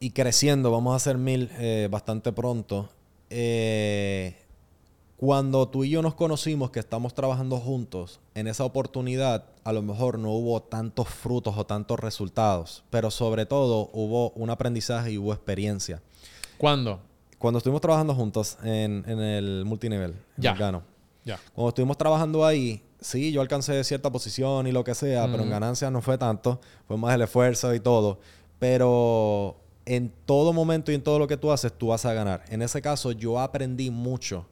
Y 0.00 0.10
creciendo, 0.10 0.70
vamos 0.72 0.92
a 0.92 0.96
hacer 0.96 1.16
mil 1.18 1.48
eh, 1.58 1.88
bastante 1.90 2.32
pronto. 2.32 2.88
Eh, 3.30 4.36
cuando 5.16 5.68
tú 5.68 5.84
y 5.84 5.90
yo 5.90 6.02
nos 6.02 6.14
conocimos, 6.14 6.70
que 6.72 6.80
estamos 6.80 7.14
trabajando 7.14 7.58
juntos, 7.58 8.18
en 8.34 8.48
esa 8.48 8.64
oportunidad 8.64 9.44
a 9.62 9.72
lo 9.72 9.80
mejor 9.80 10.18
no 10.18 10.32
hubo 10.32 10.60
tantos 10.62 11.08
frutos 11.08 11.56
o 11.56 11.64
tantos 11.64 12.00
resultados, 12.00 12.82
pero 12.90 13.12
sobre 13.12 13.46
todo 13.46 13.88
hubo 13.92 14.30
un 14.30 14.50
aprendizaje 14.50 15.12
y 15.12 15.18
hubo 15.18 15.32
experiencia. 15.32 16.02
¿Cuándo? 16.62 17.00
Cuando 17.38 17.58
estuvimos 17.58 17.80
trabajando 17.80 18.14
juntos 18.14 18.56
en, 18.62 19.02
en 19.08 19.18
el 19.18 19.64
multinivel, 19.64 20.12
en 20.36 20.42
Ya. 20.44 20.54
Gano, 20.54 20.84
Ya. 21.24 21.40
cuando 21.54 21.70
estuvimos 21.70 21.98
trabajando 21.98 22.46
ahí, 22.46 22.80
sí, 23.00 23.32
yo 23.32 23.40
alcancé 23.40 23.82
cierta 23.82 24.12
posición 24.12 24.68
y 24.68 24.70
lo 24.70 24.84
que 24.84 24.94
sea, 24.94 25.26
pero 25.28 25.42
en 25.42 25.50
ganancias 25.50 25.90
no 25.90 26.00
fue 26.00 26.16
tanto, 26.18 26.60
fue 26.86 26.96
más 26.96 27.16
el 27.16 27.22
esfuerzo 27.22 27.74
y 27.74 27.80
todo. 27.80 28.20
Pero 28.60 29.56
en 29.86 30.12
todo 30.24 30.52
momento 30.52 30.92
y 30.92 30.94
en 30.94 31.02
todo 31.02 31.18
lo 31.18 31.26
que 31.26 31.36
tú 31.36 31.50
haces, 31.50 31.72
tú 31.76 31.88
vas 31.88 32.04
a 32.06 32.12
ganar. 32.14 32.44
En 32.48 32.62
ese 32.62 32.80
caso, 32.80 33.10
yo 33.10 33.40
aprendí 33.40 33.90
mucho 33.90 34.46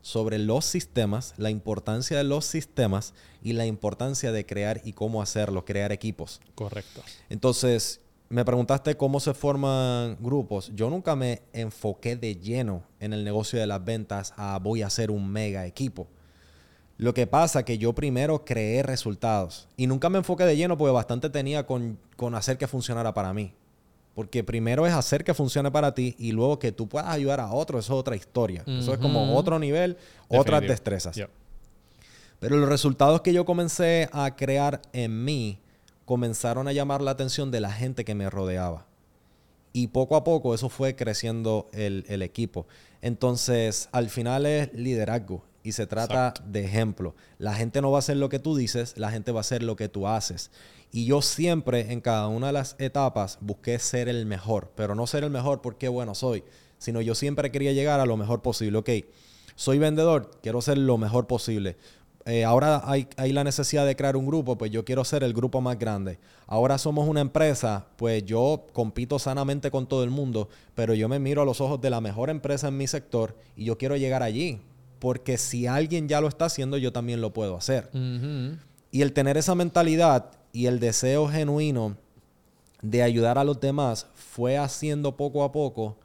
sobre 0.00 0.38
los 0.38 0.64
sistemas, 0.64 1.34
la 1.36 1.50
importancia 1.50 2.16
de 2.16 2.24
los 2.24 2.46
sistemas 2.46 3.12
y 3.42 3.52
la 3.52 3.66
importancia 3.66 4.32
de 4.32 4.46
crear 4.46 4.80
y 4.82 4.94
cómo 4.94 5.20
hacerlo, 5.20 5.66
crear 5.66 5.92
equipos. 5.92 6.40
Correcto. 6.54 7.02
Entonces, 7.28 8.00
me 8.30 8.44
preguntaste 8.44 8.96
cómo 8.96 9.18
se 9.18 9.34
forman 9.34 10.16
grupos. 10.20 10.70
Yo 10.74 10.88
nunca 10.88 11.16
me 11.16 11.42
enfoqué 11.52 12.14
de 12.14 12.36
lleno 12.36 12.84
en 13.00 13.12
el 13.12 13.24
negocio 13.24 13.58
de 13.58 13.66
las 13.66 13.84
ventas 13.84 14.32
a 14.36 14.58
voy 14.60 14.82
a 14.82 14.86
hacer 14.86 15.10
un 15.10 15.28
mega 15.28 15.66
equipo. 15.66 16.06
Lo 16.96 17.12
que 17.12 17.26
pasa 17.26 17.64
que 17.64 17.76
yo 17.76 17.92
primero 17.92 18.44
creé 18.44 18.84
resultados 18.84 19.68
y 19.76 19.88
nunca 19.88 20.08
me 20.08 20.18
enfoqué 20.18 20.44
de 20.44 20.56
lleno 20.56 20.78
porque 20.78 20.92
bastante 20.92 21.28
tenía 21.28 21.66
con, 21.66 21.98
con 22.16 22.36
hacer 22.36 22.56
que 22.56 22.68
funcionara 22.68 23.12
para 23.12 23.34
mí. 23.34 23.52
Porque 24.14 24.44
primero 24.44 24.86
es 24.86 24.92
hacer 24.92 25.24
que 25.24 25.34
funcione 25.34 25.70
para 25.72 25.92
ti 25.92 26.14
y 26.16 26.30
luego 26.30 26.58
que 26.60 26.70
tú 26.70 26.88
puedas 26.88 27.08
ayudar 27.08 27.40
a 27.40 27.50
otro, 27.52 27.80
eso 27.80 27.94
es 27.94 27.98
otra 27.98 28.14
historia. 28.14 28.62
Eso 28.66 28.92
es 28.92 29.00
como 29.00 29.36
otro 29.36 29.58
nivel, 29.58 29.96
otras 30.28 30.62
destrezas. 30.62 31.20
Pero 32.38 32.56
los 32.56 32.68
resultados 32.68 33.22
que 33.22 33.32
yo 33.32 33.44
comencé 33.44 34.08
a 34.12 34.36
crear 34.36 34.80
en 34.92 35.24
mí 35.24 35.58
comenzaron 36.10 36.66
a 36.66 36.72
llamar 36.72 37.02
la 37.02 37.12
atención 37.12 37.52
de 37.52 37.60
la 37.60 37.70
gente 37.70 38.04
que 38.04 38.16
me 38.16 38.28
rodeaba. 38.28 38.84
Y 39.72 39.86
poco 39.86 40.16
a 40.16 40.24
poco 40.24 40.56
eso 40.56 40.68
fue 40.68 40.96
creciendo 40.96 41.68
el, 41.72 42.04
el 42.08 42.22
equipo. 42.22 42.66
Entonces, 43.00 43.88
al 43.92 44.10
final 44.10 44.44
es 44.44 44.74
liderazgo 44.74 45.44
y 45.62 45.70
se 45.70 45.86
trata 45.86 46.30
Exacto. 46.30 46.42
de 46.50 46.64
ejemplo. 46.64 47.14
La 47.38 47.54
gente 47.54 47.80
no 47.80 47.92
va 47.92 47.98
a 47.98 48.00
hacer 48.00 48.16
lo 48.16 48.28
que 48.28 48.40
tú 48.40 48.56
dices, 48.56 48.94
la 48.96 49.12
gente 49.12 49.30
va 49.30 49.38
a 49.38 49.42
hacer 49.42 49.62
lo 49.62 49.76
que 49.76 49.88
tú 49.88 50.08
haces. 50.08 50.50
Y 50.90 51.04
yo 51.04 51.22
siempre 51.22 51.92
en 51.92 52.00
cada 52.00 52.26
una 52.26 52.48
de 52.48 52.54
las 52.54 52.74
etapas 52.80 53.38
busqué 53.40 53.78
ser 53.78 54.08
el 54.08 54.26
mejor, 54.26 54.72
pero 54.74 54.96
no 54.96 55.06
ser 55.06 55.22
el 55.22 55.30
mejor 55.30 55.60
porque 55.60 55.86
bueno 55.86 56.16
soy, 56.16 56.42
sino 56.78 57.00
yo 57.00 57.14
siempre 57.14 57.52
quería 57.52 57.70
llegar 57.70 58.00
a 58.00 58.06
lo 58.06 58.16
mejor 58.16 58.42
posible. 58.42 58.78
Ok, 58.78 58.90
soy 59.54 59.78
vendedor, 59.78 60.32
quiero 60.42 60.60
ser 60.60 60.76
lo 60.78 60.98
mejor 60.98 61.28
posible. 61.28 61.76
Eh, 62.30 62.44
ahora 62.44 62.82
hay, 62.84 63.08
hay 63.16 63.32
la 63.32 63.42
necesidad 63.42 63.84
de 63.84 63.96
crear 63.96 64.16
un 64.16 64.24
grupo, 64.24 64.56
pues 64.56 64.70
yo 64.70 64.84
quiero 64.84 65.04
ser 65.04 65.24
el 65.24 65.34
grupo 65.34 65.60
más 65.60 65.76
grande. 65.76 66.20
Ahora 66.46 66.78
somos 66.78 67.08
una 67.08 67.20
empresa, 67.20 67.88
pues 67.96 68.24
yo 68.24 68.66
compito 68.72 69.18
sanamente 69.18 69.72
con 69.72 69.88
todo 69.88 70.04
el 70.04 70.10
mundo, 70.10 70.48
pero 70.76 70.94
yo 70.94 71.08
me 71.08 71.18
miro 71.18 71.42
a 71.42 71.44
los 71.44 71.60
ojos 71.60 71.80
de 71.80 71.90
la 71.90 72.00
mejor 72.00 72.30
empresa 72.30 72.68
en 72.68 72.76
mi 72.76 72.86
sector 72.86 73.36
y 73.56 73.64
yo 73.64 73.76
quiero 73.78 73.96
llegar 73.96 74.22
allí. 74.22 74.60
Porque 75.00 75.38
si 75.38 75.66
alguien 75.66 76.06
ya 76.06 76.20
lo 76.20 76.28
está 76.28 76.44
haciendo, 76.44 76.76
yo 76.76 76.92
también 76.92 77.20
lo 77.20 77.32
puedo 77.32 77.56
hacer. 77.56 77.90
Y 78.92 79.02
el 79.02 79.12
tener 79.12 79.36
esa 79.36 79.56
mentalidad 79.56 80.30
y 80.52 80.66
el 80.66 80.78
deseo 80.78 81.26
genuino 81.26 81.96
de 82.80 83.02
ayudar 83.02 83.38
a 83.38 83.44
los 83.44 83.60
demás 83.60 84.06
fue 84.14 84.56
haciendo 84.56 85.16
poco 85.16 85.42
a 85.42 85.50
poco 85.50 85.98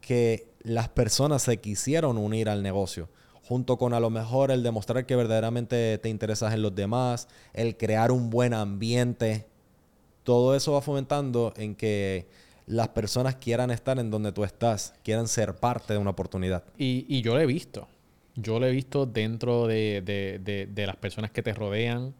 que 0.00 0.52
las 0.62 0.88
personas 0.88 1.42
se 1.42 1.56
quisieron 1.56 2.16
unir 2.16 2.48
al 2.48 2.62
negocio. 2.62 3.08
Junto 3.46 3.76
con 3.76 3.92
a 3.92 4.00
lo 4.00 4.08
mejor 4.10 4.50
el 4.50 4.62
demostrar 4.62 5.04
que 5.06 5.16
verdaderamente 5.16 5.98
te 5.98 6.08
interesas 6.08 6.54
en 6.54 6.62
los 6.62 6.74
demás, 6.74 7.28
el 7.52 7.76
crear 7.76 8.10
un 8.10 8.30
buen 8.30 8.54
ambiente. 8.54 9.46
Todo 10.22 10.56
eso 10.56 10.72
va 10.72 10.80
fomentando 10.80 11.52
en 11.56 11.74
que 11.74 12.26
las 12.66 12.88
personas 12.88 13.36
quieran 13.36 13.70
estar 13.70 13.98
en 13.98 14.10
donde 14.10 14.32
tú 14.32 14.44
estás, 14.44 14.94
quieran 15.04 15.28
ser 15.28 15.56
parte 15.56 15.92
de 15.92 15.98
una 15.98 16.10
oportunidad. 16.10 16.64
Y, 16.78 17.04
y 17.08 17.20
yo 17.20 17.34
lo 17.34 17.40
he 17.40 17.46
visto. 17.46 17.86
Yo 18.36 18.58
lo 18.58 18.66
he 18.66 18.70
visto 18.72 19.04
dentro 19.04 19.66
de, 19.66 20.02
de- 20.02 20.66
de- 20.66 20.86
las 20.86 20.96
personas 20.96 21.30
que 21.30 21.42
te 21.42 21.52
rodean. 21.52 22.14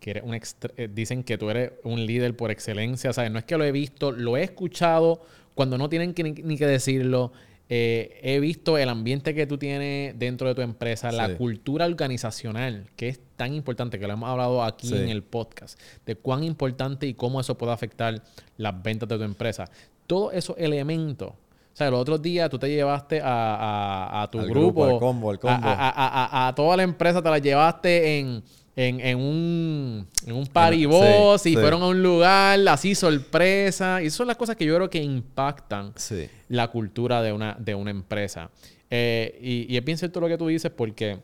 Que 0.00 0.10
eres 0.10 0.24
un 0.24 0.34
eh, 0.34 0.88
dicen 0.92 1.22
que 1.22 1.38
tú 1.38 1.48
eres 1.48 1.72
un 1.84 2.04
líder 2.04 2.36
por 2.36 2.50
excelencia. 2.50 3.12
¿sabes? 3.12 3.30
No 3.30 3.38
es 3.38 3.44
que 3.44 3.56
lo 3.56 3.64
he 3.64 3.70
visto, 3.72 4.10
lo 4.10 4.36
he 4.36 4.42
escuchado 4.42 5.22
cuando 5.54 5.78
no 5.78 5.88
tienen 5.88 6.12
ni 6.42 6.58
que 6.58 6.66
decirlo. 6.66 7.32
Eh, 7.68 8.20
he 8.22 8.40
visto 8.40 8.76
el 8.76 8.88
ambiente 8.88 9.34
que 9.34 9.46
tú 9.46 9.56
tienes 9.58 10.18
dentro 10.18 10.46
de 10.48 10.54
tu 10.54 10.60
empresa, 10.60 11.10
la 11.12 11.34
cultura 11.36 11.86
organizacional, 11.86 12.86
que 12.96 13.08
es 13.08 13.20
tan 13.36 13.54
importante, 13.54 13.98
que 13.98 14.06
lo 14.06 14.12
hemos 14.12 14.28
hablado 14.28 14.62
aquí 14.62 14.88
Sí. 14.88 14.96
en 14.96 15.08
el 15.08 15.22
podcast, 15.22 15.80
de 16.04 16.14
cuán 16.16 16.44
importante 16.44 17.06
y 17.06 17.14
cómo 17.14 17.40
eso 17.40 17.56
puede 17.56 17.72
afectar 17.72 18.22
las 18.58 18.82
ventas 18.82 19.08
de 19.08 19.16
tu 19.16 19.24
empresa. 19.24 19.64
Todos 20.06 20.34
esos 20.34 20.56
elementos. 20.58 21.30
O 21.30 21.76
sea, 21.76 21.90
los 21.90 22.00
otros 22.00 22.22
días 22.22 22.48
tú 22.50 22.58
te 22.58 22.68
llevaste 22.68 23.20
a, 23.20 23.24
a- 23.26 24.22
a 24.22 24.30
tu 24.30 24.38
Al 24.38 24.46
grupo, 24.48 24.82
grupo, 24.82 24.94
al 24.94 24.98
combo, 25.00 25.30
al 25.30 25.38
combo. 25.40 25.66
A- 25.66 26.48
a 26.48 26.54
toda 26.54 26.76
la 26.76 26.82
empresa 26.84 27.20
te 27.20 27.28
la 27.30 27.38
llevaste 27.38 28.18
en, 28.20 28.42
en, 28.76 29.00
en 29.00 29.18
un, 29.18 30.06
en 30.26 30.32
un 30.34 30.46
party 30.46 30.84
Sí, 30.84 31.50
y 31.50 31.54
sí. 31.54 31.56
fueron 31.56 31.82
a 31.82 31.86
un 31.88 32.02
lugar 32.02 32.58
así 32.68 32.94
sorpresa. 32.94 34.02
Y 34.02 34.06
esas 34.06 34.16
son 34.16 34.26
las 34.26 34.36
cosas 34.36 34.56
que 34.56 34.64
yo 34.64 34.74
creo 34.76 34.90
que 34.90 35.02
impactan 35.02 35.92
Sí. 35.96 36.28
la 36.48 36.68
cultura 36.68 37.22
de 37.22 37.32
una, 37.32 37.56
de 37.58 37.74
una 37.74 37.90
empresa. 37.90 38.50
Eh, 38.90 39.38
y, 39.40 39.72
y 39.72 39.76
es 39.76 39.84
bien 39.84 39.98
cierto 39.98 40.20
lo 40.20 40.28
que 40.28 40.36
tú 40.38 40.46
dices 40.48 40.70
porque 40.70 41.18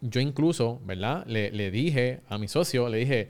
yo 0.00 0.20
incluso, 0.20 0.80
¿verdad? 0.84 1.24
Le, 1.26 1.50
le 1.50 1.70
dije 1.70 2.20
a 2.28 2.38
mi 2.38 2.46
socio, 2.48 2.88
le 2.88 2.98
dije, 2.98 3.28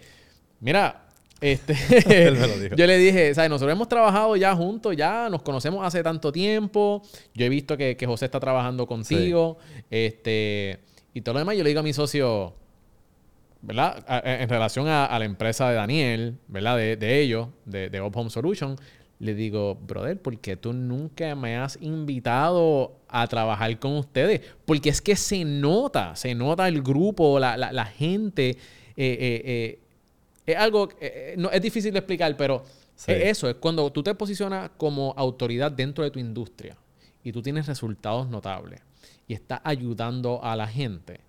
mira, 0.60 1.06
este, 1.40 1.72
Él 2.28 2.34
me 2.36 2.46
lo 2.46 2.58
dijo. 2.58 2.74
yo 2.76 2.86
le 2.86 2.98
dije, 2.98 3.34
¿sabes? 3.34 3.48
Nosotros 3.48 3.72
hemos 3.72 3.88
trabajado 3.88 4.36
ya 4.36 4.54
juntos, 4.54 4.94
ya 4.96 5.28
nos 5.30 5.40
conocemos 5.42 5.86
hace 5.86 6.02
tanto 6.02 6.30
tiempo, 6.32 7.02
yo 7.34 7.46
he 7.46 7.48
visto 7.48 7.76
que, 7.76 7.96
que 7.96 8.06
José 8.06 8.26
está 8.26 8.38
trabajando 8.40 8.86
contigo, 8.86 9.56
este, 9.90 10.78
y 11.14 11.20
todo 11.22 11.34
lo 11.34 11.38
demás, 11.40 11.56
yo 11.56 11.62
le 11.62 11.70
digo 11.70 11.80
a 11.80 11.84
mi 11.84 11.92
socio, 11.92 12.54
en 13.66 14.48
relación 14.48 14.86
a, 14.88 15.04
a 15.06 15.18
la 15.18 15.24
empresa 15.24 15.68
de 15.68 15.74
Daniel, 15.74 16.36
¿verdad? 16.48 16.76
De, 16.76 16.96
de 16.96 17.20
ellos, 17.20 17.48
de, 17.64 17.90
de 17.90 18.00
Home 18.00 18.30
Solution, 18.30 18.76
le 19.18 19.34
digo, 19.34 19.74
brother, 19.74 20.20
¿por 20.20 20.38
qué 20.38 20.56
tú 20.56 20.72
nunca 20.72 21.34
me 21.34 21.56
has 21.56 21.76
invitado 21.80 22.92
a 23.08 23.26
trabajar 23.26 23.76
con 23.80 23.96
ustedes? 23.96 24.42
Porque 24.64 24.90
es 24.90 25.00
que 25.02 25.16
se 25.16 25.44
nota, 25.44 26.14
se 26.14 26.34
nota 26.34 26.68
el 26.68 26.82
grupo, 26.82 27.38
la, 27.38 27.56
la- 27.56 27.72
la 27.72 27.84
gente. 27.84 28.50
eh, 28.50 28.56
eh, 28.96 29.42
eh, 29.44 29.78
es 30.46 30.56
algo, 30.56 30.88
no, 31.36 31.50
es 31.50 31.60
difícil 31.60 31.92
de 31.92 31.98
explicar, 31.98 32.36
pero 32.36 32.62
Sí. 32.94 33.12
es 33.12 33.24
eso, 33.38 33.48
es 33.48 33.56
cuando 33.56 33.92
tú 33.92 34.02
te 34.02 34.12
posicionas 34.14 34.70
como 34.76 35.14
autoridad 35.16 35.70
dentro 35.70 36.02
de 36.04 36.10
tu 36.10 36.18
industria 36.18 36.76
y 37.22 37.30
tú 37.32 37.42
tienes 37.42 37.66
resultados 37.66 38.28
notables 38.28 38.80
y 39.28 39.34
estás 39.34 39.60
ayudando 39.62 40.42
a 40.42 40.56
la 40.56 40.66
gente, 40.66 41.20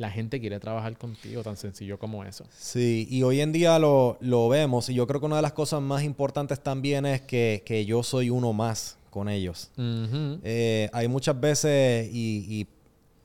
la 0.00 0.10
gente 0.10 0.40
quiere 0.40 0.58
trabajar 0.58 0.96
contigo, 0.96 1.42
tan 1.42 1.56
sencillo 1.56 1.98
como 1.98 2.24
eso. 2.24 2.44
Sí, 2.56 3.06
y 3.10 3.22
hoy 3.22 3.40
en 3.40 3.52
día 3.52 3.78
lo, 3.78 4.16
lo 4.20 4.48
vemos 4.48 4.88
y 4.88 4.94
yo 4.94 5.06
creo 5.06 5.20
que 5.20 5.26
una 5.26 5.36
de 5.36 5.42
las 5.42 5.52
cosas 5.52 5.82
más 5.82 6.02
importantes 6.02 6.60
también 6.60 7.04
es 7.06 7.20
que, 7.20 7.62
que 7.64 7.84
yo 7.84 8.02
soy 8.02 8.30
uno 8.30 8.52
más 8.52 8.96
con 9.10 9.28
ellos. 9.28 9.70
Eh, 9.76 10.88
hay 10.92 11.08
muchas 11.08 11.38
veces 11.38 12.08
y, 12.12 12.46
y, 12.48 12.66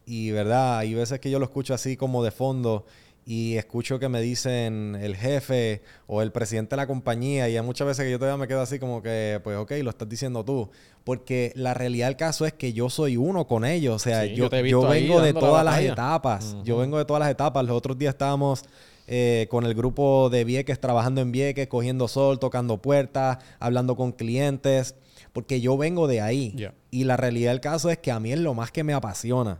y, 0.05 0.31
verdad, 0.31 0.79
hay 0.79 0.93
veces 0.93 1.19
que 1.19 1.31
yo 1.31 1.39
lo 1.39 1.45
escucho 1.45 1.73
así 1.73 1.95
como 1.95 2.23
de 2.23 2.31
fondo 2.31 2.85
y 3.25 3.57
escucho 3.57 3.97
que 3.97 4.07
me 4.07 4.21
dicen 4.21 4.95
el 5.01 5.15
jefe 5.15 5.81
o 6.05 6.21
el 6.21 6.31
presidente 6.31 6.75
de 6.75 6.77
la 6.77 6.87
compañía 6.87 7.49
y 7.49 7.57
hay 7.57 7.63
muchas 7.63 7.87
veces 7.87 8.05
que 8.05 8.11
yo 8.11 8.19
todavía 8.19 8.37
me 8.37 8.47
quedo 8.47 8.61
así 8.61 8.77
como 8.77 9.01
que, 9.01 9.41
pues 9.43 9.57
ok, 9.57 9.71
lo 9.81 9.89
estás 9.89 10.07
diciendo 10.07 10.45
tú. 10.45 10.69
Porque 11.03 11.51
la 11.55 11.73
realidad 11.73 12.07
del 12.07 12.17
caso 12.17 12.45
es 12.45 12.53
que 12.53 12.73
yo 12.73 12.89
soy 12.89 13.17
uno 13.17 13.47
con 13.47 13.65
ellos. 13.65 13.95
O 13.95 13.99
sea, 13.99 14.23
Sí, 14.23 14.35
yo 14.35 14.49
yo, 14.49 14.87
vengo 14.87 15.21
de 15.21 15.33
la 15.33 15.39
todas 15.39 15.65
las 15.65 15.79
etapas. 15.79 16.55
Yo 16.63 16.77
vengo 16.77 16.99
de 16.99 17.05
todas 17.05 17.19
las 17.19 17.31
etapas. 17.31 17.65
Los 17.65 17.75
otros 17.75 17.97
días 17.97 18.13
estábamos 18.13 18.63
eh, 19.07 19.47
con 19.49 19.65
el 19.65 19.73
grupo 19.73 20.29
de 20.29 20.43
Vieques, 20.43 20.79
trabajando 20.79 21.21
en 21.21 21.31
Vieques, 21.31 21.67
cogiendo 21.67 22.07
sol, 22.07 22.39
tocando 22.39 22.81
puertas, 22.81 23.39
hablando 23.59 23.95
con 23.95 24.11
clientes, 24.11 24.95
porque 25.33 25.61
yo 25.61 25.77
vengo 25.77 26.07
de 26.07 26.21
ahí. 26.21 26.55
Y 26.91 27.03
la 27.03 27.17
realidad 27.17 27.51
del 27.51 27.61
caso 27.61 27.89
es 27.89 27.97
que 27.97 28.11
a 28.11 28.19
mí 28.19 28.31
es 28.31 28.39
lo 28.39 28.53
más 28.53 28.71
que 28.71 28.83
me 28.83 28.93
apasiona. 28.93 29.59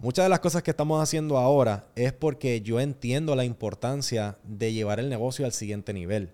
Muchas 0.00 0.24
de 0.24 0.28
las 0.28 0.38
cosas 0.40 0.62
que 0.62 0.70
estamos 0.70 1.02
haciendo 1.02 1.38
ahora 1.38 1.86
es 1.96 2.12
porque 2.12 2.60
yo 2.60 2.78
entiendo 2.78 3.34
la 3.34 3.44
importancia 3.44 4.38
de 4.44 4.72
llevar 4.72 5.00
el 5.00 5.08
negocio 5.08 5.44
al 5.44 5.52
siguiente 5.52 5.92
nivel. 5.92 6.30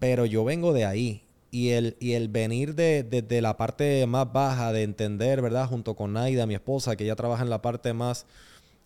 Pero 0.00 0.24
yo 0.24 0.44
vengo 0.44 0.72
de 0.72 0.84
ahí. 0.86 1.22
Y 1.50 1.70
el, 1.70 1.96
y 2.00 2.12
el 2.12 2.28
venir 2.28 2.74
de, 2.74 3.02
de- 3.02 3.22
de 3.22 3.40
la 3.42 3.56
parte 3.56 4.06
más 4.06 4.30
baja, 4.32 4.72
de 4.72 4.82
entender, 4.82 5.40
¿verdad? 5.42 5.66
Junto 5.68 5.94
con 5.96 6.12
Naida, 6.12 6.46
mi 6.46 6.54
esposa, 6.54 6.94
que 6.96 7.04
ella 7.04 7.16
trabaja 7.16 7.42
en 7.42 7.48
la 7.50 7.62
parte 7.62 7.92
más 7.94 8.26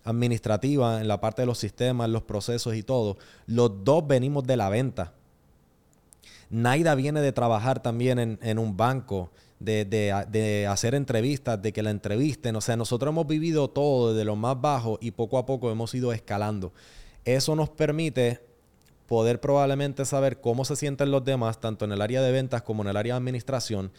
administrativa, 0.05 1.01
en 1.01 1.09
la 1.09 1.21
parte 1.21 1.43
de 1.43 1.47
los 1.47 1.59
sistemas, 1.59 2.09
los 2.09 2.23
procesos 2.23 2.75
y 2.75 2.83
todo. 2.83 3.17
Los 3.47 3.85
dos 3.85 4.07
venimos 4.07 4.45
de 4.45 4.57
la 4.57 4.69
venta. 4.69 5.13
Naida 6.51 6.95
viene 6.95 7.21
de 7.21 7.33
trabajar 7.33 7.83
también 7.83 8.19
en, 8.19 8.39
en 8.43 8.59
un 8.59 8.77
banco, 8.77 9.31
de, 9.65 9.85
de- 9.85 10.27
de 10.31 10.67
hacer 10.67 10.95
entrevistas, 10.95 11.61
de 11.63 11.73
que 11.73 11.83
la 11.83 11.91
entrevisten. 11.91 12.57
O 12.57 12.61
sea, 12.61 12.77
nosotros 12.77 13.11
hemos 13.13 13.27
vivido 13.27 13.69
todo 13.69 14.13
desde 14.13 14.25
lo 14.25 14.37
más 14.37 14.61
bajo 14.61 14.99
y 15.01 15.11
poco 15.13 15.39
a 15.39 15.47
poco 15.47 15.71
hemos 15.71 15.95
ido 15.95 16.13
escalando. 16.13 16.73
Eso 17.25 17.55
nos 17.57 17.69
permite 17.71 18.41
poder 19.07 19.41
probablemente 19.41 20.05
saber 20.05 20.41
cómo 20.41 20.65
se 20.65 20.75
sienten 20.77 21.11
los 21.11 21.25
demás, 21.25 21.61
tanto 21.61 21.85
en 21.85 21.93
el 21.93 22.01
área 22.01 22.23
de 22.23 22.33
ventas 22.33 22.63
como 22.63 22.83
en 22.83 22.89
el 22.89 22.97
área 22.97 23.15
de 23.15 23.19
administración, 23.19 23.93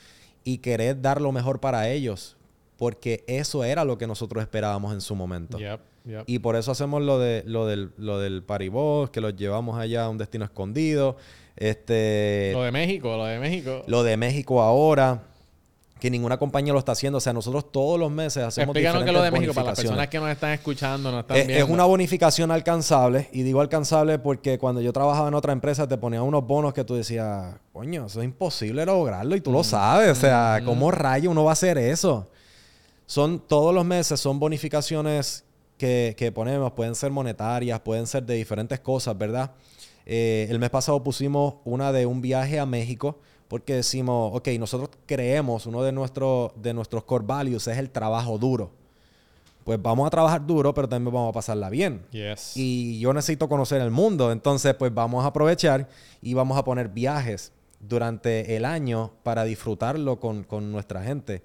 y 0.43 0.57
querer 0.57 1.01
dar 1.01 1.21
lo 1.21 1.31
mejor 1.31 1.59
para 1.59 1.89
ellos, 1.89 2.35
porque 2.77 3.23
eso 3.27 3.63
era 3.63 3.85
lo 3.85 3.97
que 3.97 4.07
nosotros 4.07 4.41
esperábamos 4.41 4.91
en 4.93 5.01
su 5.01 5.15
momento. 5.15 5.57
Yep, 5.59 5.79
yep. 6.05 6.23
Y 6.25 6.39
por 6.39 6.55
eso 6.55 6.71
hacemos 6.71 7.01
lo, 7.03 7.19
de, 7.19 7.43
lo 7.45 7.65
del, 7.67 7.91
lo 7.97 8.19
del 8.19 8.43
paribos, 8.43 9.09
que 9.11 9.21
los 9.21 9.35
llevamos 9.35 9.77
allá 9.79 10.05
a 10.05 10.09
un 10.09 10.17
destino 10.17 10.43
escondido. 10.45 11.15
Este, 11.55 12.49
Lo 12.53 12.63
de 12.63 12.71
México, 12.71 13.15
lo 13.15 13.25
de 13.25 13.39
México. 13.39 13.83
lo 13.87 14.03
de 14.03 14.17
México 14.17 14.61
ahora, 14.61 15.23
que 16.03 16.11
ninguna 16.11 16.37
compañía 16.37 16.73
lo 16.73 16.79
está 16.79 16.91
haciendo. 16.91 17.19
O 17.19 17.21
sea, 17.21 17.31
nosotros 17.31 17.71
todos 17.71 17.97
los 17.97 18.11
meses 18.11 18.43
hacemos 18.43 18.75
Explícanos 18.75 19.03
qué 19.03 19.09
es 19.09 19.13
lo 19.15 19.21
de 19.21 19.31
México 19.31 19.53
para 19.53 19.67
las 19.67 19.79
personas 19.79 20.09
que 20.09 20.19
nos 20.19 20.29
están 20.31 20.51
escuchando, 20.51 21.09
nos 21.09 21.21
están 21.21 21.37
Es, 21.37 21.43
es 21.43 21.47
viendo. 21.47 21.73
una 21.73 21.85
bonificación 21.85 22.51
alcanzable. 22.51 23.29
Y 23.31 23.43
digo 23.43 23.61
alcanzable 23.61 24.19
porque 24.19 24.59
cuando 24.59 24.81
yo 24.81 24.91
trabajaba 24.91 25.29
en 25.29 25.33
otra 25.33 25.53
empresa 25.53 25.87
te 25.87 25.97
ponían 25.97 26.23
unos 26.23 26.45
bonos 26.45 26.73
que 26.73 26.83
tú 26.83 26.95
decías, 26.95 27.55
coño, 27.71 28.07
eso 28.07 28.19
es 28.19 28.25
imposible 28.25 28.85
lograrlo 28.85 29.33
y 29.37 29.39
tú 29.39 29.53
lo 29.53 29.63
sabes. 29.63 30.09
O 30.09 30.15
sea, 30.15 30.61
¿cómo 30.65 30.91
rayo 30.91 31.31
uno 31.31 31.45
va 31.45 31.51
a 31.51 31.53
hacer 31.53 31.77
eso? 31.77 32.27
Son 33.05 33.39
todos 33.39 33.73
los 33.73 33.85
meses, 33.85 34.19
son 34.19 34.39
bonificaciones 34.41 35.45
que, 35.77 36.15
que 36.17 36.33
ponemos. 36.33 36.73
Pueden 36.73 36.95
ser 36.95 37.11
monetarias, 37.11 37.79
pueden 37.79 38.07
ser 38.07 38.23
de 38.23 38.33
diferentes 38.35 38.81
cosas, 38.81 39.17
¿verdad? 39.17 39.51
Eh, 40.05 40.47
el 40.49 40.59
mes 40.59 40.69
pasado 40.69 41.01
pusimos 41.01 41.53
una 41.63 41.93
de 41.93 42.05
un 42.05 42.19
viaje 42.21 42.59
a 42.59 42.65
México 42.65 43.19
porque 43.47 43.75
decimos, 43.75 44.31
ok, 44.33 44.47
nosotros 44.59 44.89
creemos, 45.05 45.65
uno 45.65 45.83
de, 45.83 45.91
nuestros 45.91 46.51
de 46.55 46.73
nuestros 46.73 47.03
core 47.03 47.25
values 47.25 47.67
es 47.67 47.77
el 47.77 47.89
trabajo 47.89 48.37
duro. 48.37 48.71
Pues 49.63 49.81
vamos 49.81 50.07
a 50.07 50.09
trabajar 50.09 50.45
duro, 50.45 50.73
pero 50.73 50.89
también 50.89 51.13
vamos 51.13 51.29
a 51.29 51.33
pasarla 51.33 51.69
bien. 51.69 52.05
Yes. 52.11 52.57
Y 52.57 52.99
yo 52.99 53.13
necesito 53.13 53.47
conocer 53.47 53.81
el 53.81 53.91
mundo, 53.91 54.31
entonces 54.31 54.73
pues 54.73 54.93
vamos 54.93 55.23
a 55.23 55.27
aprovechar 55.27 55.87
y 56.21 56.33
vamos 56.33 56.57
a 56.57 56.63
poner 56.63 56.89
viajes 56.89 57.53
durante 57.79 58.55
el 58.55 58.65
año 58.65 59.11
para 59.23 59.43
disfrutarlo 59.43 60.19
con, 60.19 60.43
con 60.43 60.71
nuestra 60.71 61.03
gente. 61.03 61.43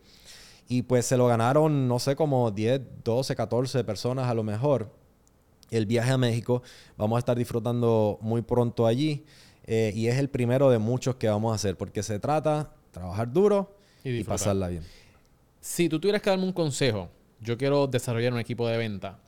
Y 0.69 0.83
pues 0.83 1.07
se 1.07 1.17
lo 1.17 1.27
ganaron, 1.27 1.89
no 1.89 1.99
sé, 1.99 2.15
como 2.15 2.51
10, 2.51 2.81
12, 3.03 3.35
14 3.35 3.85
personas 3.85 4.29
a 4.29 4.35
lo 4.35 4.43
mejor. 4.43 4.91
El 5.71 5.87
viaje 5.87 6.11
a 6.11 6.19
México, 6.19 6.63
vamos 6.97 7.17
a 7.17 7.19
estar 7.21 7.37
disfrutando 7.37 8.19
muy 8.21 8.43
pronto 8.43 8.87
allí. 8.87 9.25
Eh, 9.71 9.93
y 9.95 10.09
es 10.09 10.17
el 10.17 10.31
primero 10.31 10.71
de 10.71 10.79
muchos 10.79 11.17
que 11.17 11.29
vamos 11.29 11.53
a 11.53 11.57
hacer, 11.57 11.77
porque 11.77 12.03
se 12.03 12.19
trata 12.19 12.65
de 12.65 12.91
trabajar 12.91 13.31
duro 13.31 13.77
Y 14.03 14.21
y, 14.21 14.25
pasarla 14.25 14.69
bien. 14.69 14.83
Si 15.61 15.91
tú 15.91 16.01
tuvieras 16.01 16.23
que 16.23 16.31
darme 16.31 16.47
un 16.47 16.55
consejo, 16.55 17.11
yo 17.43 17.59
quiero 17.59 17.87
desarrollar 17.87 18.33
un 18.33 18.39
equipo 18.39 18.67
de 18.67 18.79
venta. 18.79 19.19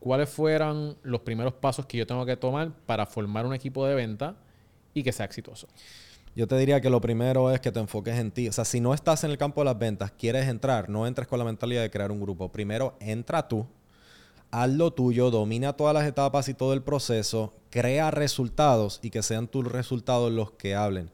¿Cuáles 0.00 0.28
fueran 0.28 0.96
los 1.04 1.20
primeros 1.20 1.52
pasos 1.52 1.86
que 1.86 1.98
yo 1.98 2.04
tengo 2.04 2.26
que 2.26 2.36
tomar 2.36 2.72
para 2.84 3.06
formar 3.06 3.46
un 3.46 3.54
equipo 3.54 3.86
de 3.86 3.94
venta 3.94 4.34
y 4.92 5.04
que 5.04 5.12
sea 5.12 5.26
exitoso? 5.26 5.68
Yo 6.34 6.48
te 6.48 6.56
diría 6.56 6.80
que 6.80 6.90
lo 6.90 7.00
primero 7.00 7.52
es 7.52 7.60
que 7.60 7.70
te 7.70 7.78
enfoques 7.78 8.18
en 8.18 8.32
ti. 8.32 8.48
O 8.48 8.52
sea, 8.52 8.64
si 8.64 8.80
no 8.80 8.92
estás 8.92 9.22
en 9.22 9.30
el 9.30 9.38
campo 9.38 9.60
de 9.60 9.66
las 9.66 9.78
ventas, 9.78 10.10
quieres 10.10 10.48
entrar, 10.48 10.88
no 10.88 11.06
entres 11.06 11.28
con 11.28 11.38
la 11.38 11.44
mentalidad 11.44 11.82
de 11.82 11.90
crear 11.90 12.10
un 12.10 12.20
grupo. 12.20 12.50
Primero, 12.50 12.96
entra 12.98 13.46
tú, 13.46 13.68
haz 14.50 14.70
lo 14.70 14.92
tuyo, 14.92 15.30
domina 15.30 15.74
todas 15.74 15.94
las 15.94 16.06
etapas 16.06 16.48
y 16.48 16.54
todo 16.54 16.72
el 16.72 16.82
proceso, 16.82 17.54
crea 17.70 18.10
resultados 18.10 19.00
y 19.02 19.10
que 19.10 19.22
sean 19.22 19.48
tus 19.48 19.70
resultados 19.70 20.32
los 20.32 20.52
que 20.52 20.74
hablen. 20.74 21.10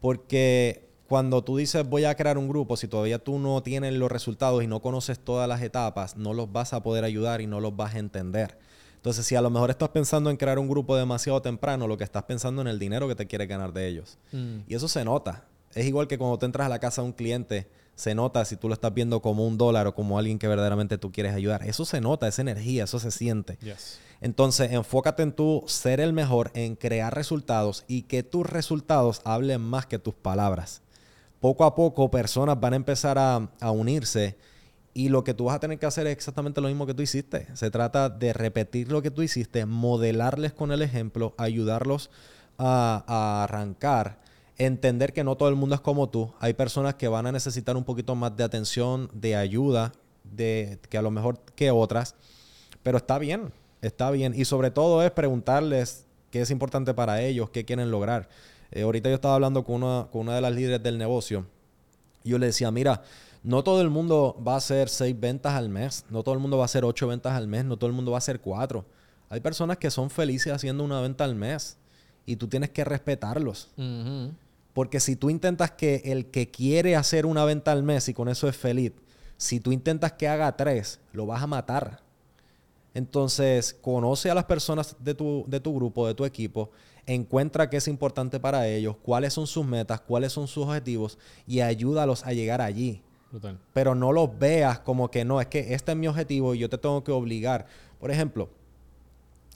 Porque 0.00 0.88
cuando 1.06 1.42
tú 1.42 1.56
dices 1.56 1.88
voy 1.88 2.04
a 2.04 2.14
crear 2.14 2.38
un 2.38 2.48
grupo, 2.48 2.76
si 2.76 2.88
todavía 2.88 3.18
tú 3.18 3.38
no 3.38 3.62
tienes 3.62 3.94
los 3.94 4.10
resultados 4.10 4.62
y 4.62 4.66
no 4.66 4.80
conoces 4.80 5.18
todas 5.18 5.48
las 5.48 5.62
etapas, 5.62 6.16
no 6.16 6.34
los 6.34 6.52
vas 6.52 6.72
a 6.72 6.82
poder 6.82 7.04
ayudar 7.04 7.40
y 7.40 7.46
no 7.46 7.60
los 7.60 7.76
vas 7.76 7.94
a 7.94 7.98
entender. 7.98 8.58
Entonces, 8.96 9.24
si 9.24 9.36
a 9.36 9.40
lo 9.40 9.48
mejor 9.48 9.70
estás 9.70 9.90
pensando 9.90 10.28
en 10.28 10.36
crear 10.36 10.58
un 10.58 10.68
grupo 10.68 10.96
demasiado 10.96 11.40
temprano, 11.40 11.86
lo 11.86 11.96
que 11.96 12.02
estás 12.02 12.24
pensando 12.24 12.62
en 12.62 12.68
el 12.68 12.80
dinero 12.80 13.06
que 13.06 13.14
te 13.14 13.28
quieres 13.28 13.48
ganar 13.48 13.72
de 13.72 13.86
ellos. 13.86 14.18
Y 14.66 14.74
eso 14.74 14.88
se 14.88 15.04
nota. 15.04 15.44
Es 15.72 15.86
igual 15.86 16.08
que 16.08 16.18
cuando 16.18 16.36
tú 16.36 16.46
entras 16.46 16.66
a 16.66 16.68
la 16.68 16.80
casa 16.80 17.02
de 17.02 17.06
un 17.06 17.12
cliente, 17.12 17.68
se 17.98 18.14
nota 18.14 18.44
si 18.44 18.56
tú 18.56 18.68
lo 18.68 18.74
estás 18.74 18.94
viendo 18.94 19.20
como 19.20 19.44
un 19.44 19.58
dólar 19.58 19.88
o 19.88 19.94
como 19.94 20.20
alguien 20.20 20.38
que 20.38 20.46
verdaderamente 20.46 20.98
tú 20.98 21.10
quieres 21.10 21.34
ayudar. 21.34 21.64
Eso 21.64 21.84
se 21.84 22.00
nota, 22.00 22.28
esa 22.28 22.42
energía, 22.42 22.84
eso 22.84 23.00
se 23.00 23.10
siente. 23.10 23.58
Yes. 23.60 23.98
Entonces, 24.20 24.70
enfócate 24.70 25.24
en 25.24 25.32
tú 25.32 25.64
ser 25.66 25.98
el 25.98 26.12
mejor, 26.12 26.52
en 26.54 26.76
crear 26.76 27.12
resultados 27.12 27.84
y 27.88 28.02
que 28.02 28.22
tus 28.22 28.46
resultados 28.46 29.20
hablen 29.24 29.62
más 29.62 29.86
que 29.86 29.98
tus 29.98 30.14
palabras. 30.14 30.80
poco 31.40 31.64
a 31.64 31.74
poco 31.74 32.08
personas 32.08 32.60
van 32.60 32.74
a 32.74 32.76
empezar 32.76 33.18
a, 33.18 33.50
a 33.60 33.70
unirse 33.72 34.36
y 34.94 35.08
lo 35.08 35.24
que 35.24 35.34
tú 35.34 35.46
vas 35.46 35.56
a 35.56 35.60
tener 35.60 35.80
que 35.80 35.86
hacer 35.86 36.06
es 36.06 36.12
exactamente 36.12 36.60
lo 36.60 36.68
mismo 36.68 36.86
que 36.86 36.94
tú 36.94 37.02
hiciste. 37.02 37.48
Se 37.56 37.68
trata 37.72 38.08
de 38.08 38.32
repetir 38.32 38.92
lo 38.92 39.02
que 39.02 39.10
tú 39.10 39.22
hiciste, 39.22 39.66
modelarles 39.66 40.52
con 40.52 40.70
el 40.70 40.82
ejemplo, 40.82 41.34
ayudarlos 41.36 42.10
a, 42.58 43.02
a 43.08 43.42
arrancar 43.42 44.27
entender 44.58 45.12
que 45.12 45.24
no 45.24 45.36
todo 45.36 45.48
el 45.48 45.54
mundo 45.54 45.74
es 45.74 45.80
como 45.80 46.08
tú. 46.08 46.32
Hay 46.40 46.52
personas 46.52 46.96
que 46.96 47.08
van 47.08 47.26
a 47.26 47.32
necesitar 47.32 47.76
un 47.76 47.84
poquito 47.84 48.14
más 48.14 48.36
de 48.36 48.44
atención, 48.44 49.08
de 49.14 49.36
ayuda, 49.36 49.92
de 50.24 50.78
que 50.90 50.98
a 50.98 51.02
lo 51.02 51.10
mejor 51.10 51.40
que 51.54 51.70
otras. 51.70 52.16
Pero 52.82 52.98
está 52.98 53.18
bien, 53.18 53.52
está 53.80 54.10
bien. 54.10 54.34
Y 54.36 54.44
sobre 54.44 54.70
todo 54.70 55.02
es 55.02 55.10
preguntarles 55.12 56.06
qué 56.30 56.40
es 56.40 56.50
importante 56.50 56.92
para 56.92 57.22
ellos, 57.22 57.50
qué 57.50 57.64
quieren 57.64 57.90
lograr. 57.90 58.28
Eh, 58.70 58.82
ahorita 58.82 59.08
yo 59.08 59.14
estaba 59.14 59.36
hablando 59.36 59.64
con 59.64 59.82
una, 59.82 60.08
con 60.10 60.22
una 60.22 60.34
de 60.34 60.40
las 60.40 60.52
líderes 60.52 60.82
del 60.82 60.98
negocio. 60.98 61.46
Y 62.24 62.30
yo 62.30 62.38
le 62.38 62.46
decía, 62.46 62.70
mira, 62.70 63.02
no 63.42 63.62
todo 63.62 63.80
el 63.80 63.90
mundo 63.90 64.36
va 64.46 64.54
a 64.54 64.58
hacer 64.58 64.88
seis 64.88 65.18
ventas 65.18 65.54
al 65.54 65.68
mes, 65.68 66.04
no 66.10 66.22
todo 66.22 66.34
el 66.34 66.40
mundo 66.40 66.58
va 66.58 66.64
a 66.64 66.66
hacer 66.66 66.84
ocho 66.84 67.06
ventas 67.06 67.32
al 67.32 67.46
mes, 67.46 67.64
no 67.64 67.76
todo 67.76 67.88
el 67.88 67.94
mundo 67.94 68.10
va 68.10 68.16
a 68.16 68.18
hacer 68.18 68.40
cuatro. 68.40 68.84
Hay 69.30 69.40
personas 69.40 69.78
que 69.78 69.90
son 69.90 70.10
felices 70.10 70.52
haciendo 70.52 70.82
una 70.82 71.00
venta 71.00 71.24
al 71.24 71.34
mes 71.34 71.76
y 72.26 72.36
tú 72.36 72.48
tienes 72.48 72.70
que 72.70 72.84
respetarlos. 72.84 73.70
Porque 74.72 75.00
si 75.00 75.16
tú 75.16 75.30
intentas 75.30 75.72
que 75.72 76.02
el 76.04 76.26
que 76.26 76.50
quiere 76.50 76.96
hacer 76.96 77.26
una 77.26 77.44
venta 77.44 77.72
al 77.72 77.82
mes 77.82 78.08
y 78.08 78.14
con 78.14 78.28
eso 78.28 78.48
es 78.48 78.56
feliz, 78.56 78.92
si 79.36 79.60
tú 79.60 79.72
intentas 79.72 80.12
que 80.12 80.28
haga 80.28 80.56
tres, 80.56 81.00
lo 81.12 81.26
vas 81.26 81.42
a 81.42 81.46
matar. 81.46 82.00
Entonces, 82.94 83.74
conoce 83.80 84.30
a 84.30 84.34
las 84.34 84.44
personas 84.44 84.96
de 84.98 85.14
tu, 85.14 85.44
de 85.46 85.60
tu 85.60 85.74
grupo, 85.74 86.06
de 86.06 86.14
tu 86.14 86.24
equipo, 86.24 86.70
encuentra 87.06 87.70
qué 87.70 87.78
es 87.78 87.88
importante 87.88 88.40
para 88.40 88.66
ellos, 88.68 88.96
cuáles 89.02 89.32
son 89.32 89.46
sus 89.46 89.64
metas, 89.64 90.00
cuáles 90.00 90.32
son 90.32 90.48
sus 90.48 90.66
objetivos 90.66 91.18
y 91.46 91.60
ayúdalos 91.60 92.24
a 92.24 92.32
llegar 92.32 92.60
allí. 92.60 93.02
Pero 93.72 93.94
no 93.94 94.12
los 94.12 94.38
veas 94.38 94.78
como 94.80 95.10
que 95.10 95.24
no, 95.24 95.40
es 95.40 95.46
que 95.48 95.74
este 95.74 95.92
es 95.92 95.98
mi 95.98 96.08
objetivo 96.08 96.54
y 96.54 96.58
yo 96.58 96.68
te 96.68 96.78
tengo 96.78 97.04
que 97.04 97.12
obligar. 97.12 97.66
Por 98.00 98.10
ejemplo, 98.10 98.48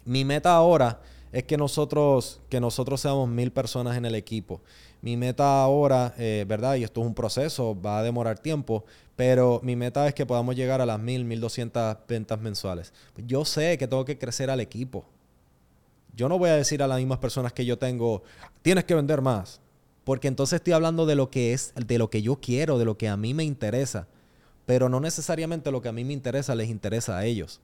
mi 0.05 0.25
meta 0.25 0.55
ahora 0.55 1.01
es 1.33 1.45
que 1.45 1.57
nosotros, 1.57 2.41
que 2.51 2.61
nosotros 2.61 3.01
seamos 3.01 3.28
mil 3.28 3.51
personas 3.51 3.97
en 3.97 4.05
el 4.05 4.14
equipo. 4.14 4.61
Mi 5.01 5.16
meta 5.16 5.62
ahora, 5.62 6.14
eh, 6.18 6.45
¿verdad? 6.47 6.76
Y 6.76 6.85
esto 6.85 7.01
es 7.01 7.07
un 7.07 7.14
proceso, 7.14 7.80
va 7.80 7.99
a 7.99 8.03
demorar 8.03 8.39
tiempo, 8.39 8.85
pero 9.16 9.61
mi 9.64 9.74
meta 9.74 10.07
es 10.07 10.14
que 10.14 10.26
podamos 10.26 10.55
llegar 10.55 10.80
a 10.80 10.87
las 10.87 11.01
mil, 11.01 11.24
mil 11.24 11.41
doscientas 11.41 11.97
ventas 12.07 12.39
mensuales. 12.39 12.93
Yo 13.16 13.45
sé 13.45 13.78
que 13.78 13.89
tengo 13.89 14.05
que 14.05 14.18
crecer 14.18 14.51
al 14.51 14.61
equipo. 14.61 15.05
Yo 16.14 16.28
no 16.28 16.39
voy 16.39 16.51
a 16.51 16.57
decir 16.57 16.83
a 16.83 16.87
las 16.87 16.99
mismas 16.99 17.18
personas 17.18 17.55
que 17.55 17.64
yo 17.64 17.78
tengo, 17.78 18.22
tienes 18.61 18.85
que 18.85 18.95
vender 18.95 19.22
más, 19.22 19.61
porque 20.05 20.28
entonces 20.28 20.59
estoy 20.59 20.74
hablando 20.74 21.07
de 21.07 21.14
lo 21.14 21.30
que 21.30 21.55
es, 21.55 21.72
de 21.74 21.97
lo 21.97 22.11
que 22.11 22.20
yo 22.20 22.37
quiero, 22.37 22.78
de 22.78 22.85
lo 22.85 22.99
que 22.99 23.09
a 23.09 23.16
mí 23.16 23.33
me 23.33 23.45
interesa, 23.45 24.07
pero 24.66 24.91
no 24.91 25.01
necesariamente 25.01 25.70
lo 25.70 25.80
que 25.80 25.89
a 25.89 25.93
mí 25.93 26.05
me 26.05 26.12
interesa 26.12 26.55
les 26.55 26.68
interesa 26.68 27.16
a 27.16 27.24
ellos. 27.24 27.61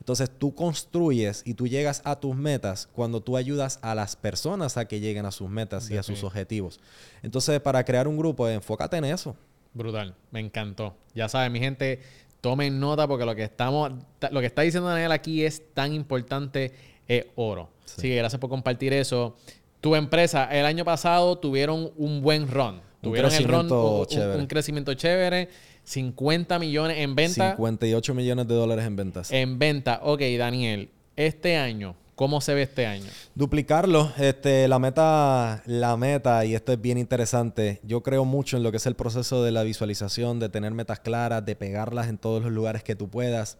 Entonces 0.00 0.30
tú 0.30 0.54
construyes 0.54 1.42
y 1.44 1.54
tú 1.54 1.66
llegas 1.66 2.00
a 2.04 2.16
tus 2.16 2.34
metas 2.34 2.88
cuando 2.92 3.20
tú 3.20 3.36
ayudas 3.36 3.78
a 3.82 3.94
las 3.94 4.16
personas 4.16 4.76
a 4.76 4.86
que 4.86 5.00
lleguen 5.00 5.26
a 5.26 5.30
sus 5.30 5.50
metas 5.50 5.90
y 5.90 5.96
a 5.96 6.02
sus 6.02 6.24
objetivos. 6.24 6.80
Entonces 7.22 7.60
para 7.60 7.84
crear 7.84 8.08
un 8.08 8.16
grupo, 8.16 8.48
enfócate 8.48 8.96
en 8.96 9.04
eso. 9.04 9.36
Brutal, 9.74 10.14
me 10.30 10.40
encantó. 10.40 10.96
Ya 11.14 11.28
saben, 11.28 11.52
mi 11.52 11.60
gente, 11.60 12.00
tomen 12.40 12.80
nota 12.80 13.06
porque 13.06 13.24
lo 13.24 13.34
que 13.34 13.44
estamos, 13.44 13.92
lo 14.30 14.40
que 14.40 14.46
está 14.46 14.62
diciendo 14.62 14.88
Daniel 14.88 15.12
aquí 15.12 15.44
es 15.44 15.62
tan 15.74 15.92
importante, 15.92 16.72
es 17.06 17.26
oro. 17.36 17.68
Así 17.84 18.08
que 18.08 18.16
gracias 18.16 18.40
por 18.40 18.50
compartir 18.50 18.92
eso. 18.92 19.36
Tu 19.80 19.94
empresa, 19.94 20.44
el 20.50 20.66
año 20.66 20.84
pasado 20.84 21.38
tuvieron 21.38 21.92
un 21.96 22.22
buen 22.22 22.48
run. 22.48 22.80
Tuvieron 23.00 23.32
el 23.32 23.44
run, 23.44 23.70
un, 23.70 24.46
crecimiento 24.46 24.92
chévere 24.94 25.48
50 25.88 26.58
millones 26.58 26.98
en 26.98 27.14
venta. 27.14 27.56
58 27.56 28.14
millones 28.14 28.46
de 28.46 28.54
dólares 28.54 28.84
en 28.84 28.96
ventas. 28.96 29.32
En 29.32 29.58
venta. 29.58 30.00
Ok, 30.02 30.20
Daniel, 30.36 30.90
este 31.16 31.56
año, 31.56 31.96
¿cómo 32.14 32.42
se 32.42 32.52
ve 32.52 32.62
este 32.62 32.86
año? 32.86 33.06
Duplicarlo. 33.34 34.12
Este, 34.18 34.68
la 34.68 34.78
meta, 34.78 35.62
la 35.64 35.96
meta, 35.96 36.44
y 36.44 36.54
esto 36.54 36.72
es 36.72 36.80
bien 36.80 36.98
interesante. 36.98 37.80
Yo 37.84 38.02
creo 38.02 38.26
mucho 38.26 38.58
en 38.58 38.62
lo 38.62 38.70
que 38.70 38.76
es 38.76 38.86
el 38.86 38.96
proceso 38.96 39.42
de 39.42 39.50
la 39.50 39.62
visualización, 39.62 40.38
de 40.40 40.50
tener 40.50 40.72
metas 40.72 41.00
claras, 41.00 41.44
de 41.46 41.56
pegarlas 41.56 42.08
en 42.08 42.18
todos 42.18 42.42
los 42.42 42.52
lugares 42.52 42.82
que 42.82 42.94
tú 42.94 43.08
puedas. 43.08 43.56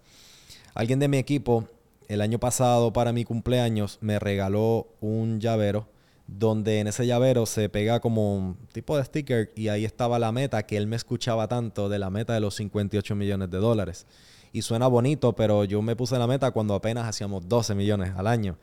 Alguien 0.75 0.99
de 0.99 1.09
mi 1.09 1.17
equipo, 1.17 1.67
el 2.09 2.21
año 2.21 2.39
pasado, 2.39 2.93
para 2.93 3.15
mi 3.15 3.25
cumpleaños, 3.25 3.97
me 4.03 4.19
regaló 4.19 4.87
un 5.01 5.41
llavero 5.41 5.89
donde 6.29 6.81
en 6.81 6.87
ese 6.87 7.07
llavero 7.07 7.47
se 7.47 7.69
pega 7.71 8.01
como 8.01 8.37
un 8.37 8.57
tipo 8.73 8.97
de 8.97 9.05
sticker 9.05 9.51
y 9.57 9.69
ahí 9.69 9.87
estaba 9.87 10.19
la 10.19 10.31
meta 10.31 10.63
que 10.65 10.77
él 10.77 10.87
me 10.87 10.95
escuchaba 10.95 11.49
tanto 11.49 11.89
de 11.89 11.99
la 11.99 12.11
meta 12.11 12.35
de 12.35 12.41
los 12.41 12.55
58 12.57 13.17
millones 13.17 13.51
de 13.51 13.59
dólares. 13.59 14.07
Y 14.53 14.63
suena 14.63 14.87
bonito, 14.87 15.35
pero 15.35 15.65
yo 15.65 15.81
me 15.83 15.97
puse 15.97 16.19
la 16.19 16.27
meta 16.27 16.51
cuando 16.51 16.75
apenas 16.75 17.07
hacíamos 17.07 17.49
12 17.49 17.75
millones 17.75 18.13
al 18.17 18.27
año. 18.27 18.59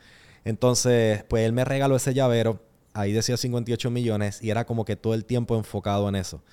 Entonces, 0.46 1.24
pues 1.28 1.44
él 1.46 1.54
me 1.54 1.66
regaló 1.66 1.96
ese 1.96 2.14
llavero, 2.14 2.62
ahí 2.94 3.12
decía 3.12 3.36
58 3.36 3.90
millones 3.90 4.44
y 4.44 4.52
era 4.52 4.66
como 4.66 4.86
que 4.86 4.96
todo 4.96 5.16
el 5.16 5.26
tiempo 5.26 5.56
enfocado 5.56 6.08
en 6.08 6.16
eso. 6.16 6.44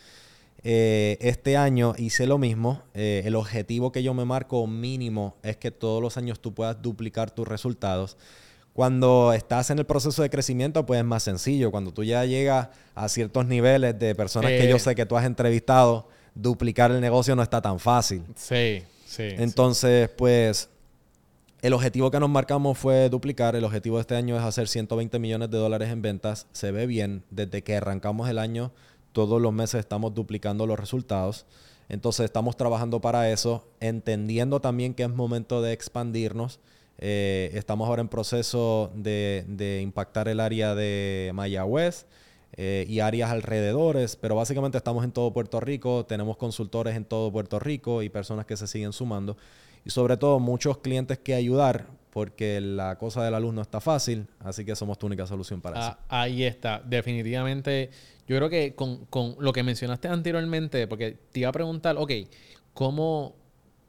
Eh, 0.65 1.19
este 1.21 1.59
año 1.59 1.95
hice 1.99 2.27
lo 2.27 2.39
mismo. 2.39 2.83
Eh, 2.95 3.23
el 3.27 3.35
objetivo 3.35 3.93
que 3.93 4.03
yo 4.03 4.15
me 4.15 4.25
marco 4.25 4.67
mínimo 4.67 5.37
es 5.43 5.59
que 5.59 5.71
todos 5.71 6.01
los 6.01 6.17
años 6.17 6.41
tú 6.41 6.55
puedas 6.55 6.81
duplicar 6.81 7.31
tus 7.31 7.47
resultados. 7.47 8.17
Cuando 8.73 9.35
estás 9.35 9.69
en 9.71 9.79
el 9.79 9.85
proceso 9.85 10.23
de 10.23 10.31
crecimiento, 10.31 10.87
pues 10.87 10.99
es 10.99 11.05
más 11.05 11.23
sencillo. 11.23 11.71
Cuando 11.71 11.93
tú 11.93 12.05
ya 12.05 12.25
llegas 12.25 12.69
a 12.95 13.09
ciertos 13.09 13.47
niveles 13.47 13.99
de 13.99 14.15
personas 14.15 14.51
que 14.51 14.69
yo 14.69 14.79
sé 14.79 14.95
que 14.95 15.05
tú 15.05 15.17
has 15.17 15.27
entrevistado, 15.27 16.09
duplicar 16.35 16.91
el 16.91 17.01
negocio 17.01 17.37
no 17.37 17.43
está 17.43 17.61
tan 17.61 17.79
fácil. 17.79 18.25
Sí, 18.35 18.83
sí. 19.05 19.25
Entonces, 19.37 20.09
pues, 20.17 20.71
el 21.61 21.75
objetivo 21.75 22.11
que 22.11 22.19
nos 22.19 22.31
marcamos 22.31 22.79
fue 22.79 23.11
duplicar. 23.11 23.57
El 23.57 23.65
objetivo 23.65 23.97
de 23.97 24.03
este 24.03 24.17
año 24.17 24.39
es 24.39 24.43
hacer 24.43 24.69
120 24.69 25.19
millones 25.19 25.51
de 25.51 25.59
dólares 25.59 25.91
en 25.91 26.01
ventas. 26.01 26.47
Se 26.53 26.73
ve 26.73 26.87
bien. 26.87 27.25
Desde 27.31 27.63
que 27.63 27.77
arrancamos 27.77 28.31
el 28.31 28.39
año, 28.39 28.73
todos 29.13 29.41
los 29.41 29.53
meses 29.53 29.81
estamos 29.81 30.15
duplicando 30.15 30.67
los 30.67 30.81
resultados. 30.81 31.45
Entonces, 31.91 32.25
estamos 32.25 32.57
trabajando 32.57 33.03
para 33.03 33.31
eso, 33.31 33.69
entendiendo 33.81 34.61
también 34.61 34.95
que 34.95 35.03
es 35.03 35.11
momento 35.11 35.61
de 35.61 35.73
expandirnos 35.75 36.59
eh, 37.05 37.51
estamos 37.55 37.89
ahora 37.89 38.01
en 38.01 38.07
proceso 38.07 38.93
de, 38.95 39.81
impactar 39.83 40.29
el 40.29 40.39
área 40.39 40.77
de 40.77 41.33
Mayagüez 41.35 42.07
eh, 42.53 42.87
y 42.89 43.01
áreas 43.01 43.33
alrededores, 43.33 44.15
pero 44.15 44.37
básicamente 44.37 44.79
estamos 44.79 45.03
en 45.03 45.11
todo 45.11 45.33
Puerto 45.33 45.59
Rico, 45.59 46.07
tenemos 46.07 46.37
consultores 46.37 46.95
en 46.95 47.05
todo 47.05 47.33
Puerto 47.33 47.59
Rico 47.59 48.05
y 48.05 48.09
personas 48.09 48.47
que 48.47 48.57
se 48.57 48.69
siguen 48.69 48.93
sumando. 48.93 49.37
Y 49.85 49.91
sobre 49.91 50.17
todo 50.17 50.39
muchos 50.39 50.79
clientes 50.79 51.19
que 51.19 51.35
ayudar, 51.35 51.87
porque 52.11 52.61
la 52.61 52.97
cosa 52.99 53.25
de 53.25 53.33
la 53.33 53.41
luz 53.41 53.53
no 53.53 53.63
está 53.63 53.81
fácil, 53.81 54.29
así 54.39 54.65
que 54.65 54.77
somos 54.77 54.97
tu 54.97 55.07
única 55.09 55.27
solución 55.27 55.61
para 55.61 55.81
eso. 55.81 55.99
Ah, 56.09 56.21
ahí 56.23 56.45
está, 56.45 56.81
definitivamente. 56.87 57.91
Yo 58.29 58.37
creo 58.37 58.49
que 58.49 58.77
con, 58.77 59.07
con, 59.07 59.35
lo 59.41 59.53
que 59.53 59.65
mencionaste 59.65 60.07
anteriormente, 60.07 60.87
porque 60.87 61.19
te 61.33 61.41
iba 61.41 61.49
a 61.49 61.53
preguntar, 61.53 61.97
ok, 61.99 62.13
¿cómo, 62.75 63.35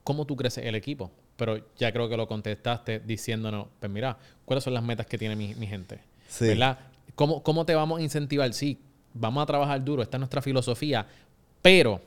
cómo 0.04 0.26
tú 0.26 0.36
creces 0.36 0.66
el 0.66 0.74
equipo? 0.74 1.12
Pero 1.44 1.62
ya 1.76 1.92
creo 1.92 2.08
que 2.08 2.16
lo 2.16 2.26
contestaste 2.26 3.02
diciéndonos, 3.02 3.68
pues 3.78 3.92
mira, 3.92 4.18
¿cuáles 4.46 4.64
son 4.64 4.74
las 4.74 4.82
metas 4.82 5.08
que 5.08 5.18
tiene 5.18 5.36
mi, 5.36 5.68
gente? 5.68 6.00
Sí. 6.30 6.48
¿Verdad? 6.48 6.80
¿Cómo, 7.16 7.44
¿Cómo 7.44 7.66
te 7.66 7.76
vamos 7.76 8.00
a 8.00 8.02
incentivar? 8.02 8.54
Sí, 8.54 8.80
vamos 9.14 9.44
a 9.44 9.46
trabajar 9.46 9.84
duro, 9.84 10.02
esta 10.02 10.16
es 10.16 10.20
nuestra 10.20 10.42
filosofía, 10.42 11.06
pero 11.62 12.00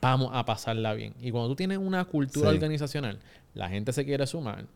vamos 0.00 0.30
a 0.32 0.44
pasarla 0.44 0.94
bien. 0.94 1.14
Y 1.20 1.32
cuando 1.32 1.48
tú 1.48 1.56
tienes 1.56 1.78
una 1.78 2.04
cultura 2.04 2.50
organizacional, 2.50 3.18
la 3.54 3.68
gente 3.68 3.92
se 3.92 4.04
quiere 4.04 4.24
sumar, 4.24 4.66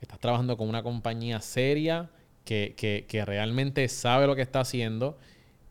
estás 0.00 0.18
trabajando 0.18 0.56
con 0.56 0.68
una 0.68 0.82
compañía 0.82 1.40
seria 1.40 2.10
que, 2.44 2.74
que, 2.76 3.06
que 3.06 3.24
realmente 3.24 3.86
sabe 3.86 4.26
lo 4.26 4.34
que 4.34 4.42
está 4.42 4.58
haciendo 4.58 5.16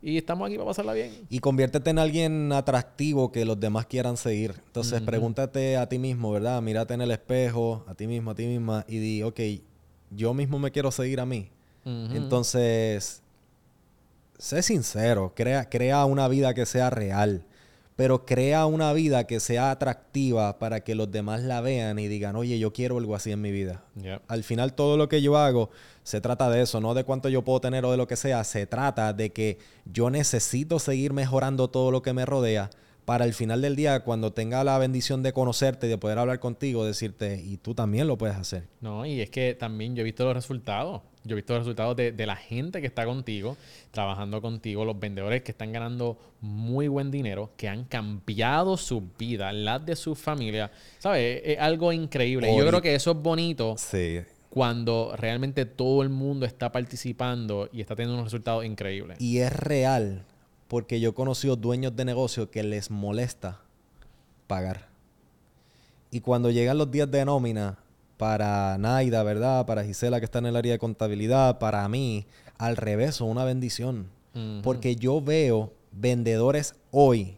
y 0.01 0.17
estamos 0.17 0.47
aquí 0.47 0.55
para 0.55 0.67
pasarla 0.67 0.93
bien. 0.93 1.11
Y 1.29 1.39
conviértete 1.39 1.89
en 1.89 1.99
alguien 1.99 2.51
atractivo 2.51 3.31
que 3.31 3.45
los 3.45 3.59
demás 3.59 3.85
quieran 3.85 4.17
seguir. 4.17 4.55
Entonces, 4.67 5.01
pregúntate 5.01 5.77
a 5.77 5.87
ti 5.87 5.99
mismo, 5.99 6.31
¿verdad? 6.31 6.61
Mírate 6.61 6.93
en 6.93 7.01
el 7.01 7.11
espejo, 7.11 7.83
a 7.87 7.95
ti 7.95 8.07
mismo, 8.07 8.31
a 8.31 8.35
ti 8.35 8.45
misma, 8.45 8.85
y 8.87 8.99
di, 8.99 9.23
ok, 9.23 9.39
yo 10.11 10.33
mismo 10.33 10.59
me 10.59 10.71
quiero 10.71 10.91
seguir 10.91 11.19
a 11.19 11.25
mí. 11.25 11.49
Entonces, 11.85 13.21
sé 14.37 14.61
sincero, 14.61 15.33
crea, 15.35 15.67
crea 15.67 16.05
una 16.05 16.27
vida 16.27 16.53
que 16.53 16.65
sea 16.65 16.89
real 16.89 17.43
pero 17.99 18.25
crea 18.25 18.65
una 18.65 18.93
vida 18.93 19.27
que 19.27 19.41
sea 19.41 19.71
atractiva 19.71 20.57
para 20.57 20.85
que 20.85 20.95
los 20.95 21.11
demás 21.11 21.41
la 21.41 21.59
vean 21.59 21.99
y 21.99 22.07
digan, 22.07 22.37
oye, 22.37 22.57
yo 22.57 22.71
quiero 22.71 22.97
algo 22.97 23.13
así 23.13 23.33
en 23.33 23.41
mi 23.41 23.51
vida. 23.51 23.83
Al 24.29 24.45
final 24.45 24.71
todo 24.71 24.95
lo 24.95 25.09
que 25.09 25.21
yo 25.21 25.35
hago 25.35 25.69
se 26.03 26.21
trata 26.21 26.49
de 26.49 26.61
eso, 26.61 26.79
no 26.79 26.93
de 26.93 27.03
cuánto 27.03 27.27
yo 27.27 27.43
puedo 27.43 27.59
tener 27.59 27.83
o 27.83 27.91
de 27.91 27.97
lo 27.97 28.07
que 28.07 28.15
sea, 28.15 28.45
se 28.45 28.65
trata 28.65 29.11
de 29.11 29.33
que 29.33 29.57
yo 29.83 30.09
necesito 30.09 30.79
seguir 30.79 31.11
mejorando 31.11 31.69
todo 31.69 31.91
lo 31.91 32.01
que 32.01 32.13
me 32.13 32.25
rodea 32.25 32.69
para 33.03 33.25
el 33.25 33.33
final 33.33 33.61
del 33.61 33.75
día, 33.75 33.99
cuando 34.05 34.31
tenga 34.31 34.63
la 34.63 34.77
bendición 34.77 35.21
de 35.21 35.33
conocerte 35.33 35.87
y 35.87 35.89
de 35.89 35.97
poder 35.97 36.19
hablar 36.19 36.39
contigo, 36.39 36.85
decirte, 36.85 37.41
y 37.43 37.57
tú 37.57 37.73
también 37.73 38.07
lo 38.07 38.17
puedes 38.17 38.37
hacer. 38.37 38.67
No, 38.79 39.05
y 39.05 39.19
es 39.19 39.29
que 39.29 39.55
también 39.55 39.95
yo 39.95 40.01
he 40.01 40.03
visto 40.05 40.23
los 40.23 40.35
resultados. 40.35 41.01
Yo 41.25 41.33
he 41.33 41.35
visto 41.35 41.53
los 41.53 41.63
resultados 41.63 41.95
de, 41.97 42.11
de 42.13 42.25
la 42.25 42.35
gente 42.37 42.79
que 42.81 42.87
está 42.87 43.05
contigo, 43.05 43.57
trabajando 43.91 44.41
contigo, 44.41 44.85
los 44.85 44.97
vendedores 44.99 45.41
que 45.43 45.51
están 45.51 45.71
ganando 45.73 46.17
muy 46.41 46.87
buen 46.87 47.11
dinero, 47.11 47.51
que 47.57 47.67
han 47.67 47.83
cambiado 47.83 48.77
su 48.77 49.03
vida, 49.17 49.51
las 49.51 49.85
de 49.85 49.95
su 49.97 50.15
familia. 50.15 50.71
¿Sabes? 50.99 51.41
Es 51.43 51.59
algo 51.59 51.91
increíble. 51.91 52.51
Y 52.53 52.57
Yo 52.57 52.65
creo 52.65 52.81
que 52.81 52.95
eso 52.95 53.11
es 53.11 53.17
bonito 53.17 53.75
Sí. 53.77 54.21
cuando 54.49 55.13
realmente 55.17 55.65
todo 55.65 56.01
el 56.03 56.09
mundo 56.09 56.45
está 56.45 56.71
participando 56.71 57.69
y 57.71 57.81
está 57.81 57.95
teniendo 57.95 58.13
unos 58.15 58.27
resultados 58.27 58.63
increíbles. 58.65 59.19
Y 59.19 59.39
es 59.39 59.51
real, 59.51 60.23
porque 60.69 61.01
yo 61.01 61.09
he 61.09 61.13
conocido 61.13 61.57
dueños 61.57 61.95
de 61.97 62.05
negocios 62.05 62.47
que 62.47 62.63
les 62.63 62.89
molesta 62.89 63.59
pagar. 64.47 64.87
Y 66.11 66.21
cuando 66.21 66.49
llegan 66.49 66.77
los 66.77 66.89
días 66.89 67.11
de 67.11 67.23
nómina, 67.25 67.77
para 68.19 68.77
Naida, 68.77 69.23
¿verdad? 69.23 69.65
Para 69.65 69.85
Gisela, 69.85 70.19
que 70.19 70.25
está 70.25 70.39
en 70.39 70.47
el 70.47 70.57
área 70.57 70.73
de 70.73 70.77
contabilidad, 70.77 71.57
para 71.57 71.87
mí, 71.87 72.25
al 72.57 72.75
revés, 72.75 73.15
son 73.15 73.29
una 73.29 73.45
bendición. 73.45 74.09
Porque 74.61 74.97
yo 74.97 75.21
veo 75.21 75.71
vendedores 75.93 76.75
hoy 76.91 77.37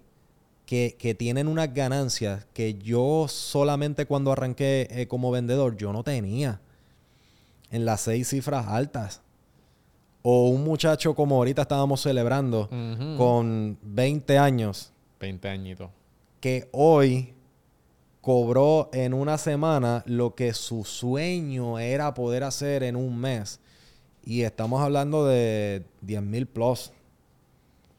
que, 0.65 0.95
que 0.97 1.13
tienen 1.13 1.47
unas 1.47 1.71
ganancias 1.73 2.47
que 2.53 2.75
yo 2.75 3.27
solamente 3.27 4.07
cuando 4.07 4.31
arranqué 4.31 4.87
eh, 4.89 5.07
como 5.07 5.29
vendedor, 5.29 5.77
yo 5.77 5.93
no 5.93 6.03
tenía. 6.03 6.61
En 7.69 7.85
las 7.85 8.01
seis 8.01 8.29
cifras 8.29 8.65
altas. 8.67 9.21
O 10.23 10.49
un 10.49 10.63
muchacho 10.63 11.13
como 11.13 11.35
ahorita 11.35 11.61
estábamos 11.61 12.01
celebrando, 12.01 12.69
con 13.17 13.77
20 13.83 14.37
años, 14.39 14.93
20 15.19 15.47
añitos. 15.47 15.89
que 16.39 16.69
hoy 16.71 17.35
cobró 18.21 18.89
en 18.93 19.13
una 19.13 19.37
semana 19.37 20.03
lo 20.05 20.35
que 20.35 20.53
su 20.53 20.83
sueño 20.85 21.79
era 21.79 22.13
poder 22.13 22.43
hacer 22.43 22.83
en 22.83 22.95
un 22.95 23.17
mes. 23.19 23.59
Y 24.23 24.41
estamos 24.43 24.81
hablando 24.81 25.25
de 25.25 25.83
10 26.01 26.21
mil 26.21 26.45
plus, 26.47 26.91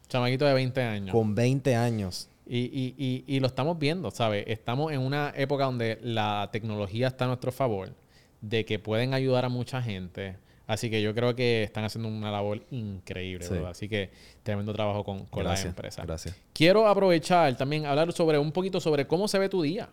Chamaquito 0.07 0.45
de 0.45 0.53
20 0.53 0.81
años. 0.81 1.11
con 1.11 1.33
20 1.35 1.75
años. 1.75 2.29
Y, 2.45 2.59
y, 2.59 2.93
y, 2.97 3.23
y 3.35 3.39
lo 3.39 3.47
estamos 3.47 3.79
viendo, 3.79 4.11
¿sabes? 4.11 4.43
Estamos 4.47 4.91
en 4.91 4.99
una 4.99 5.33
época 5.35 5.65
donde 5.65 5.97
la 6.01 6.49
tecnología 6.51 7.07
está 7.07 7.25
a 7.25 7.27
nuestro 7.27 7.51
favor, 7.51 7.93
de 8.41 8.63
que 8.65 8.79
pueden 8.79 9.13
ayudar 9.13 9.45
a 9.45 9.49
mucha 9.49 9.81
gente. 9.81 10.37
Así 10.67 10.89
que 10.89 11.01
yo 11.01 11.13
creo 11.13 11.35
que 11.35 11.63
están 11.63 11.83
haciendo 11.83 12.07
una 12.09 12.31
labor 12.31 12.63
increíble, 12.71 13.45
Sí. 13.45 13.53
¿verdad? 13.53 13.71
Así 13.71 13.89
que 13.89 14.11
tremendo 14.43 14.73
trabajo 14.73 15.03
con, 15.03 15.25
con 15.25 15.43
las 15.43 15.51
Gracias, 15.53 15.69
empresas. 15.69 16.05
gracias. 16.05 16.35
Quiero 16.53 16.87
aprovechar 16.87 17.55
también 17.57 17.85
hablar 17.85 18.11
sobre 18.13 18.37
un 18.37 18.51
poquito 18.51 18.79
sobre 18.79 19.07
cómo 19.07 19.27
se 19.27 19.39
ve 19.39 19.49
tu 19.49 19.61
día. 19.61 19.89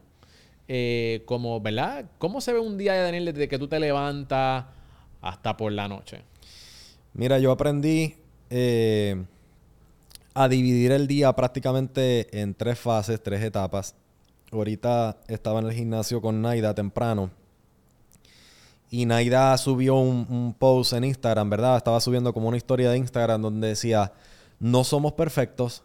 Eh, 0.73 1.25
como, 1.25 1.61
¿verdad? 1.61 2.05
¿Cómo 2.19 2.41
se 2.41 2.53
ve 2.53 2.61
un 2.61 2.79
día 2.79 2.93
de 2.93 3.03
Daniel 3.03 3.25
desde 3.25 3.49
que 3.49 3.59
tú 3.59 3.67
te 3.67 3.81
levantas 3.81 4.67
hasta 5.21 5.57
por 5.57 5.73
la 5.73 5.89
noche? 5.89 6.23
Mira, 7.13 7.41
yo 7.41 7.51
aprendí 7.51 8.15
eh, 8.51 9.21
a 10.33 10.49
dividir 10.49 10.93
el 10.93 11.09
día 11.09 11.33
prácticamente 11.33 12.41
en 12.41 12.55
tres 12.55 12.79
fases, 12.79 13.21
tres 13.21 13.43
etapas. 13.43 13.97
Ahorita 14.53 15.17
estaba 15.27 15.59
en 15.59 15.67
el 15.67 15.73
gimnasio 15.73 16.23
con 16.23 16.41
Naida 16.41 16.73
temprano. 16.73 17.33
Y 18.91 19.07
Naida 19.07 19.59
subió 19.59 19.97
un, 19.97 20.25
un 20.31 20.55
post 20.57 20.93
en 20.93 21.03
Instagram, 21.03 21.51
¿verdad? 21.51 21.79
Estaba 21.79 22.01
subiendo 22.01 22.33
como 22.33 22.47
una 22.47 22.57
historia 22.57 22.93
de 22.93 22.99
Instagram 22.99 23.43
donde 23.43 23.67
decía, 23.67 24.13
no 24.61 24.85
somos 24.85 25.15
perfectos, 25.15 25.83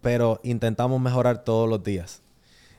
pero 0.00 0.38
intentamos 0.44 1.00
mejorar 1.00 1.42
todos 1.42 1.68
los 1.68 1.82
días. 1.82 2.22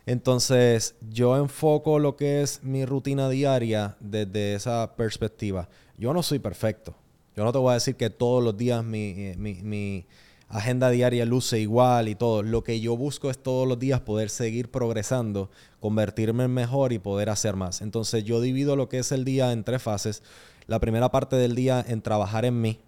Entonces, 0.06 0.95
yo 1.10 1.38
enfoco 1.38 2.00
lo 2.00 2.16
que 2.16 2.41
es 2.41 2.64
mi 2.64 2.86
rutina 2.86 3.30
diaria 3.30 3.95
desde 4.00 4.56
esa 4.56 4.95
perspectiva. 4.95 5.70
Yo 5.97 6.14
no 6.14 6.24
soy 6.24 6.39
perfecto. 6.39 6.95
Yo 7.36 7.43
no 7.43 7.52
te 7.52 7.58
voy 7.60 7.72
a 7.72 7.76
decir 7.76 7.95
que 7.95 8.10
todos 8.10 8.43
los 8.43 8.58
días 8.58 8.84
mi, 8.84 9.14
eh, 9.18 9.36
mi- 9.38 9.62
mi 9.62 10.06
agenda 10.47 10.89
diaria 10.89 11.26
luce 11.26 11.60
igual 11.60 12.10
y 12.10 12.16
todo. 12.16 12.41
Lo 12.41 12.64
que 12.64 12.80
yo 12.82 12.97
busco 12.97 13.30
es 13.30 13.38
todos 13.38 13.68
los 13.68 13.78
días 13.78 14.02
poder 14.02 14.30
seguir 14.30 14.72
progresando, 14.72 15.50
convertirme 15.80 16.45
en 16.45 16.52
mejor 16.54 16.91
y 16.91 17.00
poder 17.00 17.30
hacer 17.30 17.56
más. 17.56 17.82
Entonces, 17.82 18.24
yo 18.24 18.41
divido 18.41 18.76
lo 18.76 18.89
que 18.89 19.00
es 19.00 19.12
el 19.12 19.26
día 19.26 19.52
en 19.52 19.64
tres 19.64 19.82
fases. 19.84 20.24
La 20.66 20.80
primera 20.80 21.10
parte 21.12 21.36
del 21.36 21.56
día 21.56 21.84
en 21.88 22.02
trabajar 22.02 22.45
en 22.45 22.60
mí. 22.62 22.80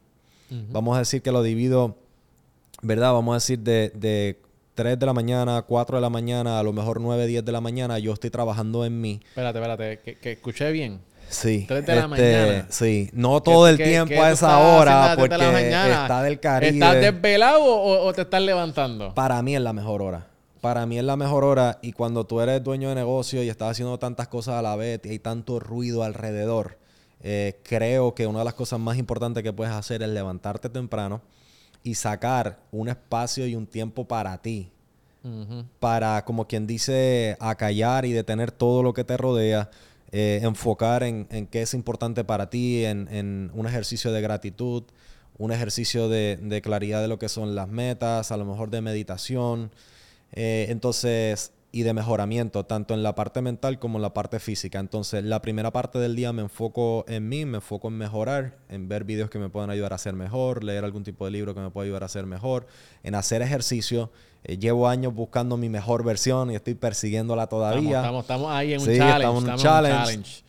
Vamos 0.71 0.95
a 0.95 0.99
decir 0.99 1.21
que 1.21 1.31
lo 1.31 1.43
divido 1.43 1.95
¿verdad? 2.81 3.13
Vamos 3.13 3.31
a 3.33 3.35
decir 3.35 3.59
de, 3.59 3.91
de 3.95 4.41
3 4.75 4.97
de 4.97 5.05
la 5.05 5.13
mañana, 5.13 5.61
4 5.61 5.97
de 5.97 6.01
la 6.01 6.09
mañana, 6.09 6.59
a 6.59 6.63
lo 6.63 6.73
mejor 6.73 7.01
9, 7.01 7.27
10 7.27 7.43
de 7.45 7.51
la 7.51 7.61
mañana, 7.61 7.99
yo 7.99 8.13
estoy 8.13 8.29
trabajando 8.29 8.85
en 8.85 8.99
mí. 8.99 9.19
Espérate, 9.29 9.59
espérate, 9.59 9.99
que, 9.99 10.17
que 10.17 10.31
escuché 10.33 10.71
bien. 10.71 11.01
Sí. 11.29 11.65
3 11.67 11.85
de 11.85 11.95
la 11.95 12.01
este, 12.01 12.07
mañana. 12.09 12.67
Sí. 12.69 13.09
No 13.13 13.41
todo 13.41 13.67
el 13.67 13.77
¿Qué- 13.77 13.85
tiempo 13.85 14.21
a 14.21 14.31
esa 14.31 14.57
hora 14.59 15.13
haciendo 15.13 15.35
a 15.35 15.37
las 15.37 15.39
3 15.39 15.39
de 15.39 15.71
la 15.71 15.81
porque 15.83 16.01
está 16.03 16.23
del 16.23 16.39
Caribe. 16.39 16.73
¿Estás 16.73 16.95
desvelado 16.95 17.63
o, 17.63 18.05
o 18.05 18.13
te 18.13 18.21
estás 18.21 18.41
levantando? 18.41 19.13
Para 19.13 19.41
mí 19.41 19.55
es 19.55 19.61
la 19.61 19.73
mejor 19.73 20.01
hora. 20.01 20.27
Para 20.59 20.85
mí 20.85 20.97
es 20.99 21.03
la 21.03 21.15
mejor 21.15 21.43
hora 21.43 21.79
y 21.81 21.91
cuando 21.93 22.25
tú 22.25 22.39
eres 22.39 22.63
dueño 22.63 22.89
de 22.89 22.95
negocio 22.95 23.41
y 23.43 23.49
estás 23.49 23.71
haciendo 23.71 23.97
tantas 23.97 24.27
cosas 24.27 24.55
a 24.55 24.61
la 24.61 24.75
vez 24.75 24.99
y 25.05 25.09
hay 25.09 25.19
tanto 25.19 25.59
ruido 25.59 26.03
alrededor, 26.03 26.77
eh, 27.23 27.59
creo 27.63 28.13
que 28.13 28.27
una 28.27 28.39
de 28.39 28.45
las 28.45 28.53
cosas 28.53 28.79
más 28.79 28.97
importantes 28.97 29.41
que 29.41 29.53
puedes 29.53 29.73
hacer 29.73 30.03
es 30.03 30.09
levantarte 30.09 30.69
temprano 30.69 31.21
y 31.83 31.95
sacar 31.95 32.59
un 32.71 32.89
espacio 32.89 33.47
y 33.47 33.55
un 33.55 33.67
tiempo 33.67 34.07
para 34.07 34.41
ti. 34.41 34.71
Para, 35.79 36.25
como 36.25 36.47
quien 36.47 36.65
dice, 36.65 37.37
acallar 37.39 38.05
y 38.05 38.11
detener 38.11 38.51
todo 38.51 38.81
lo 38.81 38.93
que 38.93 39.03
te 39.03 39.17
rodea, 39.17 39.69
eh, 40.11 40.39
enfocar 40.41 41.03
en, 41.03 41.27
en 41.29 41.45
qué 41.45 41.61
es 41.61 41.75
importante 41.75 42.23
para 42.23 42.49
ti, 42.49 42.85
en, 42.85 43.07
en 43.11 43.51
un 43.53 43.67
ejercicio 43.67 44.11
de 44.11 44.21
gratitud, 44.21 44.83
un 45.37 45.51
ejercicio 45.51 46.09
de, 46.09 46.39
de 46.41 46.61
claridad 46.63 47.01
de 47.01 47.07
lo 47.07 47.19
que 47.19 47.29
son 47.29 47.53
las 47.53 47.67
metas, 47.67 48.31
a 48.31 48.37
lo 48.37 48.45
mejor 48.45 48.71
de 48.71 48.81
meditación, 48.81 49.69
eh, 50.33 50.67
entonces, 50.69 51.51
y 51.73 51.83
de 51.83 51.93
mejoramiento, 51.93 52.65
tanto 52.65 52.93
en 52.93 53.01
la 53.01 53.15
parte 53.15 53.41
mental 53.41 53.79
como 53.79 53.97
en 53.97 54.01
la 54.01 54.13
parte 54.13 54.39
física. 54.39 54.79
Entonces, 54.79 55.23
la 55.23 55.41
primera 55.41 55.71
parte 55.71 55.99
del 55.99 56.15
día 56.17 56.33
me 56.33 56.41
enfoco 56.41 57.05
en 57.07 57.29
mí, 57.29 57.45
me 57.45 57.57
enfoco 57.59 57.87
en 57.87 57.97
mejorar, 57.97 58.57
en 58.67 58.89
ver 58.89 59.05
videos 59.05 59.29
que 59.29 59.39
me 59.39 59.47
puedan 59.49 59.69
ayudar 59.69 59.93
a 59.93 59.97
ser 59.97 60.13
mejor, 60.13 60.65
leer 60.65 60.83
algún 60.83 61.03
tipo 61.05 61.23
de 61.23 61.31
libro 61.31 61.55
que 61.55 61.61
me 61.61 61.69
pueda 61.69 61.85
ayudar 61.85 62.03
a 62.03 62.09
ser 62.09 62.25
mejor, 62.25 62.67
en 63.03 63.15
hacer 63.15 63.41
ejercicio. 63.41 64.11
Eh, 64.43 64.57
llevo 64.57 64.87
años 64.89 65.13
buscando 65.13 65.55
mi 65.55 65.69
mejor 65.69 66.03
versión 66.03 66.51
y 66.51 66.55
estoy 66.55 66.73
persiguiéndola 66.73 67.47
todavía. 67.47 67.99
Estamos, 67.99 68.23
estamos, 68.23 68.23
estamos 68.23 68.51
ahí 68.51 68.73
en 68.73 68.79
un 68.81 68.85
Sí, 68.87 68.97
challenge. 68.97 69.17
estamos 69.19 69.43
en 69.45 69.49
un 69.51 69.57
challenge. 69.57 70.43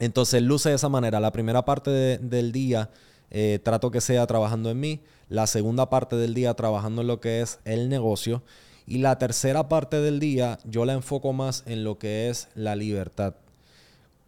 Entonces 0.00 0.42
luce 0.42 0.68
de 0.68 0.74
esa 0.74 0.88
manera. 0.88 1.18
La 1.20 1.32
primera 1.32 1.64
parte 1.64 1.90
de- 1.90 2.18
del 2.18 2.52
día 2.52 2.90
eh, 3.30 3.58
trato 3.62 3.90
que 3.90 4.00
sea 4.00 4.26
trabajando 4.26 4.70
en 4.70 4.80
mí. 4.80 5.00
La 5.28 5.46
segunda 5.46 5.90
parte 5.90 6.16
del 6.16 6.34
día 6.34 6.54
trabajando 6.54 7.02
en 7.02 7.06
lo 7.08 7.20
que 7.20 7.40
es 7.40 7.58
el 7.64 7.88
negocio. 7.88 8.42
Y 8.88 8.98
la 8.98 9.18
tercera 9.18 9.68
parte 9.68 10.00
del 10.00 10.18
día 10.18 10.58
yo 10.64 10.86
la 10.86 10.94
enfoco 10.94 11.34
más 11.34 11.62
en 11.66 11.84
lo 11.84 11.98
que 11.98 12.30
es 12.30 12.48
la 12.54 12.74
libertad. 12.74 13.34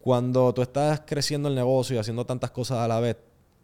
Cuando 0.01 0.53
tú 0.53 0.61
estás 0.61 1.01
creciendo 1.07 1.49
el 1.49 1.55
negocio 1.55 1.97
y 1.97 1.99
haciendo 1.99 2.27
tantas 2.27 2.51
cosas 2.51 2.79
a 2.79 2.87
la 2.89 3.01
vez, 3.01 3.17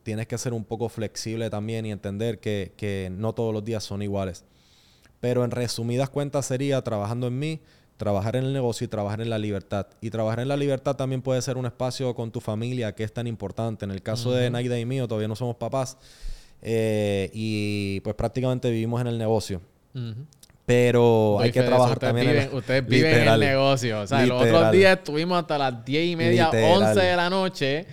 tienes 0.05 0.26
que 0.26 0.38
ser 0.38 0.55
un 0.55 0.64
poco 0.64 0.88
flexible 0.88 1.51
también 1.51 1.84
y 1.84 1.92
entender 1.92 2.40
que, 2.40 2.72
que 2.78 3.11
no 3.12 3.34
todos 3.34 3.53
los 3.53 3.62
días 3.62 3.84
son 3.84 4.01
iguales. 4.01 4.44
Pero 5.20 5.44
en 5.44 5.51
resumidas 5.51 6.09
cuentas 6.09 6.47
sería 6.47 6.80
trabajando 6.82 7.26
en 7.26 7.38
mí, 7.38 7.61
trabajar 7.99 8.36
en 8.36 8.44
el 8.44 8.55
negocio 8.55 8.86
y 8.86 8.88
trabajar 8.88 9.20
en 9.20 9.28
la 9.28 9.38
libertad. 9.38 9.88
Y 10.01 10.09
trabajar 10.09 10.40
en 10.40 10.49
la 10.49 10.57
libertad 10.57 10.97
también 10.97 11.20
puede 11.20 11.42
ser 11.42 11.59
un 11.59 11.66
espacio 11.66 12.14
con 12.14 12.30
tu 12.30 12.40
familia, 12.40 12.94
que 12.94 13.05
es 13.05 13.12
tan 13.12 13.26
importante. 13.26 13.84
En 13.84 13.90
el 13.90 14.03
caso 14.03 14.32
de 14.32 14.49
Naida 14.49 14.78
y 14.78 14.86
mío, 14.86 15.07
todavía 15.07 15.28
no 15.28 15.36
somos 15.36 15.57
papás. 15.57 15.99
eh, 16.62 17.30
y 17.34 18.01
pues 18.01 18.16
prácticamente 18.16 18.70
vivimos 18.70 19.01
en 19.03 19.09
el 19.09 19.18
negocio. 19.18 19.61
Ujú. 19.94 20.26
Pero 20.67 21.39
hay 21.41 21.53
que 21.53 21.62
trabajar 21.62 21.93
ustedes 21.93 22.12
también 22.12 22.29
viven, 22.33 22.55
Ustedes 22.55 22.87
viven 22.87 23.11
Literal. 23.12 23.43
el 23.43 23.49
negocio. 23.49 24.01
O 24.01 24.07
sea, 24.07 24.27
los 24.27 24.43
otros 24.43 24.73
días 24.73 24.99
estuvimos 24.99 25.39
hasta 25.39 25.57
las 25.57 25.85
10 25.85 26.07
y 26.09 26.17
media, 26.17 26.47
Literal. 26.47 26.83
11 26.83 27.01
de 27.01 27.17
la 27.17 27.31
noche, 27.31 27.87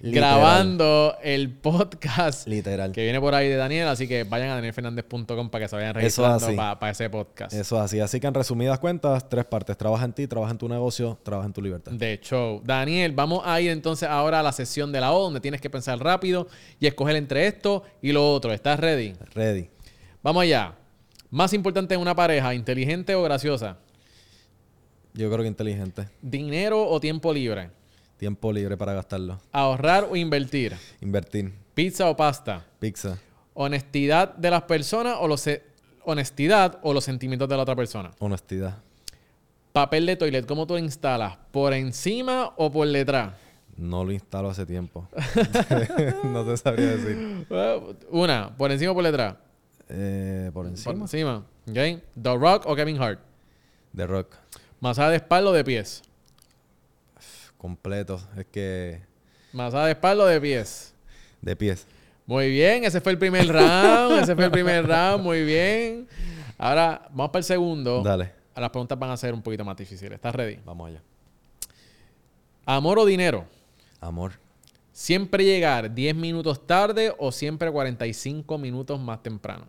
grabando 0.00 1.16
el 1.22 1.50
podcast 1.50 2.46
Literal. 2.46 2.92
que 2.92 3.02
viene 3.02 3.20
por 3.20 3.34
ahí 3.34 3.48
de 3.48 3.56
Daniel. 3.56 3.88
Así 3.88 4.06
que 4.06 4.22
vayan 4.22 4.50
a 4.50 4.54
danielfernandez.com 4.54 5.50
para 5.50 5.64
que 5.64 5.68
se 5.68 5.74
vayan 5.74 5.90
es 5.90 5.96
registrando 5.96 6.54
para, 6.54 6.90
ese 6.92 7.10
podcast. 7.10 7.52
Eso 7.52 7.76
es 7.76 7.82
así. 7.82 7.98
Así 7.98 8.20
que 8.20 8.28
en 8.28 8.34
resumidas 8.34 8.78
cuentas, 8.78 9.28
tres 9.28 9.44
partes. 9.44 9.76
Trabaja 9.76 10.04
en 10.04 10.12
ti, 10.12 10.28
trabaja 10.28 10.52
en 10.52 10.58
tu 10.58 10.68
negocio, 10.68 11.18
trabaja 11.24 11.46
en 11.46 11.52
tu 11.52 11.60
libertad. 11.60 11.90
de 11.92 12.20
show. 12.22 12.62
Daniel, 12.64 13.12
vamos 13.12 13.42
a 13.44 13.60
ir 13.60 13.70
entonces 13.72 14.08
ahora 14.08 14.38
a 14.38 14.42
la 14.44 14.52
sesión 14.52 14.92
de 14.92 15.00
la 15.00 15.12
O, 15.12 15.24
donde 15.24 15.40
tienes 15.40 15.60
que 15.60 15.68
pensar 15.68 15.98
rápido 15.98 16.46
y 16.78 16.86
escoger 16.86 17.16
entre 17.16 17.48
esto 17.48 17.82
y 18.00 18.12
lo 18.12 18.32
otro. 18.32 18.52
¿Estás 18.52 18.78
ready? 18.78 19.14
Ready. 19.34 19.68
Vamos 20.22 20.44
allá. 20.44 20.74
Más 21.30 21.52
importante 21.52 21.94
en 21.94 22.00
una 22.00 22.14
pareja, 22.14 22.54
inteligente 22.54 23.14
o 23.14 23.22
graciosa. 23.22 23.78
Yo 25.14 25.30
creo 25.30 25.42
que 25.42 25.48
inteligente. 25.48 26.08
Dinero 26.20 26.88
o 26.88 26.98
tiempo 26.98 27.32
libre. 27.32 27.70
Tiempo 28.16 28.52
libre 28.52 28.76
para 28.76 28.94
gastarlo. 28.94 29.40
Ahorrar 29.52 30.08
o 30.10 30.16
invertir. 30.16 30.76
Invertir. 31.00 31.52
Pizza 31.74 32.10
o 32.10 32.16
pasta. 32.16 32.66
Pizza. 32.80 33.16
Honestidad 33.54 34.34
de 34.34 34.50
las 34.50 34.62
personas 34.62 35.18
o 35.20 35.28
los 35.28 35.48
honestidad 36.04 36.78
o 36.82 36.92
los 36.92 37.04
sentimientos 37.04 37.48
de 37.48 37.56
la 37.56 37.62
otra 37.62 37.76
persona. 37.76 38.10
Honestidad. 38.18 38.78
Papel 39.72 40.06
de 40.06 40.16
toilet, 40.16 40.46
¿cómo 40.46 40.66
tú 40.66 40.74
lo 40.74 40.80
instalas? 40.80 41.38
¿Por 41.52 41.72
encima 41.74 42.52
o 42.56 42.72
por 42.72 42.88
detrás? 42.88 43.34
No 43.76 44.04
lo 44.04 44.10
instalo 44.10 44.50
hace 44.50 44.66
tiempo. 44.66 45.08
no 46.24 46.44
te 46.44 46.56
sabría 46.56 46.96
decir. 46.96 47.46
Una, 48.10 48.56
por 48.56 48.72
encima 48.72 48.90
o 48.90 48.94
por 48.94 49.04
detrás. 49.04 49.36
Eh, 49.92 50.50
por 50.52 50.64
Por 50.64 50.70
encima. 50.70 50.94
encima. 51.02 51.36
¿Ok? 51.68 52.02
The 52.22 52.36
Rock 52.36 52.66
o 52.66 52.74
Kevin 52.76 53.00
Hart. 53.02 53.20
The 53.94 54.06
Rock. 54.06 54.34
Masaje 54.80 55.10
de 55.10 55.16
espalda 55.16 55.50
o 55.50 55.52
de 55.52 55.64
pies. 55.64 56.02
Completo. 57.58 58.20
Es 58.36 58.46
que... 58.46 59.02
Masaje 59.52 59.86
de 59.86 59.90
espalda 59.92 60.24
o 60.24 60.26
de 60.26 60.40
pies. 60.40 60.94
De 61.42 61.56
pies. 61.56 61.86
Muy 62.24 62.48
bien, 62.50 62.84
ese 62.84 63.00
fue 63.00 63.12
el 63.12 63.18
primer 63.18 63.46
round. 63.48 64.22
ese 64.22 64.34
fue 64.36 64.44
el 64.44 64.50
primer 64.50 64.86
round, 64.86 65.22
muy 65.24 65.44
bien. 65.44 66.06
Ahora 66.56 67.02
vamos 67.10 67.30
para 67.30 67.40
el 67.40 67.44
segundo. 67.44 68.02
Dale. 68.02 68.32
Las 68.54 68.70
preguntas 68.70 68.98
van 68.98 69.10
a 69.10 69.16
ser 69.16 69.34
un 69.34 69.42
poquito 69.42 69.64
más 69.64 69.76
difíciles. 69.76 70.12
¿Estás 70.12 70.34
ready? 70.34 70.58
Vamos 70.64 70.88
allá. 70.88 71.02
¿Amor 72.66 72.98
o 72.98 73.06
dinero? 73.06 73.46
Amor. 74.00 74.32
¿Siempre 74.92 75.44
llegar 75.44 75.92
10 75.94 76.14
minutos 76.14 76.66
tarde 76.66 77.14
o 77.18 77.32
siempre 77.32 77.70
45 77.70 78.58
minutos 78.58 79.00
más 79.00 79.22
temprano? 79.22 79.64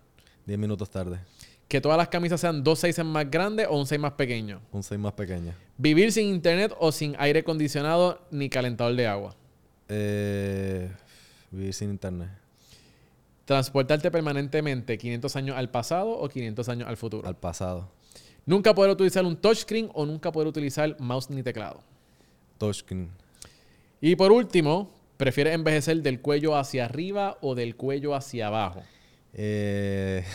10 0.45 0.59
minutos 0.59 0.89
tarde. 0.89 1.19
¿Que 1.67 1.79
todas 1.79 1.97
las 1.97 2.09
camisas 2.09 2.41
sean 2.41 2.63
dos 2.63 2.79
sizes 2.79 3.05
más 3.05 3.31
grandes 3.31 3.67
o 3.69 3.77
un 3.77 3.85
size 3.85 3.97
más 3.97 4.13
pequeño? 4.13 4.59
Un 4.73 4.83
6 4.83 4.99
más 4.99 5.13
pequeña. 5.13 5.55
¿Vivir 5.77 6.11
sin 6.11 6.27
internet 6.27 6.75
o 6.79 6.91
sin 6.91 7.15
aire 7.17 7.39
acondicionado 7.39 8.19
ni 8.29 8.49
calentador 8.49 8.93
de 8.95 9.07
agua? 9.07 9.35
Eh, 9.87 10.91
vivir 11.49 11.73
sin 11.73 11.91
internet. 11.91 12.29
¿Transportarte 13.45 14.11
permanentemente 14.11 14.97
500 14.97 15.35
años 15.37 15.57
al 15.57 15.69
pasado 15.69 16.09
o 16.11 16.27
500 16.27 16.69
años 16.69 16.89
al 16.89 16.97
futuro? 16.97 17.27
Al 17.27 17.37
pasado. 17.37 17.89
¿Nunca 18.45 18.73
poder 18.73 18.91
utilizar 18.91 19.25
un 19.25 19.37
touchscreen 19.37 19.89
o 19.93 20.05
nunca 20.05 20.31
poder 20.31 20.47
utilizar 20.47 20.95
mouse 20.99 21.29
ni 21.29 21.43
teclado? 21.43 21.81
Touchscreen. 22.57 23.09
Y 24.01 24.15
por 24.15 24.31
último, 24.31 24.91
¿prefieres 25.17 25.53
envejecer 25.53 26.01
del 26.01 26.21
cuello 26.21 26.57
hacia 26.57 26.85
arriba 26.85 27.37
o 27.41 27.55
del 27.55 27.75
cuello 27.75 28.15
hacia 28.15 28.47
abajo? 28.47 28.83
Eh, 29.33 30.25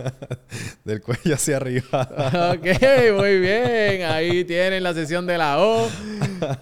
del 0.84 1.00
cuello 1.00 1.34
hacia 1.34 1.56
arriba. 1.56 2.52
ok, 2.52 3.16
muy 3.16 3.40
bien. 3.40 4.02
Ahí 4.02 4.44
tienen 4.44 4.82
la 4.82 4.92
sesión 4.94 5.26
de 5.26 5.38
la 5.38 5.60
O. 5.60 5.88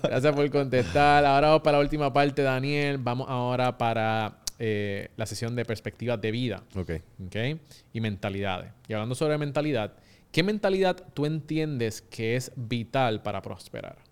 Gracias 0.03 0.35
por 0.35 0.49
contestar. 0.51 1.25
Ahora 1.25 1.49
vamos 1.49 1.63
para 1.63 1.79
la 1.79 1.83
última 1.83 2.13
parte, 2.13 2.43
Daniel. 2.43 2.99
Vamos 2.99 3.27
ahora 3.29 3.77
para 3.77 4.39
eh, 4.59 5.11
la 5.17 5.27
sesión 5.27 5.57
de 5.57 5.65
perspectivas 5.65 6.21
de 6.21 6.31
vida. 6.31 6.63
ok. 6.77 6.91
¿ok? 7.27 7.37
Y 7.93 8.01
mentalidades. 8.01 8.73
Y 8.89 8.93
hablando 8.93 9.15
sobre 9.15 9.37
mentalidad, 9.39 9.95
¿qué 10.31 10.43
mentalidad 10.43 10.97
tú 11.15 11.27
entiendes 11.27 12.01
que 12.03 12.37
es 12.37 12.53
vital 12.57 13.23
para 13.23 13.43
prosperar? 13.43 14.06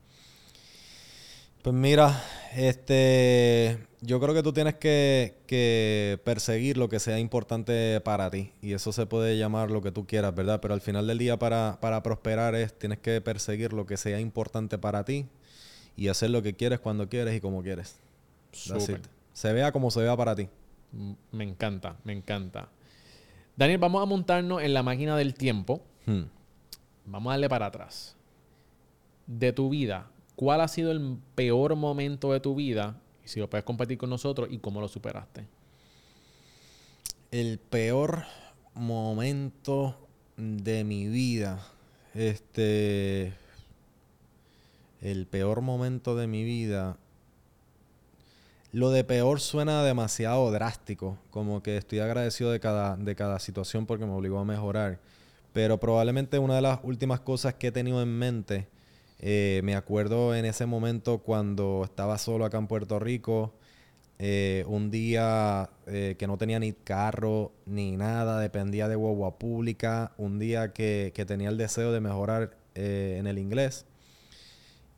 Pues 1.65 1.75
mira, 1.75 2.23
este, 2.55 3.79
yo 4.03 4.21
creo 4.21 4.35
que 4.35 4.43
tú 4.43 4.53
tienes 4.53 4.75
que, 4.75 5.39
que 5.47 6.21
perseguir 6.23 6.77
lo 6.77 6.91
que 6.91 7.01
sea 7.01 7.19
importante 7.19 8.03
para 8.03 8.29
ti. 8.29 8.53
Y 8.61 8.75
eso 8.75 8.93
se 8.93 9.07
puede 9.07 9.39
llamar 9.39 9.71
lo 9.71 9.81
que 9.81 9.91
tú 9.91 10.07
quieras, 10.07 10.35
¿verdad? 10.35 10.61
Pero 10.61 10.75
al 10.75 10.83
final 10.83 11.07
del 11.07 11.17
día 11.17 11.39
para, 11.39 11.79
para 11.81 12.03
prosperar 12.03 12.55
es, 12.55 12.79
tienes 12.79 12.99
que 12.99 13.19
perseguir 13.23 13.73
lo 13.73 13.87
que 13.87 13.97
sea 13.97 14.21
importante 14.21 14.77
para 14.77 15.07
ti 15.07 15.25
y 15.97 16.09
hacer 16.09 16.29
lo 16.29 16.43
que 16.43 16.53
quieres 16.53 16.81
cuando 16.81 17.09
quieres 17.09 17.35
y 17.35 17.41
como 17.41 17.63
quieres. 17.63 17.99
Súper. 18.53 19.01
Se 19.33 19.51
vea 19.55 19.73
como 19.73 19.91
se 19.91 20.03
vea 20.03 20.15
para 20.19 20.37
ti. 20.37 20.51
Me 21.33 21.45
encanta, 21.45 21.97
me 22.05 22.13
encanta. 22.13 22.69
Daniel, 23.57 23.79
vamos 23.79 24.03
a 24.03 24.05
montarnos 24.05 24.61
en 24.61 24.75
la 24.75 24.83
máquina 24.83 25.17
del 25.17 25.33
tiempo. 25.33 25.81
Hmm. 26.05 26.25
Vamos 27.07 27.31
a 27.31 27.33
darle 27.33 27.49
para 27.49 27.65
atrás. 27.65 28.17
De 29.27 29.55
tu 29.55 29.71
vida, 29.71 30.11
¿cuál 30.37 30.61
ha 30.61 30.69
sido 30.69 30.91
el 30.91 31.19
peor 31.35 31.77
momento 31.77 32.33
de 32.33 32.41
tu 32.41 32.55
vida? 32.55 33.01
Y 33.25 33.29
si 33.29 33.41
lo 33.41 33.49
puedes 33.49 33.65
compartir 33.65 33.99
con 33.99 34.11
nosotros 34.11 34.49
y 34.51 34.59
cómo 34.59 34.81
lo 34.81 34.89
superaste. 34.89 35.47
El 37.31 37.59
peor 37.59 38.25
momento 38.75 39.97
de 40.37 40.85
mi 40.85 41.09
vida. 41.09 41.67
Este. 42.15 43.35
El 45.01 45.27
peor 45.27 45.61
momento 45.61 46.17
de 46.17 46.27
mi 46.27 46.45
vida. 46.45 46.97
Lo 48.73 48.91
de 48.91 49.05
peor 49.05 49.41
suena 49.41 49.85
demasiado 49.85 50.51
drástico. 50.51 51.19
Como 51.31 51.63
que 51.63 51.77
estoy 51.77 52.01
agradecido 52.01 52.51
de 52.51 52.61
cada, 52.61 52.97
de 52.97 53.15
cada 53.15 53.39
situación 53.39 53.87
porque 53.87 54.07
me 54.07 54.13
obligó 54.13 54.39
a 54.39 54.45
mejorar. 54.45 54.99
Pero 55.53 55.79
probablemente 55.79 56.39
una 56.39 56.57
de 56.57 56.63
las 56.63 56.81
últimas 56.83 57.21
cosas 57.21 57.55
que 57.55 57.69
he 57.69 57.73
tenido 57.73 58.03
en 58.03 58.19
mente. 58.19 58.67
Eh, 59.27 59.63
me 59.65 59.75
acuerdo 59.75 60.35
en 60.35 60.45
ese 60.45 60.67
momento 60.67 61.21
cuando 61.21 61.81
estaba 61.83 62.19
solo 62.19 62.45
acá 62.45 62.59
en 62.59 62.67
Puerto 62.67 62.99
Rico. 62.99 63.55
Eh, 64.19 64.65
un 64.69 64.91
día 64.91 65.71
eh, 65.87 66.17
que 66.19 66.27
no 66.27 66.37
tenía 66.37 66.59
ni 66.59 66.75
carro 66.75 67.53
ni 67.65 67.97
nada, 67.97 68.39
dependía 68.39 68.87
de 68.87 68.97
guagua 68.97 69.39
pública. 69.39 70.13
Un 70.19 70.39
día 70.39 70.75
que, 70.75 71.11
tenía 71.27 71.49
el 71.49 71.57
deseo 71.57 71.91
de 71.91 72.01
mejorar 72.03 72.59
en 72.75 73.27
el 73.27 73.39
inglés. 73.39 73.87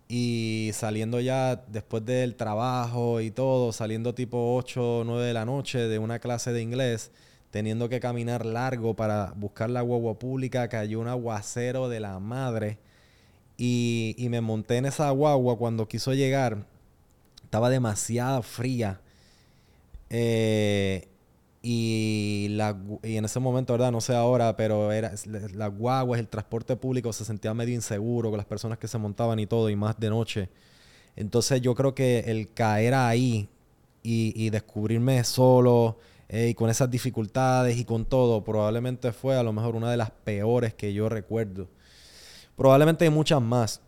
Y 0.08 0.70
saliendo 0.74 1.20
ya 1.20 1.62
después 1.68 2.04
del 2.04 2.34
trabajo 2.34 3.20
y 3.20 3.30
todo, 3.30 3.70
saliendo 3.70 4.12
tipo 4.12 4.56
8 4.56 5.00
o 5.00 5.04
9 5.04 5.24
de 5.24 5.34
la 5.34 5.44
noche 5.44 5.78
de 5.86 6.00
una 6.00 6.18
clase 6.18 6.52
de 6.52 6.62
inglés, 6.62 7.12
teniendo 7.52 7.88
que 7.88 8.00
caminar 8.00 8.44
largo 8.44 8.96
para 8.96 9.32
buscar 9.36 9.70
la 9.70 9.82
guagua 9.82 10.18
pública, 10.18 10.68
cayó 10.68 10.98
un 10.98 11.06
aguacero 11.06 11.88
de 11.88 12.00
la 12.00 12.18
madre. 12.18 12.78
Y, 13.58 14.14
y 14.18 14.28
me 14.28 14.40
monté 14.40 14.76
en 14.78 14.86
esa 14.86 15.10
guagua 15.10 15.56
cuando 15.58 15.88
quiso 15.88 16.12
llegar. 16.14 16.66
Estaba 17.44 17.70
demasiado 17.70 18.42
fría. 18.42 19.00
Eh, 20.10 21.08
y, 21.62 22.48
la, 22.50 22.76
y 23.02 23.16
en 23.16 23.24
ese 23.24 23.40
momento, 23.40 23.72
¿verdad? 23.72 23.90
No 23.92 24.00
sé 24.00 24.14
ahora, 24.14 24.56
pero 24.56 24.92
era 24.92 25.12
la- 25.26 25.40
las 25.52 25.76
guaguas, 25.76 26.20
el 26.20 26.28
transporte 26.28 26.76
público 26.76 27.12
se 27.12 27.24
sentía 27.24 27.54
medio 27.54 27.74
inseguro 27.74 28.30
con 28.30 28.36
las 28.38 28.46
personas 28.46 28.78
que 28.78 28.86
se 28.88 28.98
montaban 28.98 29.38
y 29.40 29.46
todo, 29.46 29.68
y 29.70 29.76
más 29.76 29.98
de 29.98 30.10
noche. 30.10 30.48
Entonces 31.16 31.60
yo 31.62 31.74
creo 31.74 31.94
que 31.94 32.20
el 32.20 32.52
caer 32.54 32.94
ahí 32.94 33.48
y, 34.02 34.32
y 34.36 34.50
descubrirme 34.50 35.24
solo 35.24 35.98
y 36.30 36.54
con 36.54 36.70
esas 36.70 36.90
dificultades 36.90 37.78
y 37.78 37.84
con 37.84 38.04
todo, 38.06 38.44
probablemente 38.44 39.12
fue 39.12 39.36
a 39.36 39.42
lo 39.44 39.52
mejor 39.52 39.76
una 39.76 39.90
de 39.90 39.96
las 39.98 40.10
peores 40.12 40.74
que 40.74 40.92
yo 40.94 41.08
recuerdo. 41.08 41.68
Probablemente 42.56 43.04
hay 43.04 43.10
muchas 43.10 43.42
más, 43.42 43.80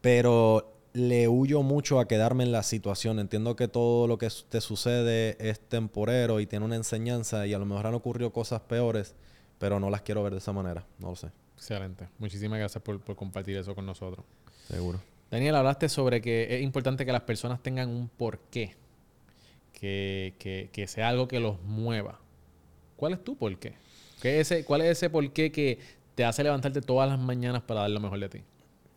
pero 0.00 0.72
le 0.92 1.28
huyo 1.28 1.62
mucho 1.62 2.00
a 2.00 2.08
quedarme 2.08 2.44
en 2.44 2.52
la 2.52 2.62
situación. 2.62 3.18
Entiendo 3.18 3.56
que 3.56 3.68
todo 3.68 4.06
lo 4.06 4.18
que 4.18 4.28
te 4.48 4.60
sucede 4.60 5.36
es 5.38 5.60
temporero 5.60 6.40
y 6.40 6.46
tiene 6.46 6.64
una 6.64 6.76
enseñanza 6.76 7.46
y 7.46 7.54
a 7.54 7.58
lo 7.58 7.66
mejor 7.66 7.86
han 7.86 7.94
ocurrido 7.94 8.32
cosas 8.32 8.60
peores, 8.62 9.14
pero 9.58 9.78
no 9.80 9.90
las 9.90 10.02
quiero 10.02 10.22
ver 10.22 10.32
de 10.32 10.38
esa 10.38 10.52
manera. 10.52 10.86
No 10.98 11.10
lo 11.10 11.16
sé. 11.16 11.28
Excelente. 11.56 12.08
Muchísimas 12.18 12.58
gracias 12.58 12.82
por, 12.82 13.00
por 13.00 13.16
compartir 13.16 13.56
eso 13.56 13.74
con 13.74 13.86
nosotros. 13.86 14.24
Seguro. 14.68 15.00
Daniel, 15.30 15.56
hablaste 15.56 15.88
sobre 15.88 16.20
que 16.20 16.56
es 16.56 16.62
importante 16.62 17.04
que 17.04 17.12
las 17.12 17.22
personas 17.22 17.62
tengan 17.62 17.88
un 17.88 18.08
porqué. 18.08 18.76
Que, 19.72 20.34
que, 20.38 20.70
que 20.72 20.86
sea 20.86 21.08
algo 21.08 21.28
que 21.28 21.40
los 21.40 21.60
mueva. 21.62 22.20
¿Cuál 22.96 23.14
es 23.14 23.24
tu 23.24 23.36
porqué? 23.36 23.74
¿Qué 24.22 24.40
es 24.40 24.50
ese, 24.50 24.64
¿Cuál 24.64 24.80
es 24.80 24.88
ese 24.92 25.10
porqué 25.10 25.52
que 25.52 25.78
te 26.16 26.24
hace 26.24 26.42
levantarte 26.42 26.80
todas 26.80 27.08
las 27.08 27.18
mañanas 27.20 27.62
para 27.62 27.82
dar 27.82 27.90
lo 27.90 28.00
mejor 28.00 28.18
de 28.18 28.28
ti? 28.28 28.40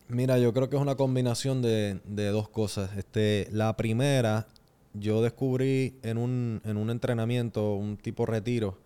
Mira, 0.08 0.38
yo 0.38 0.52
creo 0.52 0.68
que 0.68 0.74
es 0.74 0.82
una 0.82 0.96
combinación 0.96 1.62
de, 1.62 2.00
de 2.04 2.28
dos 2.30 2.48
cosas. 2.48 2.96
Este, 2.96 3.46
la 3.52 3.76
primera, 3.76 4.48
yo 4.92 5.22
descubrí 5.22 5.94
en 6.02 6.18
un, 6.18 6.60
en 6.64 6.76
un 6.76 6.90
entrenamiento, 6.90 7.74
un 7.74 7.96
tipo 7.96 8.26
retiro, 8.26 8.76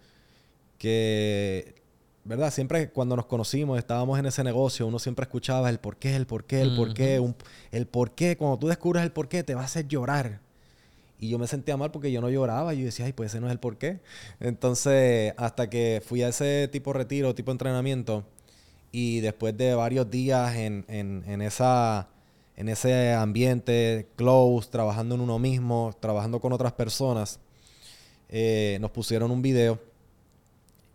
que, 0.79 1.77
¿verdad? 2.25 2.51
Siempre 2.53 2.91
cuando 2.91 3.17
nos 3.17 3.27
conocimos, 3.27 3.79
estábamos 3.79 4.19
en 4.19 4.27
ese 4.27 4.45
negocio, 4.45 4.87
uno 4.87 4.99
siempre 4.99 5.23
escuchaba 5.25 5.71
el 5.71 5.79
por 5.79 5.97
qué, 5.97 6.15
el 6.17 6.27
por 6.27 6.45
qué, 6.45 6.61
el 6.61 6.75
por 6.77 6.93
qué, 6.95 7.21
un- 7.21 7.37
el 7.71 7.87
por 7.87 8.11
qué. 8.13 8.37
Cuando 8.37 8.59
tú 8.59 8.67
descubres 8.69 9.03
el 9.05 9.13
por 9.13 9.29
qué, 9.29 9.43
te 9.43 9.55
va 9.55 9.63
a 9.63 9.65
hacer 9.65 9.89
llorar. 9.89 10.41
Y 11.25 11.31
yo 11.31 11.39
me 11.39 11.47
sentía 11.47 11.77
mal 11.77 11.91
porque 11.91 12.13
yo 12.13 12.21
no 12.21 12.29
lloraba. 12.31 12.75
Y 12.75 12.81
yo 12.81 12.85
decía, 12.87 13.07
ay, 13.07 13.13
pues 13.13 13.33
ese 13.33 13.41
no 13.41 13.47
es 13.47 13.53
el 13.53 13.59
por 13.61 13.79
qué. 13.79 14.01
Entonces, 14.41 15.33
hasta 15.37 15.71
que 15.71 16.03
fui 16.05 16.23
a 16.23 16.29
ese 16.29 16.69
tipo 16.71 16.93
de 16.93 16.99
retiro, 16.99 17.35
tipo 17.35 17.51
de 17.51 17.55
entrenamiento, 17.55 18.25
y 18.93 19.21
después 19.21 19.57
de 19.57 19.75
varios 19.75 20.11
días 20.11 20.55
en, 20.57 20.85
en- 20.89 21.25
en 21.27 21.43
esa, 21.43 22.09
en 22.57 22.69
ese 22.69 23.13
ambiente 23.15 24.07
close, 24.17 24.69
trabajando 24.71 25.15
en 25.17 25.21
uno 25.23 25.39
mismo, 25.39 25.95
trabajando 26.01 26.41
con 26.41 26.53
otras 26.53 26.73
personas, 26.75 27.41
eh, 28.29 28.79
nos 28.81 28.91
pusieron 28.91 29.31
un 29.31 29.43
video. 29.43 29.79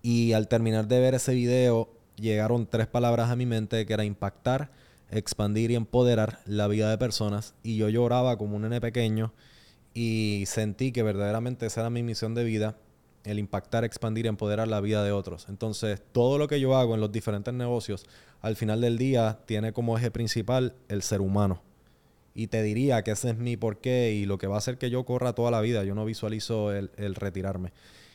Y 0.02 0.34
al 0.34 0.48
terminar 0.48 0.88
de 0.88 1.00
ver 1.00 1.16
ese 1.16 1.34
video, 1.34 1.90
llegaron 2.16 2.66
tres 2.68 2.88
palabras 2.88 3.30
a 3.30 3.36
mi 3.36 3.46
mente 3.46 3.86
que 3.86 3.94
era 3.94 4.06
impactar, 4.06 4.72
expandir 5.12 5.72
y 5.72 5.76
empoderar 5.76 6.40
la 6.46 6.68
vida 6.68 6.90
de 6.90 6.98
personas. 6.98 7.54
Y 7.64 7.78
yo 7.78 7.90
lloraba 7.90 8.38
como 8.38 8.56
un 8.56 8.62
nene 8.64 8.80
pequeño 8.82 9.34
y 10.02 10.46
sentí 10.46 10.94
que 10.94 11.04
verdaderamente 11.04 11.66
esa 11.66 11.82
era 11.82 11.90
mi 11.90 12.04
misión 12.04 12.34
de 12.34 12.46
vida, 12.46 12.78
el 13.26 13.38
impactar, 13.38 13.84
expandir 13.84 14.24
y 14.24 14.30
empoderar 14.30 14.70
la 14.70 14.80
vida 14.80 15.04
de 15.04 15.12
otros. 15.12 15.48
Entonces, 15.50 16.02
todo 16.14 16.38
lo 16.38 16.48
que 16.48 16.62
yo 16.62 16.78
hago 16.78 16.96
en 16.96 17.02
los 17.02 17.12
diferentes 17.12 17.54
negocios, 17.54 18.06
al 18.40 18.56
final 18.56 18.80
del 18.80 18.98
día, 18.98 19.40
tiene 19.46 19.74
como 19.74 19.98
eje 19.98 20.10
principal 20.10 20.74
el 20.88 21.02
ser 21.02 21.20
humano. 21.20 21.62
Y 22.34 22.48
te 22.48 22.64
diría 22.64 23.04
que 23.04 23.12
ese 23.12 23.32
es 23.32 23.38
mi 23.38 23.58
porqué 23.58 24.14
y 24.14 24.26
lo 24.26 24.38
que 24.38 24.48
va 24.48 24.56
a 24.56 24.60
hacer 24.60 24.78
que 24.78 24.90
yo 24.90 25.04
corra 25.04 25.36
toda 25.36 25.52
la 25.52 25.60
vida. 25.60 25.84
Yo 25.84 25.96
no 25.96 26.06
visualizo 26.06 26.72
el, 26.72 27.16
retirarme. 27.16 27.74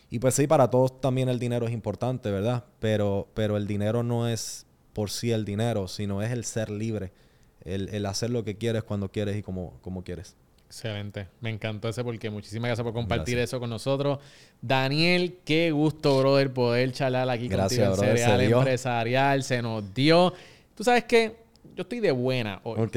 Y 0.09 0.21
pues 0.21 0.37
sí, 0.37 0.47
para 0.47 0.71
todos 0.71 1.03
también 1.03 1.29
el 1.29 1.39
dinero 1.39 1.67
es 1.67 1.75
importante, 1.75 2.31
¿verdad? 2.31 2.65
Pero, 2.81 3.29
pero 3.35 3.59
el 3.59 3.67
dinero 3.67 4.03
no 4.03 4.27
es 4.27 4.65
por 4.95 5.11
sí 5.11 5.33
el 5.33 5.45
dinero, 5.45 5.87
sino 5.89 6.23
es 6.23 6.31
el 6.31 6.47
ser 6.47 6.71
libre, 6.71 7.13
el, 7.63 7.91
el 7.91 8.07
hacer 8.07 8.31
lo 8.31 8.43
que 8.43 8.57
quieres 8.57 8.85
cuando 8.85 9.11
quieres 9.11 9.37
y 9.37 9.43
como, 9.43 9.79
como 9.83 10.03
quieres. 10.03 10.35
Excelente. 10.75 11.29
Me 11.41 11.51
encantó 11.51 11.89
ese 11.89 12.03
porque 12.03 12.31
muchísimas 12.31 12.67
gracias 12.67 12.83
por 12.85 12.93
compartir 12.93 13.39
eso 13.39 13.61
con 13.61 13.71
nosotros. 13.71 14.19
Daniel, 14.61 15.39
qué 15.45 15.71
gusto, 15.71 16.19
brother, 16.19 16.53
poder 16.53 16.91
charlar 16.91 17.31
aquí 17.31 17.47
Gracias, 17.47 17.91
contigo 17.91 18.11
en 18.11 18.19
Cereal 18.19 18.41
se. 18.41 18.57
Empresarial. 18.59 19.43
Se 19.45 19.63
nos 19.63 19.95
dio. 19.95 20.33
Tú 20.75 20.83
sabes 20.83 21.05
que 21.05 21.37
yo 21.77 21.83
estoy 21.83 22.01
de 22.01 22.11
buena 22.11 22.61
hoy. 22.65 22.81
Ok. 22.81 22.97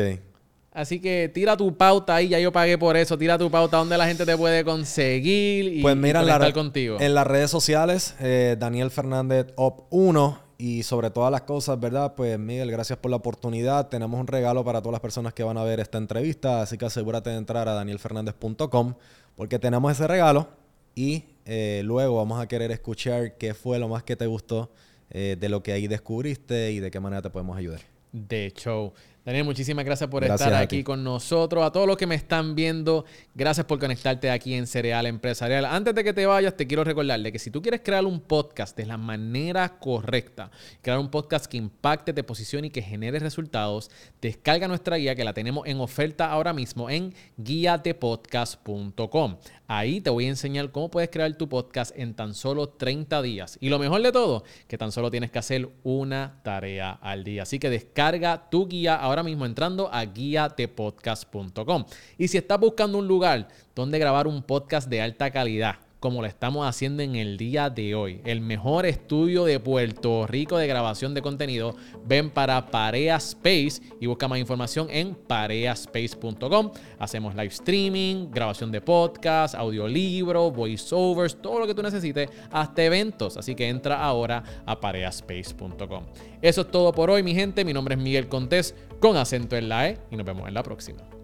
Así 0.71 0.99
que 0.99 1.29
tira 1.31 1.55
tu 1.55 1.77
pauta 1.77 2.15
ahí, 2.15 2.29
ya 2.29 2.39
yo 2.39 2.51
pagué 2.51 2.79
por 2.79 2.97
eso. 2.97 3.15
Tira 3.15 3.37
tu 3.37 3.51
pauta 3.51 3.77
donde 3.77 3.95
la 3.95 4.07
gente 4.07 4.25
te 4.25 4.35
puede 4.35 4.63
conseguir 4.63 5.77
y, 5.77 5.81
Pues 5.83 5.95
mira, 5.95 6.23
y 6.23 6.25
la 6.25 6.51
contigo. 6.53 6.97
en 6.99 7.13
las 7.13 7.27
redes 7.27 7.51
sociales, 7.51 8.15
eh, 8.19 8.55
Daniel 8.57 8.89
Fernández 8.89 9.53
Op 9.55 9.85
1 9.91 10.46
y 10.57 10.83
sobre 10.83 11.11
todas 11.11 11.31
las 11.31 11.41
cosas, 11.41 11.79
¿verdad? 11.79 12.15
Pues 12.15 12.37
Miguel, 12.39 12.71
gracias 12.71 12.97
por 12.99 13.11
la 13.11 13.17
oportunidad. 13.17 13.89
Tenemos 13.89 14.19
un 14.19 14.27
regalo 14.27 14.63
para 14.63 14.81
todas 14.81 14.93
las 14.93 15.01
personas 15.01 15.33
que 15.33 15.43
van 15.43 15.57
a 15.57 15.63
ver 15.63 15.79
esta 15.79 15.97
entrevista, 15.97 16.61
así 16.61 16.77
que 16.77 16.85
asegúrate 16.85 17.29
de 17.29 17.37
entrar 17.37 17.67
a 17.67 17.73
danielfernandez.com 17.73 18.95
porque 19.35 19.59
tenemos 19.59 19.91
ese 19.91 20.07
regalo 20.07 20.49
y 20.95 21.25
eh, 21.45 21.81
luego 21.85 22.15
vamos 22.15 22.41
a 22.41 22.47
querer 22.47 22.71
escuchar 22.71 23.37
qué 23.37 23.53
fue 23.53 23.77
lo 23.77 23.87
más 23.87 24.03
que 24.03 24.15
te 24.15 24.25
gustó 24.25 24.71
eh, 25.11 25.37
de 25.39 25.47
lo 25.47 25.61
que 25.61 25.71
ahí 25.71 25.87
descubriste 25.87 26.71
y 26.71 26.79
de 26.79 26.89
qué 26.89 26.99
manera 26.99 27.21
te 27.21 27.29
podemos 27.29 27.55
ayudar. 27.55 27.81
de 28.11 28.51
show. 28.55 28.93
Daniel, 29.27 29.43
muchísimas 29.43 29.83
gracias 29.83 30.09
por 30.09 30.23
Gracias 30.23 30.47
estar 30.47 30.63
aquí 30.63 30.85
con 30.85 31.03
nosotros. 31.03 31.65
A 31.65 31.71
todos 31.73 31.85
los 31.85 31.97
que 31.97 32.07
me 32.07 32.15
están 32.15 32.55
viendo, 32.55 33.03
gracias 33.35 33.65
por 33.65 33.77
conectarte 33.77 34.31
aquí 34.31 34.53
en 34.53 34.67
Cereal 34.67 35.05
Empresarial. 35.05 35.65
Antes 35.65 35.93
de 35.95 36.05
que 36.05 36.13
te 36.13 36.25
vayas, 36.25 36.55
te 36.55 36.65
quiero 36.65 36.85
recordarle 36.85 37.33
que 37.33 37.37
si 37.37 37.51
tú 37.51 37.61
quieres 37.61 37.81
crear 37.83 38.05
un 38.05 38.21
podcast 38.21 38.77
de 38.77 38.85
la 38.85 38.95
manera 38.95 39.79
correcta, 39.79 40.49
crear 40.81 40.97
un 40.97 41.11
podcast 41.11 41.47
que 41.47 41.57
impacte, 41.57 42.13
te 42.13 42.23
posicione 42.23 42.67
y 42.67 42.69
que 42.69 42.81
genere 42.81 43.19
resultados, 43.19 43.91
descarga 44.21 44.69
nuestra 44.69 44.95
guía 44.95 45.13
que 45.13 45.25
la 45.25 45.33
tenemos 45.33 45.67
en 45.67 45.81
oferta 45.81 46.31
ahora 46.31 46.53
mismo 46.53 46.89
en 46.89 47.13
guiatepodcast.com. 47.35 49.39
Ahí 49.67 49.99
te 49.99 50.09
voy 50.09 50.27
a 50.27 50.29
enseñar 50.29 50.71
cómo 50.71 50.89
puedes 50.89 51.09
crear 51.09 51.35
tu 51.35 51.49
podcast 51.49 51.91
en 51.97 52.13
tan 52.13 52.33
solo 52.33 52.69
30 52.69 53.21
días. 53.21 53.57
Y 53.59 53.67
lo 53.67 53.77
mejor 53.77 54.01
de 54.01 54.13
todo, 54.13 54.45
que 54.69 54.77
tan 54.77 54.93
solo 54.93 55.11
tienes 55.11 55.31
que 55.31 55.39
hacer 55.39 55.67
una 55.83 56.39
tarea 56.43 56.91
al 56.91 57.25
día. 57.25 57.43
Así 57.43 57.59
que 57.59 57.69
descarga 57.69 58.49
tu 58.49 58.69
guía 58.69 58.95
ahora 59.17 59.23
mismo 59.23 59.47
entrando 59.47 59.89
a 59.91 60.05
guiatepodcast.com. 60.05 61.85
Y 62.19 62.27
si 62.27 62.37
estás 62.37 62.59
buscando 62.59 62.99
un 62.99 63.07
lugar 63.07 63.47
donde 63.73 63.97
grabar 63.97 64.27
un 64.27 64.43
podcast 64.43 64.87
de 64.87 65.01
alta 65.01 65.31
calidad, 65.31 65.77
como 66.07 66.21
lo 66.21 66.27
estamos 66.29 66.65
haciendo 66.65 67.03
en 67.03 67.17
el 67.17 67.35
día 67.35 67.69
de 67.69 67.93
hoy. 67.93 68.21
El 68.23 68.39
mejor 68.39 68.85
estudio 68.85 69.43
de 69.43 69.59
Puerto 69.59 70.25
Rico 70.25 70.57
de 70.57 70.65
grabación 70.65 71.13
de 71.13 71.21
contenido. 71.21 71.75
Ven 72.05 72.29
para 72.29 72.67
Parea 72.67 73.17
Space 73.17 73.81
y 73.99 74.05
busca 74.05 74.29
más 74.29 74.39
información 74.39 74.87
en 74.89 75.15
pareaspace.com. 75.15 76.71
Hacemos 76.97 77.35
live 77.35 77.47
streaming, 77.47 78.31
grabación 78.31 78.71
de 78.71 78.79
podcast, 78.79 79.53
audiolibro, 79.53 80.49
voiceovers, 80.49 81.41
todo 81.41 81.59
lo 81.59 81.67
que 81.67 81.73
tú 81.73 81.83
necesites, 81.83 82.29
hasta 82.51 82.85
eventos. 82.85 83.35
Así 83.35 83.53
que 83.53 83.67
entra 83.67 84.01
ahora 84.01 84.41
a 84.65 84.79
pareaspace.com. 84.79 86.05
Eso 86.41 86.61
es 86.61 86.71
todo 86.71 86.93
por 86.93 87.09
hoy, 87.09 87.21
mi 87.21 87.35
gente. 87.35 87.65
Mi 87.65 87.73
nombre 87.73 87.95
es 87.95 88.01
Miguel 88.01 88.29
Contés 88.29 88.75
con 89.01 89.17
acento 89.17 89.57
en 89.57 89.67
la 89.67 89.89
E 89.89 89.97
y 90.09 90.15
nos 90.15 90.25
vemos 90.25 90.47
en 90.47 90.53
la 90.53 90.63
próxima. 90.63 91.16